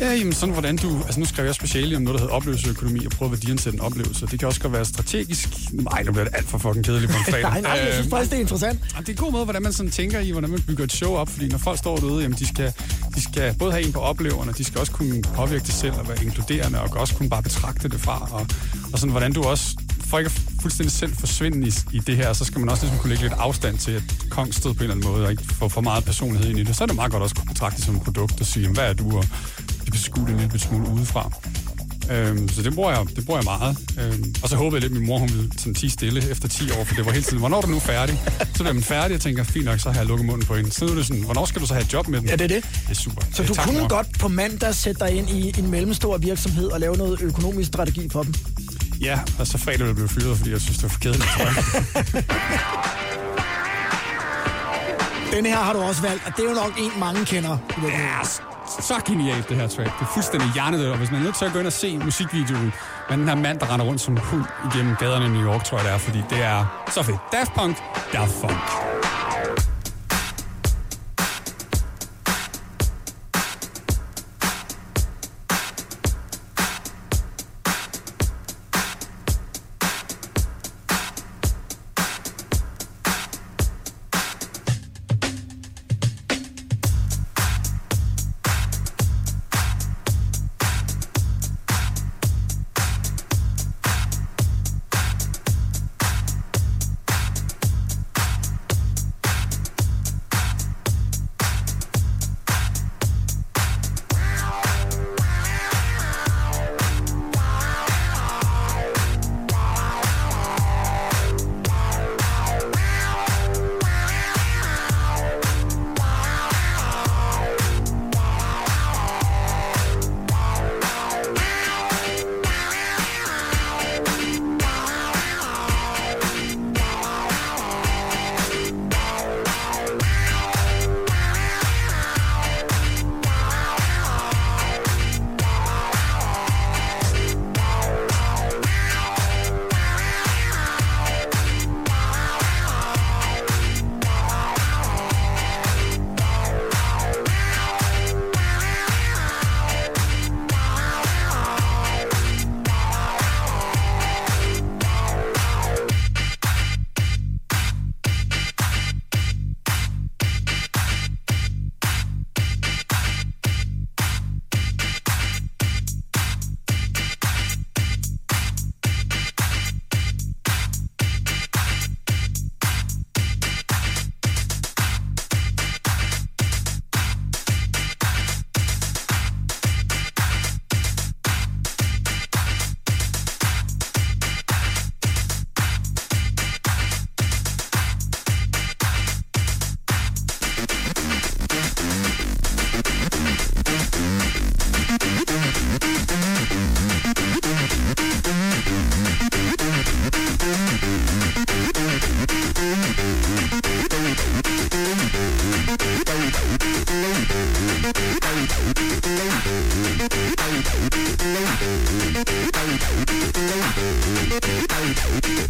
Ja, 0.00 0.12
jamen 0.12 0.32
sådan 0.32 0.52
hvordan 0.52 0.76
du... 0.76 1.02
Altså 1.04 1.20
nu 1.20 1.26
skrev 1.26 1.44
jeg 1.44 1.54
speciale 1.54 1.96
om 1.96 2.02
noget, 2.02 2.14
der 2.18 2.20
hedder 2.24 2.34
oplevelsesøkonomi, 2.36 3.04
og 3.04 3.10
prøve 3.12 3.26
at 3.26 3.32
værdiansætte 3.32 3.76
en 3.76 3.80
oplevelse. 3.80 4.26
Det 4.26 4.38
kan 4.38 4.48
også 4.48 4.60
godt 4.60 4.72
være 4.72 4.84
strategisk... 4.84 5.48
Nej, 5.72 6.02
nu 6.02 6.12
bliver 6.12 6.24
det 6.24 6.34
alt 6.36 6.48
for 6.48 6.58
fucking 6.58 6.84
kedeligt 6.84 7.12
på 7.12 7.18
en 7.18 7.24
fredag. 7.32 7.42
nej, 7.42 7.60
nej, 7.60 7.70
jeg 7.70 7.88
synes 7.92 7.98
Øhm, 8.06 8.10
faktisk, 8.10 8.30
det 8.30 8.36
er 8.36 8.40
interessant. 8.40 8.80
Ja, 8.94 9.00
det 9.00 9.08
er 9.08 9.12
en 9.12 9.16
god 9.18 9.32
måde, 9.32 9.44
hvordan 9.44 9.62
man 9.62 9.72
sådan 9.72 9.90
tænker 9.90 10.20
i, 10.20 10.30
hvordan 10.30 10.50
man 10.50 10.60
bygger 10.62 10.84
et 10.84 10.92
show 10.92 11.14
op, 11.14 11.28
fordi 11.28 11.48
når 11.48 11.58
folk 11.58 11.78
står 11.78 11.96
derude, 11.96 12.22
jamen 12.22 12.38
de 12.38 12.46
skal, 12.46 12.72
de 13.14 13.22
skal 13.22 13.54
både 13.58 13.72
have 13.72 13.84
en 13.86 13.92
på 13.92 14.00
opleverne, 14.00 14.52
de 14.52 14.64
skal 14.64 14.80
også 14.80 14.92
kunne 14.92 15.22
påvirke 15.22 15.64
det 15.66 15.74
selv 15.74 15.92
og 15.94 16.08
være 16.08 16.24
inkluderende, 16.24 16.80
og 16.80 16.90
også 16.96 17.14
kunne 17.14 17.28
bare 17.28 17.42
betragte 17.42 17.88
det 17.88 18.00
fra, 18.00 18.28
og, 18.30 18.46
og 18.92 18.98
sådan 18.98 19.10
hvordan 19.10 19.32
du 19.32 19.42
også, 19.42 19.76
for 20.00 20.18
ikke 20.18 20.26
at 20.30 20.40
fuldstændig 20.62 20.92
selv 20.92 21.16
forsvinde 21.16 21.68
i, 21.68 21.72
i 21.96 21.98
det 21.98 22.16
her, 22.16 22.32
så 22.32 22.44
skal 22.44 22.60
man 22.60 22.68
også 22.68 22.82
ligesom 22.84 22.98
kunne 22.98 23.08
lægge 23.10 23.22
lidt 23.24 23.32
afstand 23.38 23.78
til, 23.78 23.92
at 23.92 24.02
Kongsted 24.30 24.74
på 24.74 24.84
en 24.84 24.90
eller 24.90 24.94
anden 24.94 25.10
måde, 25.10 25.24
og 25.24 25.30
ikke 25.30 25.42
få 25.54 25.68
for 25.68 25.80
meget 25.80 26.04
personlighed 26.04 26.50
ind 26.50 26.58
i 26.58 26.64
det, 26.64 26.76
så 26.76 26.84
er 26.84 26.86
det 26.86 26.96
meget 26.96 27.12
godt 27.12 27.22
også 27.22 27.32
at 27.32 27.40
kunne 27.40 27.52
betragte 27.54 27.76
det 27.76 27.84
som 27.84 27.96
et 27.96 28.02
produkt 28.02 28.40
og 28.40 28.46
sige, 28.46 28.62
jamen, 28.62 28.76
hvad 28.76 28.84
er 28.88 28.92
du, 28.92 29.16
og 29.16 29.24
beskue 29.94 30.24
det 30.26 30.32
en 30.32 30.40
lille 30.40 30.58
smule 30.58 30.88
udefra. 30.88 31.30
Øhm, 32.10 32.48
så 32.48 32.62
det 32.62 32.74
bruger, 32.74 32.90
jeg, 32.90 33.06
det 33.16 33.26
bruger 33.26 33.40
jeg 33.40 33.44
meget. 33.44 33.76
Øhm, 34.00 34.34
og 34.42 34.48
så 34.48 34.56
håbede 34.56 34.74
jeg 34.76 34.82
lidt, 34.82 34.92
at 34.92 34.98
min 35.00 35.06
mor 35.08 35.18
hun 35.18 35.28
ville 35.28 35.50
sådan 35.58 35.74
tige 35.74 35.90
stille 35.90 36.30
efter 36.30 36.48
10 36.48 36.70
år, 36.70 36.84
for 36.84 36.94
det 36.94 37.06
var 37.06 37.12
hele 37.12 37.24
tiden, 37.24 37.38
hvornår 37.38 37.56
er 37.56 37.60
du 37.60 37.66
nu 37.68 37.78
færdig? 37.78 38.20
Så 38.38 38.58
bliver 38.62 38.72
man 38.72 38.82
færdig 38.82 39.14
og 39.14 39.20
tænker, 39.20 39.44
fint 39.44 39.64
nok, 39.64 39.80
så 39.80 39.90
har 39.90 39.98
jeg 40.00 40.06
lukket 40.06 40.26
munden 40.26 40.46
på 40.46 40.56
hende. 40.56 40.72
Så 40.72 40.84
nu 40.84 40.90
er 40.90 40.94
det 40.96 41.06
sådan, 41.06 41.22
hvornår 41.22 41.44
skal 41.44 41.60
du 41.62 41.66
så 41.66 41.74
have 41.74 41.84
et 41.84 41.92
job 41.92 42.08
med 42.08 42.20
den? 42.20 42.28
Ja, 42.28 42.32
det 42.36 42.44
er 42.44 42.48
det. 42.48 42.64
Det 42.64 42.90
er 42.90 42.94
super. 42.94 43.22
Så 43.32 43.42
Øh, 43.42 43.48
du 43.48 43.54
tak, 43.54 43.66
kunne 43.66 43.80
mor. 43.80 43.88
godt 43.88 44.18
på 44.18 44.28
mandag 44.28 44.74
sætte 44.74 45.04
dig 45.04 45.12
ind 45.16 45.30
i 45.30 45.54
en 45.58 45.70
mellemstor 45.70 46.18
virksomhed 46.18 46.66
og 46.68 46.80
lave 46.80 46.96
noget 46.96 47.20
økonomisk 47.22 47.66
strategi 47.68 48.08
for 48.12 48.22
dem. 48.22 48.34
Ja, 49.00 49.18
og 49.38 49.46
så 49.46 49.58
fredag 49.58 49.86
ville 49.86 50.00
jeg 50.02 50.10
fyret, 50.10 50.36
fordi 50.38 50.50
jeg 50.50 50.60
synes, 50.60 50.76
det 50.76 50.82
var 50.82 50.88
for 50.88 51.00
kedeligt, 51.00 51.24
tror 51.36 51.44
jeg. 51.44 51.54
Denne 55.34 55.48
her 55.48 55.56
har 55.56 55.72
du 55.72 55.78
også 55.82 56.02
valgt, 56.02 56.26
og 56.26 56.32
det 56.36 56.44
er 56.44 56.48
jo 56.48 56.54
nok 56.54 56.72
en, 56.78 57.00
mange 57.00 57.24
kender. 57.24 57.58
Ja, 57.82 58.24
så 58.80 58.94
genialt 59.06 59.48
det 59.48 59.56
her 59.56 59.66
track. 59.68 59.98
Det 59.98 60.04
er 60.06 60.10
fuldstændig 60.14 60.48
hjernedødt, 60.54 60.90
og 60.90 60.98
hvis 60.98 61.10
man 61.10 61.20
er 61.20 61.24
nødt 61.24 61.36
til 61.36 61.44
at 61.44 61.52
gå 61.52 61.58
ind 61.58 61.66
og 61.66 61.72
se 61.72 61.98
musikvideoen 61.98 62.72
med 63.10 63.18
den 63.18 63.28
her 63.28 63.34
mand, 63.34 63.60
der 63.60 63.72
render 63.72 63.86
rundt 63.86 64.00
som 64.00 64.16
hund 64.16 64.44
igennem 64.74 64.96
gaderne 64.96 65.26
i 65.26 65.28
New 65.28 65.44
York, 65.52 65.64
tror 65.64 65.78
jeg 65.78 65.84
det 65.84 65.94
er, 65.94 65.98
fordi 65.98 66.22
det 66.30 66.44
er 66.44 66.84
så 66.90 67.02
fedt. 67.02 67.18
Daft 67.32 67.54
Punk, 67.54 67.76
Daft 68.12 68.40
Punk. 68.40 68.56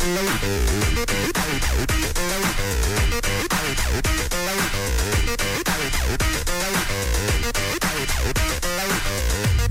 Thank 0.04 0.42
you. 9.58 9.63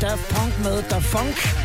Daft 0.00 0.28
Punk 0.28 0.58
med 0.64 0.82
Da 0.90 0.98
Funk. 0.98 1.56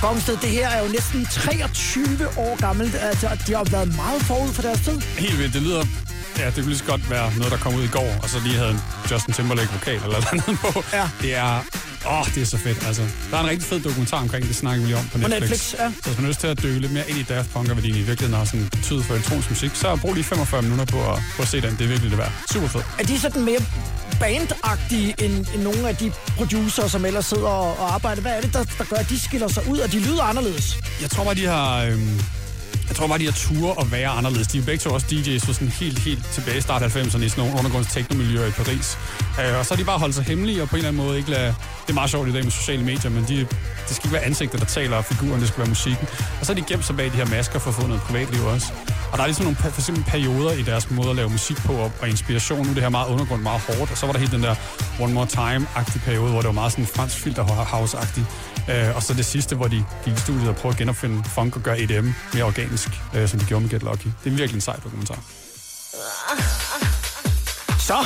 Gomsted, 0.00 0.36
det 0.36 0.50
her 0.50 0.68
er 0.68 0.84
jo 0.84 0.88
næsten 0.92 1.26
23 1.26 2.28
år 2.36 2.60
gammelt. 2.60 2.94
Altså, 3.00 3.28
de 3.46 3.54
har 3.54 3.64
været 3.64 3.96
meget 3.96 4.22
forud 4.22 4.52
for 4.52 4.62
deres 4.62 4.80
tid. 4.80 5.00
Helt 5.00 5.38
vildt. 5.38 5.54
Det 5.54 5.62
lyder... 5.62 5.84
Ja, 6.38 6.46
det 6.46 6.54
kunne 6.54 6.66
lige 6.66 6.78
så 6.78 6.84
godt 6.84 7.10
være 7.10 7.32
noget, 7.36 7.52
der 7.52 7.58
kom 7.58 7.74
ud 7.74 7.82
i 7.84 7.88
går, 7.88 8.14
og 8.22 8.28
så 8.28 8.40
lige 8.44 8.56
havde 8.56 8.70
en 8.70 8.80
Justin 9.10 9.34
Timberlake 9.34 9.72
vokal 9.72 9.94
eller 9.94 10.34
noget 10.46 10.58
på. 10.60 10.84
Ja. 10.92 11.08
Det 11.22 11.34
er... 11.34 11.60
Åh, 12.06 12.20
oh, 12.20 12.26
det 12.34 12.42
er 12.42 12.46
så 12.46 12.58
fedt. 12.58 12.86
Altså, 12.86 13.02
der 13.30 13.36
er 13.36 13.40
en 13.40 13.48
rigtig 13.48 13.68
fed 13.68 13.80
dokumentar 13.80 14.18
omkring 14.20 14.46
det, 14.48 14.56
snakker 14.56 14.80
vi 14.82 14.86
lige 14.86 14.98
om 14.98 15.04
på 15.04 15.18
På 15.18 15.18
Netflix. 15.18 15.40
Netflix, 15.40 15.74
ja. 15.74 15.92
Så 16.02 16.08
hvis 16.08 16.16
man 16.16 16.24
har 16.24 16.28
lyst 16.28 16.40
til 16.40 16.46
at 16.46 16.62
dykke 16.62 16.80
lidt 16.80 16.92
mere 16.92 17.10
ind 17.10 17.18
i 17.18 17.22
Daft 17.22 17.52
Punk, 17.52 17.68
og 17.68 17.74
hvad 17.74 17.82
de 17.82 17.88
i 17.88 17.92
virkeligheden 17.92 18.34
har 18.34 18.44
sådan 18.44 18.68
betydet 18.70 19.04
for 19.04 19.14
elektronisk 19.14 19.50
musik, 19.50 19.70
så 19.74 19.96
brug 19.96 20.14
lige 20.14 20.24
45 20.24 20.62
minutter 20.62 20.84
på 20.84 21.12
at, 21.12 21.18
på 21.36 21.42
at 21.42 21.48
se 21.48 21.60
den. 21.60 21.70
Det 21.70 21.84
er 21.84 21.88
virkelig 21.88 22.10
det 22.10 22.18
værd. 22.18 22.32
Super 22.52 22.68
fedt. 22.68 22.86
Er 22.98 23.04
de 23.04 23.20
sådan 23.20 23.42
mere 23.44 23.60
bandagtige 24.20 25.14
end, 25.24 25.46
end 25.54 25.62
nogle 25.62 25.88
af 25.88 25.96
de 25.96 26.12
producer, 26.36 26.88
som 26.88 27.04
ellers 27.04 27.26
sidder 27.26 27.48
og, 27.48 27.78
og 27.78 27.94
arbejder? 27.94 28.22
Hvad 28.22 28.32
er 28.32 28.40
det, 28.40 28.52
der, 28.52 28.64
der 28.78 28.84
gør, 28.84 28.96
at 28.96 29.08
de 29.08 29.20
skiller 29.20 29.48
sig 29.48 29.68
ud, 29.68 29.78
og 29.78 29.92
de 29.92 29.98
lyder 29.98 30.22
anderledes? 30.22 30.78
Jeg 31.02 31.10
tror 31.10 31.24
bare, 31.24 31.34
de 31.34 31.46
har... 31.46 31.82
Øh... 31.82 31.98
jeg 32.88 32.96
tror 32.96 33.06
bare, 33.06 33.18
de 33.18 33.24
har 33.24 33.32
ture 33.32 33.80
at 33.80 33.92
være 33.92 34.08
anderledes. 34.08 34.46
De 34.46 34.58
er 34.58 34.62
begge 34.62 34.78
to 34.78 34.90
også 34.90 35.06
DJ's 35.10 35.46
for 35.46 35.52
sådan 35.52 35.68
helt, 35.68 35.98
helt 35.98 36.24
tilbage 36.32 36.58
i 36.58 36.60
start 36.60 36.82
90'erne 36.82 37.04
i 37.04 37.10
sådan 37.10 37.30
nogle 37.36 37.58
undergrunds 37.58 37.92
teknomiljøer 37.92 38.46
i 38.46 38.50
Paris. 38.50 38.98
Øh, 39.40 39.58
og 39.58 39.66
så 39.66 39.74
har 39.74 39.76
de 39.76 39.84
bare 39.84 39.98
holdt 39.98 40.14
sig 40.14 40.24
hemmelige 40.24 40.62
og 40.62 40.68
på 40.68 40.76
en 40.76 40.78
eller 40.78 40.88
anden 40.88 41.06
måde 41.06 41.18
ikke 41.18 41.30
lade... 41.30 41.54
Det 41.82 41.90
er 41.90 41.94
meget 41.94 42.10
sjovt 42.10 42.28
i 42.28 42.32
dag 42.32 42.42
med 42.44 42.52
sociale 42.52 42.84
medier, 42.84 43.10
men 43.10 43.24
de, 43.28 43.46
det 43.94 44.00
skal 44.00 44.08
ikke 44.08 44.14
være 44.14 44.24
ansigter, 44.24 44.58
der 44.58 44.64
taler, 44.64 44.96
og 44.96 45.04
figuren, 45.04 45.40
det 45.40 45.48
skal 45.48 45.58
være 45.58 45.68
musikken. 45.68 46.08
Og 46.40 46.46
så 46.46 46.54
har 46.54 46.60
de 46.60 46.66
gemt 46.68 46.84
sig 46.84 46.96
bag 46.96 47.06
de 47.06 47.10
her 47.10 47.26
masker 47.26 47.58
for 47.58 47.70
at 47.70 47.76
få 47.76 47.86
noget 47.86 48.02
privatliv 48.02 48.44
også. 48.44 48.66
Og 49.12 49.18
der 49.18 49.22
er 49.22 49.26
ligesom 49.26 49.44
nogle 49.44 49.56
for 49.56 49.80
eksempel 49.80 50.04
perioder 50.04 50.52
i 50.52 50.62
deres 50.62 50.90
måde 50.90 51.10
at 51.10 51.16
lave 51.16 51.30
musik 51.30 51.56
på 51.56 51.72
og, 51.72 51.92
og 52.00 52.08
inspiration. 52.08 52.62
Nu 52.62 52.70
er 52.70 52.74
det 52.74 52.82
her 52.82 52.88
meget 52.88 53.08
undergrund, 53.08 53.42
meget 53.42 53.60
hårdt. 53.60 53.90
Og 53.90 53.96
så 53.98 54.06
var 54.06 54.12
der 54.12 54.20
helt 54.20 54.32
den 54.32 54.42
der 54.42 54.54
One 55.00 55.12
More 55.14 55.26
Time-agtige 55.26 55.98
periode, 56.04 56.30
hvor 56.30 56.40
det 56.40 56.46
var 56.46 56.52
meget 56.52 56.72
sådan 56.72 56.86
fransk 56.86 57.16
filter 57.16 57.44
house-agtigt. 57.44 58.26
Øh, 58.72 58.96
og 58.96 59.02
så 59.02 59.14
det 59.14 59.26
sidste, 59.26 59.56
hvor 59.56 59.66
de 59.68 59.84
gik 60.04 60.14
i 60.14 60.20
studiet 60.20 60.48
og 60.48 60.56
prøvede 60.56 60.74
at 60.74 60.78
genopfinde 60.78 61.24
funk 61.34 61.56
og 61.56 61.62
gøre 61.62 61.80
EDM 61.80 62.08
mere 62.32 62.44
organisk, 62.44 62.88
øh, 63.14 63.28
som 63.28 63.38
de 63.40 63.44
gjorde 63.46 63.62
med 63.62 63.70
Get 63.70 63.82
Lucky. 63.82 64.06
Det 64.24 64.32
er 64.32 64.36
virkelig 64.36 64.54
en 64.54 64.60
sej 64.60 64.76
dokumentar. 64.84 65.18
Så, 67.78 67.96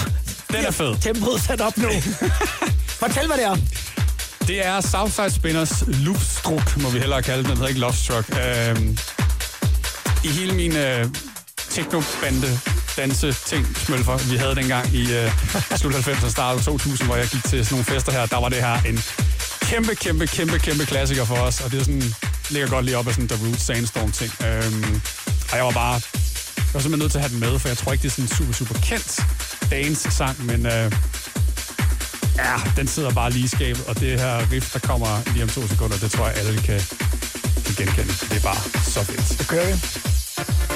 Den 0.52 0.64
er 0.64 0.70
fed. 0.70 0.96
tempoet 1.00 1.40
sat 1.40 1.60
op 1.60 1.76
nu. 1.76 1.88
Fortæl, 3.02 3.26
hvad 3.26 3.36
det 3.36 3.44
er. 3.44 3.56
Det 4.48 4.66
er 4.66 4.80
Southside 4.80 5.30
Spinners 5.30 5.84
Loopstruck, 5.86 6.76
må 6.82 6.90
vi 6.90 6.98
hellere 6.98 7.22
kalde 7.22 7.42
den. 7.42 7.50
Den 7.50 7.56
hedder 7.56 7.68
ikke 7.68 7.80
Lovestruck. 7.80 8.26
Øhm, 8.30 8.98
I 10.24 10.28
hele 10.28 10.52
min 10.54 10.76
øh, 10.76 11.06
teknobande 11.70 12.60
danse 12.96 13.32
ting 13.32 13.76
smølfer, 13.76 14.30
vi 14.30 14.36
havde 14.36 14.54
dengang 14.54 14.94
i 14.94 15.02
øh, 15.12 15.32
slut 15.76 15.94
90'erne, 15.94 16.30
start 16.30 16.60
2000, 16.64 17.08
hvor 17.08 17.16
jeg 17.16 17.28
gik 17.28 17.44
til 17.44 17.64
sådan 17.64 17.74
nogle 17.74 17.84
fester 17.84 18.12
her, 18.12 18.26
der 18.26 18.40
var 18.40 18.48
det 18.48 18.58
her 18.58 18.76
en 18.90 18.98
kæmpe, 19.60 19.94
kæmpe, 19.94 20.26
kæmpe, 20.26 20.58
kæmpe 20.58 20.86
klassiker 20.86 21.24
for 21.24 21.36
os, 21.36 21.60
og 21.60 21.70
det 21.70 21.80
er 21.80 21.84
sådan, 21.84 22.14
ligger 22.50 22.68
godt 22.68 22.84
lige 22.84 22.96
op 22.96 23.08
af 23.08 23.14
sådan 23.14 23.28
The 23.28 23.46
Roots 23.46 23.62
Sandstorm 23.62 24.12
ting. 24.12 24.32
Øhm, 24.46 25.00
og 25.50 25.56
jeg 25.56 25.64
var 25.64 25.70
bare, 25.70 25.94
jeg 25.94 26.74
var 26.74 26.80
simpelthen 26.80 26.98
nødt 26.98 27.12
til 27.12 27.18
at 27.18 27.24
have 27.24 27.32
den 27.32 27.40
med, 27.40 27.58
for 27.58 27.68
jeg 27.68 27.78
tror 27.78 27.92
ikke, 27.92 28.02
det 28.02 28.08
er 28.08 28.12
sådan 28.12 28.24
en 28.24 28.36
super, 28.36 28.52
super 28.52 28.74
kendt 28.74 29.20
dance-sang, 29.70 30.46
men 30.46 30.66
øh, 30.66 30.92
ja, 32.38 32.54
den 32.76 32.86
sidder 32.86 33.10
bare 33.10 33.30
lige 33.30 33.44
i 33.44 33.48
skabet, 33.48 33.84
og 33.88 34.00
det 34.00 34.20
her 34.20 34.52
riff, 34.52 34.72
der 34.72 34.78
kommer 34.78 35.32
lige 35.32 35.42
om 35.42 35.48
to 35.48 35.68
sekunder, 35.68 35.96
det 35.96 36.10
tror 36.10 36.26
jeg, 36.26 36.36
alle 36.36 36.62
kan, 36.62 36.80
kan 37.64 37.74
genkende. 37.76 38.12
Det 38.30 38.36
er 38.36 38.46
bare 38.50 38.62
så 38.94 39.04
fedt. 39.04 39.38
Det 39.38 39.48
kører 39.48 39.66
vi. 39.66 40.67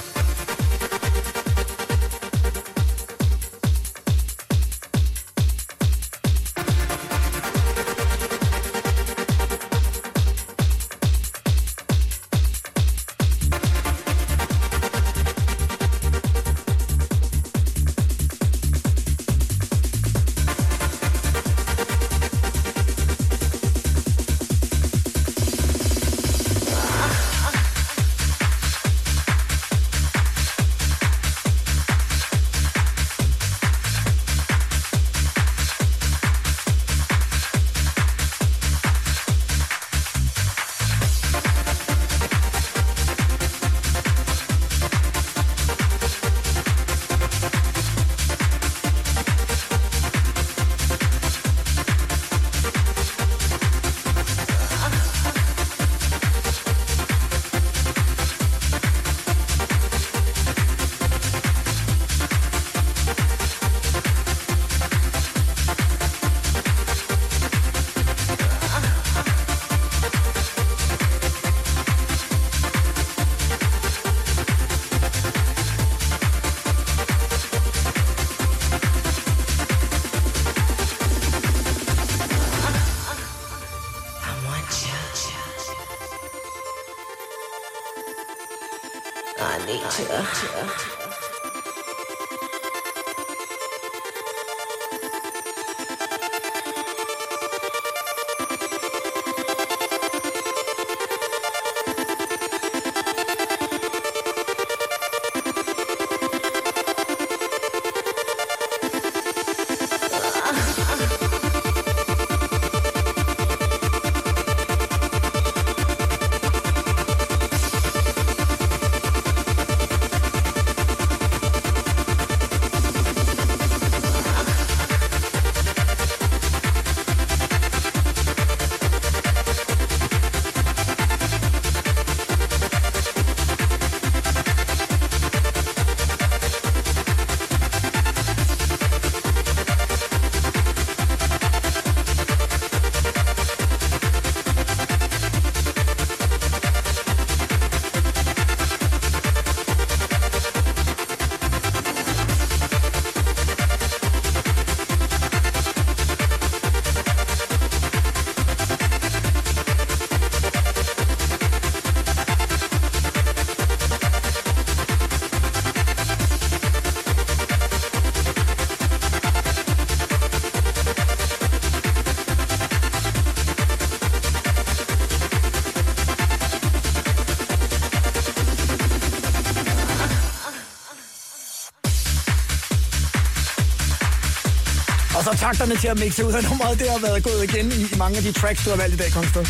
Og 185.32 185.38
takterne 185.38 185.76
til 185.76 185.88
at 185.88 185.98
mixe 185.98 186.26
ud 186.26 186.32
af 186.32 186.42
nummeret, 186.48 186.78
det 186.80 186.88
har 186.90 186.98
været 186.98 187.22
gået 187.28 187.40
igen 187.48 187.66
i, 187.72 187.80
i 187.94 187.96
mange 187.98 188.16
af 188.18 188.22
de 188.22 188.32
tracks, 188.32 188.64
du 188.64 188.70
har 188.70 188.76
valgt 188.76 188.94
i 188.94 188.98
dag, 189.02 189.10
Kongsted. 189.12 189.44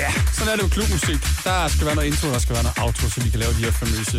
Ja, 0.00 0.10
sådan 0.36 0.48
er 0.52 0.56
det 0.56 0.62
jo 0.62 0.68
klubmusik. 0.76 1.20
Der 1.44 1.68
skal 1.68 1.86
være 1.86 1.94
noget 1.94 2.08
intro, 2.10 2.26
der 2.36 2.38
skal 2.38 2.54
være 2.54 2.64
noget 2.68 2.78
outro, 2.84 3.06
så 3.14 3.18
vi 3.24 3.30
kan 3.30 3.40
lave 3.40 3.52
de 3.58 3.62
her 3.66 3.74
famøse 3.82 4.18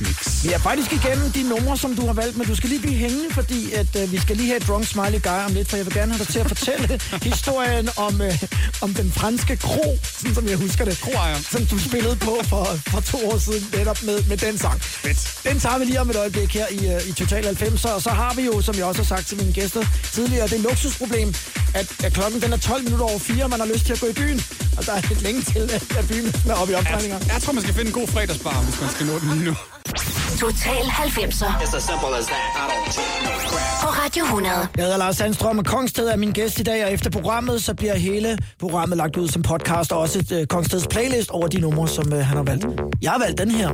beatmix. 0.00 0.44
Vi 0.44 0.52
er 0.52 0.58
faktisk 0.58 0.92
igennem 0.92 1.30
de 1.32 1.42
numre, 1.42 1.76
som 1.76 1.96
du 1.96 2.06
har 2.06 2.12
valgt, 2.12 2.36
men 2.36 2.46
du 2.46 2.54
skal 2.54 2.68
lige 2.68 2.80
blive 2.80 2.94
hængende, 2.94 3.34
fordi 3.34 3.72
at, 3.72 3.96
øh, 4.00 4.12
vi 4.12 4.18
skal 4.20 4.36
lige 4.36 4.48
have 4.48 4.56
et 4.56 4.68
drunk 4.68 4.86
smiley 4.86 5.22
guy 5.22 5.40
om 5.48 5.52
lidt, 5.54 5.68
for 5.70 5.76
jeg 5.76 5.86
vil 5.86 5.94
gerne 5.94 6.12
have 6.12 6.24
dig 6.24 6.28
til 6.34 6.38
at 6.38 6.48
fortælle 6.48 7.00
historien 7.30 7.88
om, 7.96 8.20
øh, 8.20 8.42
om 8.80 8.94
den 8.94 9.12
franske 9.12 9.56
kro, 9.56 9.98
sådan 10.02 10.34
som 10.34 10.48
jeg 10.48 10.56
husker 10.56 10.84
det. 10.84 11.00
Kroejer. 11.00 11.38
Som 11.50 11.66
du 11.66 11.78
spillede 11.78 12.16
på 12.16 12.34
for, 12.44 12.64
for 12.92 13.00
to 13.00 13.18
år 13.30 13.38
siden, 13.38 13.62
netop 13.78 14.02
med, 14.02 14.24
med 14.28 14.36
den 14.36 14.58
sang. 14.58 14.82
Fedt. 14.82 15.40
Den 15.44 15.60
tager 15.60 15.78
vi 15.78 15.84
lige 15.84 16.00
om 16.00 16.10
et 16.10 16.16
øjeblik 16.16 16.54
her 16.54 16.66
i, 16.70 16.94
øh, 16.94 17.08
i 17.08 17.12
Total 17.12 17.44
90, 17.44 17.84
og 17.84 18.02
så 18.02 18.10
har 18.10 18.34
vi 18.34 18.42
jo, 18.42 18.60
som 18.60 18.74
jeg 18.74 18.84
også 18.84 19.00
har 19.02 19.06
sagt 19.14 19.26
til 19.26 19.36
mine 19.36 19.52
gæster 19.52 19.84
tidligere, 20.12 20.48
det 20.48 20.60
luksusproblem, 20.60 21.34
at, 21.74 22.04
at 22.04 22.12
klokken 22.12 22.42
den 22.42 22.52
er 22.52 22.56
12 22.56 22.84
minutter 22.84 23.06
over 23.06 23.18
4, 23.18 23.44
og 23.44 23.50
man 23.50 23.60
har 23.60 23.66
lyst 23.66 23.84
til 23.86 23.92
at 23.92 24.00
gå 24.00 24.06
i 24.06 24.12
byen, 24.12 24.40
og 24.78 24.86
der 24.86 24.92
er 24.92 25.00
lidt 25.08 25.22
længe 25.22 25.42
til, 25.42 25.64
at, 25.98 26.04
byen 26.08 26.34
er 26.50 26.54
oppe 26.54 26.72
i 26.72 26.76
omdrejninger. 26.76 27.18
Jeg, 27.18 27.32
jeg 27.32 27.42
tror, 27.42 27.52
man 27.52 27.62
skal 27.62 27.74
finde 27.74 27.88
en 27.88 27.94
god 27.94 28.08
fredagsbar, 28.08 28.62
hvis 28.62 28.80
man 28.80 28.90
skal 28.90 29.06
nå 29.06 29.18
den 29.18 29.28
lige 29.32 29.44
nu. 29.44 29.56
Total 30.40 30.82
90'er 30.82 31.62
It's 31.62 31.74
as 31.76 31.82
simple 31.82 32.12
as 32.18 32.26
that. 32.26 32.46
I 32.56 32.64
don't 32.72 32.92
take 32.92 33.22
no 33.24 33.30
crap. 33.50 33.82
på 33.82 33.88
Radio 34.04 34.24
100. 34.24 34.68
Jeg 34.76 34.84
hedder 34.84 34.98
Lars 34.98 35.16
Sandstrøm, 35.16 35.58
og 35.58 35.64
Kongsted 35.64 36.08
er 36.08 36.16
min 36.16 36.32
gæst 36.32 36.60
i 36.60 36.62
dag, 36.62 36.84
og 36.84 36.92
efter 36.92 37.10
programmet, 37.10 37.62
så 37.62 37.74
bliver 37.74 37.94
hele 37.94 38.38
programmet 38.60 38.96
lagt 38.96 39.16
ud 39.16 39.28
som 39.28 39.42
podcast, 39.42 39.92
og 39.92 39.98
også 39.98 40.18
et 40.18 40.32
uh, 40.32 40.44
Kongsteds 40.44 40.86
playlist 40.86 41.30
over 41.30 41.48
de 41.48 41.60
numre, 41.60 41.88
som 41.88 42.12
uh, 42.12 42.18
han 42.18 42.36
har 42.36 42.44
valgt. 42.44 42.66
Jeg 43.02 43.10
har 43.10 43.18
valgt 43.18 43.38
den 43.38 43.50
her, 43.50 43.68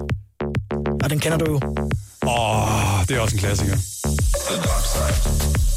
og 1.05 1.11
den 1.11 1.21
kender 1.21 1.39
du 1.39 1.51
jo. 1.51 1.61
Åh, 2.27 2.99
oh, 2.99 3.07
det 3.09 3.17
er 3.17 3.21
også 3.21 3.37
en 3.37 3.41
klassiker. 3.41 3.77
Sunday 4.47 5.76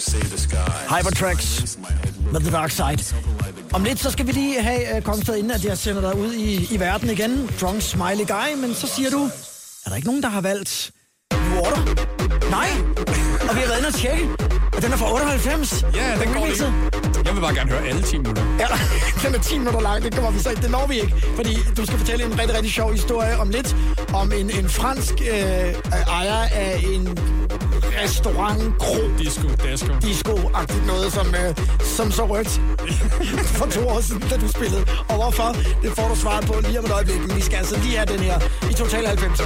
save 0.00 0.28
the 0.30 0.38
skies. 0.38 0.88
Hypertracks 0.88 1.78
med 2.32 2.40
The 2.40 2.50
Dark 2.50 2.70
Side. 2.70 3.16
Om 3.72 3.84
lidt, 3.84 4.00
så 4.00 4.10
skal 4.10 4.26
vi 4.26 4.32
lige 4.32 4.62
have 4.62 4.96
uh, 4.96 5.02
Kongsted, 5.02 5.36
inden 5.36 5.50
at 5.52 5.64
jeg 5.64 5.78
sender 5.78 6.00
dig 6.00 6.20
ud 6.20 6.32
i, 6.32 6.74
i 6.74 6.80
verden 6.80 7.10
igen. 7.10 7.50
Drunk 7.60 7.82
Smiley 7.82 8.26
Guy, 8.26 8.60
men 8.60 8.74
så 8.74 8.86
siger 8.86 9.10
du, 9.10 9.24
er 9.84 9.88
der 9.88 9.96
ikke 9.96 10.08
nogen, 10.08 10.22
der 10.22 10.28
har 10.28 10.40
valgt 10.40 10.90
Water? 11.32 11.82
Nej, 12.50 12.68
og 13.48 13.56
vi 13.56 13.60
har 13.60 13.66
været 13.66 13.78
inde 13.78 13.88
og 13.88 13.94
tjekke, 13.94 14.28
og 14.76 14.82
den 14.82 14.92
er 14.92 14.96
fra 14.96 15.12
98. 15.12 15.84
Ja, 15.94 16.16
den 16.24 16.32
går 16.32 16.40
remixet. 16.40 16.72
lige. 16.72 17.24
Jeg 17.24 17.34
vil 17.34 17.40
bare 17.40 17.54
gerne 17.54 17.70
høre 17.70 17.86
alle 17.88 18.02
10 18.02 18.18
minutter. 18.18 18.44
Ja, 18.58 18.66
den 19.24 19.34
er 19.34 19.38
10 19.38 19.58
minutter 19.58 19.80
lang, 19.80 20.02
det 20.04 20.14
kommer 20.14 20.30
vi 20.30 20.38
så 20.38 20.50
ikke. 20.50 20.62
Det 20.62 20.70
når 20.70 20.86
vi 20.86 20.94
ikke, 21.00 21.14
fordi 21.36 21.56
du 21.76 21.86
skal 21.86 21.98
fortælle 21.98 22.24
en 22.24 22.38
rigtig, 22.38 22.54
rigtig 22.56 22.72
sjov 22.72 22.92
historie 22.92 23.38
om 23.38 23.48
lidt, 23.50 23.76
om 24.14 24.32
en, 24.32 24.50
en 24.50 24.68
fransk 24.68 25.14
øh, 25.20 25.74
ejer 26.18 26.48
af 26.52 26.84
en 26.92 27.18
restaurant, 28.02 28.78
kro, 28.78 28.96
Disco, 29.18 29.48
disco. 29.48 29.92
disco-agtigt 30.02 30.86
noget, 30.86 31.12
som, 31.12 31.26
øh, 31.34 31.54
som 31.96 32.10
så 32.10 32.24
rødt 32.26 32.48
for 33.58 33.66
to 33.66 33.88
år 33.88 34.00
siden, 34.00 34.22
da 34.30 34.36
du 34.36 34.48
spillede. 34.48 34.86
Og 35.08 35.14
hvorfor? 35.14 35.56
Det 35.82 35.90
får 35.92 36.08
du 36.08 36.16
svaret 36.16 36.46
på 36.46 36.54
lige 36.66 36.78
om 36.78 36.84
et 36.84 36.90
øjeblik. 36.90 37.20
Men 37.20 37.36
vi 37.36 37.40
skal 37.40 37.56
altså 37.56 37.76
lige 37.84 37.96
have 37.96 38.06
den 38.14 38.20
her 38.20 38.38
i 38.70 38.72
Total 38.72 39.06
90. 39.06 39.40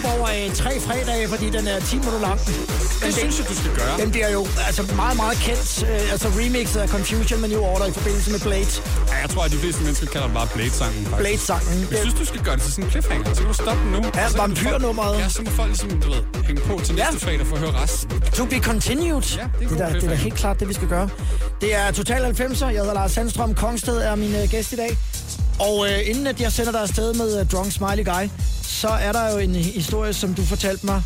tre 0.00 0.80
fredage, 0.80 1.28
fordi 1.28 1.50
den 1.50 1.66
er 1.66 1.80
10 1.80 1.96
minutter 1.96 2.20
lang. 2.20 2.38
Det 3.04 3.14
synes 3.14 3.38
jeg, 3.38 3.48
du 3.48 3.54
skal 3.54 3.70
gøre. 3.76 4.00
Den 4.00 4.10
bliver 4.10 4.30
jo 4.30 4.46
altså 4.66 4.82
meget, 4.96 5.16
meget 5.16 5.38
kendt. 5.38 5.84
Øh, 5.90 6.12
altså 6.12 6.28
remixet 6.28 6.80
af 6.80 6.88
Confusion 6.88 7.40
med 7.40 7.48
New 7.48 7.60
Order 7.60 7.86
i 7.86 7.92
forbindelse 7.92 8.30
med 8.30 8.40
Blade. 8.40 8.66
Ja, 9.08 9.16
jeg 9.22 9.30
tror, 9.30 9.42
at 9.42 9.50
de 9.50 9.56
fleste 9.56 9.82
mennesker 9.82 10.06
kalder 10.06 10.26
det 10.26 10.34
bare 10.34 10.48
Blade-sangen. 10.54 11.06
faktisk. 11.06 11.18
Blade-sangen. 11.18 11.88
Jeg 11.90 11.98
synes, 11.98 12.14
du 12.14 12.24
skal 12.24 12.40
gøre 12.40 12.54
det 12.56 12.62
til 12.62 12.72
sådan 12.72 12.84
en 12.84 12.90
cliffhanger. 12.90 13.34
Så 13.34 13.40
kan 13.40 13.48
du 13.48 13.54
stoppe 13.54 13.82
den 13.82 13.92
nu. 13.92 14.00
Ja, 14.14 14.26
vampyrnummeret. 14.36 15.18
Ja, 15.18 15.28
så 15.28 15.42
må 15.42 15.50
folk 15.50 15.68
ligesom, 15.68 15.90
du 16.00 16.08
ved, 16.10 16.22
hænge 16.44 16.62
på 16.62 16.80
til 16.84 16.94
næste 16.94 17.20
fredag 17.20 17.46
for 17.46 17.56
at 17.56 17.62
høre 17.62 17.74
resten. 17.82 18.20
To 18.34 18.44
be 18.44 18.58
continued. 18.58 19.22
Ja, 19.36 19.44
det 19.58 19.64
er 19.64 19.68
det, 19.68 19.80
er 19.80 19.88
da, 19.88 19.94
det 19.94 20.04
er 20.04 20.08
da 20.08 20.14
helt 20.14 20.34
klart 20.34 20.60
det, 20.60 20.68
vi 20.68 20.74
skal 20.74 20.88
gøre. 20.88 21.08
Det 21.60 21.74
er 21.74 21.90
Total 21.90 22.22
90'er. 22.40 22.66
Jeg 22.66 22.80
hedder 22.80 22.94
Lars 22.94 23.12
Sandstrøm. 23.12 23.54
Kongsted 23.54 23.96
er 23.96 24.14
min 24.14 24.34
uh, 24.34 24.50
gæst 24.50 24.72
i 24.72 24.76
dag. 24.76 24.96
Og 25.58 25.86
øh, 25.88 25.98
inden 26.10 26.26
at 26.26 26.40
jeg 26.40 26.52
sender 26.52 26.72
dig 26.72 26.80
afsted 26.80 27.14
med 27.14 27.40
uh, 27.40 27.46
Drunk 27.48 27.72
Smiley 27.72 28.04
Guy, 28.04 28.28
så 28.76 28.88
er 28.88 29.12
der 29.12 29.32
jo 29.32 29.38
en 29.38 29.54
historie, 29.54 30.12
som 30.12 30.34
du 30.34 30.44
fortalte 30.44 30.86
mig 30.86 31.02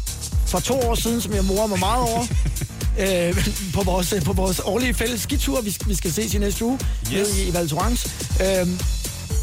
for 0.47 0.59
to 0.59 0.75
år 0.81 0.95
siden, 0.95 1.21
som 1.21 1.33
jeg 1.33 1.45
morer 1.45 1.67
mig 1.67 1.79
meget 1.79 2.03
over. 2.03 2.27
øh, 3.03 3.49
på, 3.75 3.83
vores, 3.83 4.15
på 4.25 4.33
vores 4.33 4.61
årlige 4.65 4.95
fælles 4.95 5.21
skitur, 5.21 5.61
vi, 5.61 5.77
vi 5.87 5.95
skal 5.95 6.13
ses 6.13 6.35
i 6.35 6.39
næste 6.39 6.65
uge, 6.65 6.79
yes. 7.13 7.13
nede 7.13 7.49
i, 7.49 7.55
Val 7.55 7.69
Thorens. 7.69 8.07
Øh, 8.41 8.67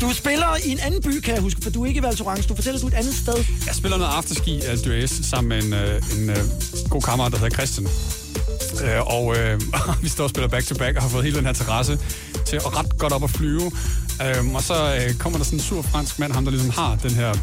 du 0.01 0.13
spiller 0.13 0.57
i 0.65 0.71
en 0.71 0.79
anden 0.79 1.01
by, 1.01 1.19
kan 1.19 1.33
jeg 1.33 1.41
huske, 1.41 1.61
for 1.63 1.69
du 1.69 1.83
er 1.83 1.87
ikke 1.87 1.97
i 1.97 2.03
Val 2.03 2.15
Thorens. 2.15 2.45
Du 2.45 2.55
fortæller, 2.55 2.79
du 2.79 2.87
et 2.87 2.93
andet 2.93 3.15
sted. 3.15 3.45
Jeg 3.65 3.75
spiller 3.75 3.97
noget 3.97 4.11
afterski 4.11 4.61
af 4.61 4.77
Dues 4.77 5.11
sammen 5.11 5.49
med 5.49 5.63
en, 5.63 5.73
øh, 5.73 6.01
en 6.17 6.29
øh, 6.29 6.37
god 6.89 7.01
kammerat, 7.01 7.31
der 7.31 7.37
hedder 7.37 7.55
Christian. 7.55 7.87
Øh, 8.83 9.01
og 9.01 9.37
øh, 9.37 9.61
vi 10.03 10.09
står 10.09 10.23
og 10.23 10.29
spiller 10.29 10.47
back-to-back 10.47 10.95
og 10.95 11.01
har 11.01 11.09
fået 11.09 11.23
hele 11.23 11.37
den 11.37 11.45
her 11.45 11.53
terrasse 11.53 11.99
til 12.45 12.55
at 12.55 12.77
ret 12.77 12.97
godt 12.97 13.13
op 13.13 13.23
at 13.23 13.29
flyve. 13.29 13.71
Øh, 14.21 14.53
og 14.53 14.63
så 14.63 14.95
øh, 14.95 15.15
kommer 15.15 15.37
der 15.37 15.45
sådan 15.45 15.59
en 15.59 15.63
sur 15.63 15.81
fransk 15.81 16.19
mand, 16.19 16.33
ham 16.33 16.43
der 16.45 16.51
ligesom 16.51 16.69
har 16.69 16.95
den 16.95 17.11
her 17.11 17.33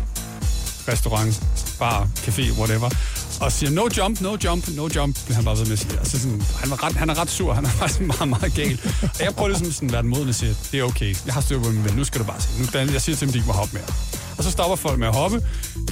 restaurant, 0.89 1.43
bar, 1.79 2.09
café, 2.17 2.53
whatever, 2.59 2.91
og 3.41 3.53
siger, 3.53 3.71
no 3.71 3.89
jump, 3.99 4.21
no 4.21 4.37
jump, 4.45 4.69
no 4.69 4.89
jump, 4.97 5.25
bliver 5.25 5.35
han 5.35 5.45
bare 5.45 5.59
ved 5.59 5.65
med 5.65 5.73
at 5.73 5.79
sige. 5.79 5.99
Altså 5.99 6.21
sådan, 6.21 6.43
han, 6.61 6.71
var 6.71 6.85
ret, 6.85 6.95
han 6.97 7.11
er 7.11 7.21
ret 7.21 7.31
sur, 7.31 7.53
han 7.55 7.65
er 7.65 7.69
faktisk 7.69 8.01
meget, 8.01 8.29
meget 8.29 8.55
gal. 8.55 8.81
Og 9.03 9.21
jeg 9.21 9.35
prøver 9.35 9.49
ligesom 9.49 9.73
sådan 9.73 9.89
at 9.89 9.93
være 9.93 10.03
den 10.03 10.11
modne 10.11 10.29
og 10.29 10.35
siger, 10.35 10.55
det 10.73 10.81
er 10.81 10.85
okay, 10.85 11.17
jeg 11.27 11.35
har 11.35 11.41
styr 11.41 11.63
på 11.63 11.71
min 11.71 11.85
ven, 11.85 11.95
nu 11.95 12.05
skal 12.05 12.21
du 12.21 12.25
bare 12.25 12.41
se. 12.41 12.49
Nu, 12.59 12.93
jeg 12.93 13.01
siger 13.01 13.17
til 13.17 13.27
dem, 13.27 13.33
de 13.33 13.39
ikke 13.39 13.47
må 13.47 13.53
hoppe 13.53 13.77
mere. 13.77 13.87
Og 14.39 14.45
så 14.45 14.51
stopper 14.51 14.77
folk 14.77 14.99
med 14.99 15.07
at 15.07 15.15
hoppe, 15.15 15.43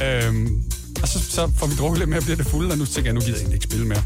øhm, 0.02 0.62
og 1.02 1.08
så, 1.08 1.18
så 1.20 1.50
får 1.58 1.66
vi 1.66 1.74
drukket 1.74 1.98
lidt 1.98 2.10
mere 2.10 2.20
bliver 2.20 2.36
det 2.36 2.46
fulde, 2.46 2.72
og 2.72 2.78
nu 2.78 2.86
tænker 2.86 3.08
jeg, 3.10 3.14
nu 3.14 3.20
gider 3.20 3.32
jeg 3.32 3.38
egentlig 3.38 3.56
ikke 3.56 3.64
spille 3.64 3.86
mere. 3.86 4.02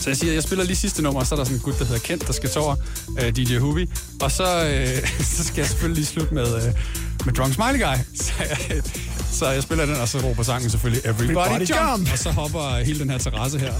Så 0.00 0.10
jeg 0.10 0.16
siger, 0.16 0.32
jeg 0.32 0.42
spiller 0.42 0.64
lige 0.64 0.76
sidste 0.76 1.02
nummer, 1.02 1.20
og 1.20 1.26
så 1.26 1.34
er 1.34 1.36
der 1.36 1.44
sådan 1.44 1.56
en 1.56 1.62
gut, 1.62 1.78
der 1.78 1.84
hedder 1.84 2.00
Kent, 2.00 2.26
der 2.26 2.32
skal 2.32 2.50
tåre 2.50 2.76
øh, 3.20 3.36
DJ 3.36 3.58
Hubi. 3.58 3.86
Og 4.20 4.30
så, 4.30 4.68
øh, 4.68 5.08
så 5.36 5.44
skal 5.44 5.60
jeg 5.60 5.68
selvfølgelig 5.68 5.96
lige 5.96 6.06
slutte 6.06 6.34
med, 6.34 6.56
øh, 6.56 6.74
med 7.26 7.34
Drunk 7.34 7.54
Smiley 7.54 7.80
Guy. 7.80 7.96
Så 8.24 8.32
jeg, 8.38 8.82
så 9.32 9.48
jeg 9.50 9.62
spiller 9.62 9.86
den, 9.86 9.94
og 9.96 10.08
så 10.08 10.18
råber 10.18 10.42
sangen 10.42 10.70
selvfølgelig 10.70 11.02
Everybody, 11.04 11.46
Everybody 11.46 11.70
jump. 11.70 11.90
jump. 11.90 12.12
Og 12.12 12.18
så 12.18 12.30
hopper 12.30 12.84
hele 12.84 12.98
den 12.98 13.10
her 13.10 13.18
terrasse 13.18 13.58
her. 13.58 13.72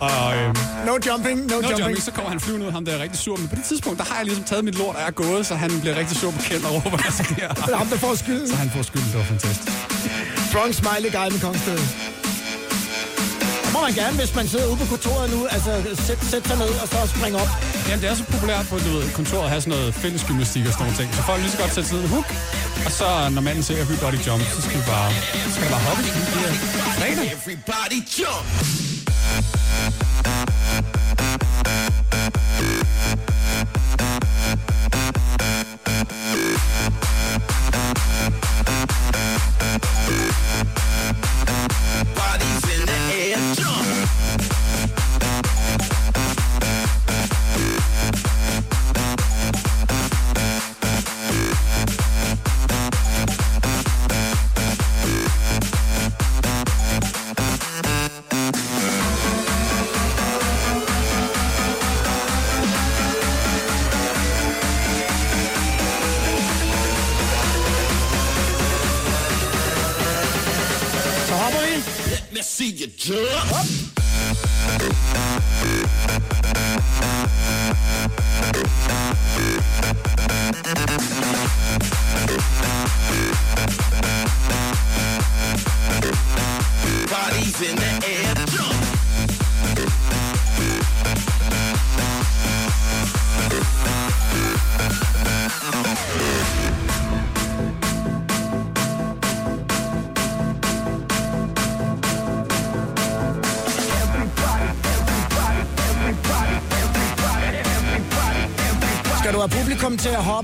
Og 0.00 0.36
øh, 0.36 0.54
No 0.86 0.92
jumping, 1.06 1.40
no, 1.40 1.46
no 1.46 1.54
jumping. 1.54 1.78
jumping, 1.80 2.02
så 2.02 2.10
kommer 2.10 2.30
han 2.30 2.40
flyvende 2.40 2.66
ud, 2.66 2.72
ham 2.72 2.84
der 2.84 2.92
er 2.92 3.02
rigtig 3.02 3.18
sur. 3.20 3.36
Men 3.36 3.48
på 3.48 3.54
det 3.56 3.64
tidspunkt, 3.64 3.98
der 3.98 4.04
har 4.04 4.16
jeg 4.16 4.24
ligesom 4.24 4.44
taget 4.44 4.64
mit 4.64 4.78
lort, 4.78 4.94
og 4.94 5.00
jeg 5.00 5.06
er 5.08 5.12
gået, 5.24 5.46
så 5.46 5.54
han 5.54 5.80
bliver 5.80 5.96
rigtig 5.96 6.16
sur 6.16 6.30
på 6.30 6.38
Kent 6.42 6.64
og 6.64 6.72
råber, 6.74 6.90
hvad 6.90 7.12
sker 7.24 7.48
Det 7.48 7.72
er 7.72 7.76
ham, 7.76 7.86
der 7.86 7.96
får 7.96 8.14
skylden. 8.14 8.48
Så 8.48 8.56
han 8.56 8.70
får 8.70 8.82
skylden, 8.82 9.08
det 9.08 9.18
var 9.18 9.24
fantastisk. 9.24 9.68
Drunk 10.52 10.74
Smiley 10.74 11.10
Guy 11.12 11.32
med 11.32 11.40
Kongsted. 11.40 11.78
Det 13.80 13.86
må 13.88 13.92
man 13.94 14.04
gerne, 14.04 14.18
hvis 14.22 14.34
man 14.34 14.48
sidder 14.48 14.66
ude 14.66 14.76
på 14.76 14.86
kontoret 14.94 15.30
nu, 15.34 15.46
altså 15.46 15.70
sæt, 16.06 16.18
sæt 16.30 16.46
sig 16.48 16.58
ned 16.58 16.72
og 16.82 16.88
så 16.88 16.98
springe 17.14 17.38
op. 17.42 17.48
Jamen, 17.88 18.00
det 18.02 18.10
er 18.10 18.14
så 18.14 18.24
populært 18.24 18.66
på 18.70 18.78
du 18.78 18.90
ved, 18.96 19.12
kontoret 19.12 19.44
at 19.44 19.50
have 19.50 19.60
sådan 19.60 19.78
noget 19.78 19.94
fælles 19.94 20.24
gymnastik 20.28 20.66
og 20.66 20.72
sådan 20.72 20.84
nogle 20.84 20.98
ting. 21.00 21.14
Så 21.14 21.22
folk 21.22 21.40
lige 21.40 21.50
så 21.50 21.58
godt 21.58 21.74
sætte 21.74 21.88
sig 21.88 21.96
ned 21.98 22.04
i 22.04 22.10
hook, 22.14 22.28
og 22.86 22.92
så 22.92 23.28
når 23.34 23.42
manden 23.42 23.62
siger 23.62 23.82
everybody 23.82 24.18
jump, 24.26 24.42
så 24.54 24.60
skal 24.62 24.76
vi 24.80 24.84
bare, 24.86 25.10
så 25.44 25.50
skal 25.54 25.68
bare 25.74 25.84
hoppe. 25.88 26.02
Det 26.02 26.12
bliver 26.32 26.52
fredag. 26.98 27.26
Everybody 27.36 27.98
jump. 28.18 28.46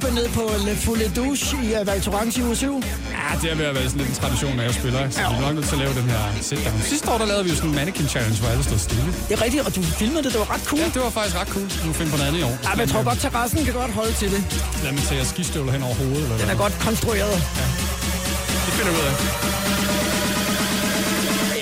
Hoppe 0.07 0.21
ned 0.21 0.29
på 0.39 0.45
Le 0.67 0.77
Foule 0.77 1.09
Douche 1.17 1.57
i 1.67 1.69
uh, 1.81 1.87
Val 1.87 2.01
Thorens 2.01 2.37
i 2.39 2.43
uge 2.43 2.57
7? 2.57 2.83
Ja, 3.19 3.27
det 3.43 3.49
er 3.53 3.57
ved 3.61 3.67
at 3.71 3.75
være 3.75 3.85
sådan 3.91 3.99
lidt 4.01 4.11
en 4.15 4.17
tradition, 4.23 4.53
når 4.57 4.63
jeg 4.69 4.75
spiller. 4.81 4.99
ikke? 5.05 5.15
Så 5.15 5.21
vi 5.21 5.35
er 5.37 5.41
nok 5.47 5.55
nødt 5.55 5.67
til 5.71 5.77
at 5.79 5.83
lave 5.85 5.95
den 6.01 6.07
her 6.13 6.21
sit-down. 6.49 6.81
Sidste 6.93 7.07
år, 7.13 7.19
der 7.23 7.27
lavede 7.27 7.45
vi 7.45 7.51
jo 7.51 7.57
sådan 7.57 7.71
en 7.71 7.77
mannequin 7.81 8.09
challenge, 8.15 8.37
hvor 8.41 8.49
alle 8.53 8.65
stod 8.65 8.79
stille. 8.79 9.07
Det 9.29 9.33
er 9.39 9.43
rigtigt, 9.45 9.63
og 9.67 9.71
du 9.77 9.83
filmede 9.83 10.23
det, 10.25 10.31
det 10.35 10.41
var 10.45 10.51
ret 10.55 10.65
cool. 10.71 10.81
Ja, 10.81 10.89
det 10.97 11.03
var 11.07 11.11
faktisk 11.19 11.37
ret 11.41 11.49
cool. 11.55 11.67
Nu 11.87 11.93
finder 11.99 12.11
på 12.13 12.17
noget 12.19 12.29
andet 12.31 12.41
i 12.41 12.45
år. 12.51 12.55
Ja, 12.67 12.71
men 12.75 12.81
jeg 12.85 12.89
tror 12.93 13.03
godt, 13.11 13.19
terrassen 13.25 13.65
kan 13.65 13.75
godt 13.83 13.93
holde 14.01 14.13
til 14.23 14.29
det. 14.35 14.41
Lad 14.85 14.93
mig 14.93 15.03
tage 15.11 15.25
skistøvler 15.25 15.73
hen 15.73 15.83
over 15.83 15.95
hovedet. 15.95 16.23
Eller 16.23 16.37
Den 16.43 16.49
er 16.55 16.55
hvad. 16.55 16.57
godt 16.65 16.75
konstrueret. 16.87 17.37
Det 18.67 18.73
finder 18.77 18.91
vi 18.95 18.99
ud 19.03 19.07
af. 19.11 19.15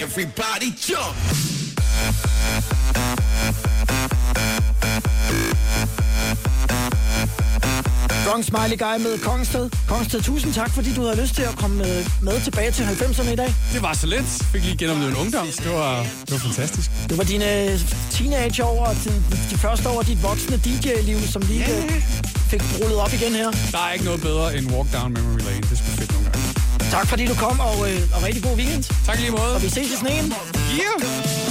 Everybody 0.04 0.68
jump. 0.88 1.53
Drunk 8.26 8.44
Smiley 8.44 8.78
Guy 8.78 8.96
med 9.06 9.18
Kongsted. 9.18 9.70
Kongsted, 9.88 10.22
tusind 10.22 10.52
tak, 10.54 10.70
fordi 10.70 10.94
du 10.94 11.02
havde 11.02 11.20
lyst 11.22 11.34
til 11.34 11.42
at 11.42 11.56
komme 11.56 11.76
med, 11.76 12.04
med 12.22 12.40
tilbage 12.40 12.70
til 12.70 12.82
90'erne 12.82 13.30
i 13.32 13.36
dag. 13.36 13.54
Det 13.72 13.82
var 13.82 13.92
så 13.92 14.06
let. 14.06 14.24
Fik 14.52 14.64
lige 14.64 14.76
genoplevet 14.76 15.10
en 15.10 15.16
ungdom. 15.16 15.46
Det 15.46 15.72
var, 15.72 16.06
det 16.20 16.32
var 16.32 16.38
fantastisk. 16.38 16.90
Det 17.08 17.18
var 17.18 17.24
dine 17.24 17.78
teenageår 18.10 18.86
og 18.86 18.94
de, 19.50 19.58
første 19.58 19.88
år 19.88 19.98
af 20.00 20.06
dit 20.06 20.22
voksne 20.22 20.56
DJ-liv, 20.56 21.20
som 21.20 21.42
lige 21.42 21.60
yeah. 21.60 22.02
fik 22.50 22.62
rullet 22.80 22.98
op 22.98 23.12
igen 23.12 23.32
her. 23.32 23.50
Der 23.72 23.78
er 23.78 23.92
ikke 23.92 24.04
noget 24.04 24.20
bedre 24.20 24.56
end 24.56 24.72
Walk 24.72 24.92
Down 24.92 25.12
Memory 25.12 25.38
Lane. 25.38 25.62
Det 25.62 25.72
er 25.72 25.76
sgu 25.76 25.86
fedt 25.86 26.12
nogle 26.12 26.30
gange. 26.30 26.46
Tak 26.90 27.06
fordi 27.06 27.26
du 27.26 27.34
kom, 27.34 27.60
og, 27.60 27.90
øh, 27.90 28.00
og 28.14 28.22
rigtig 28.22 28.42
god 28.42 28.56
weekend. 28.56 28.84
Tak 29.06 29.18
lige 29.18 29.30
måde. 29.30 29.54
Og 29.54 29.62
vi 29.62 29.68
ses 29.68 29.90
i 29.90 29.96
sneen. 29.96 30.34
Yeah! 30.80 31.43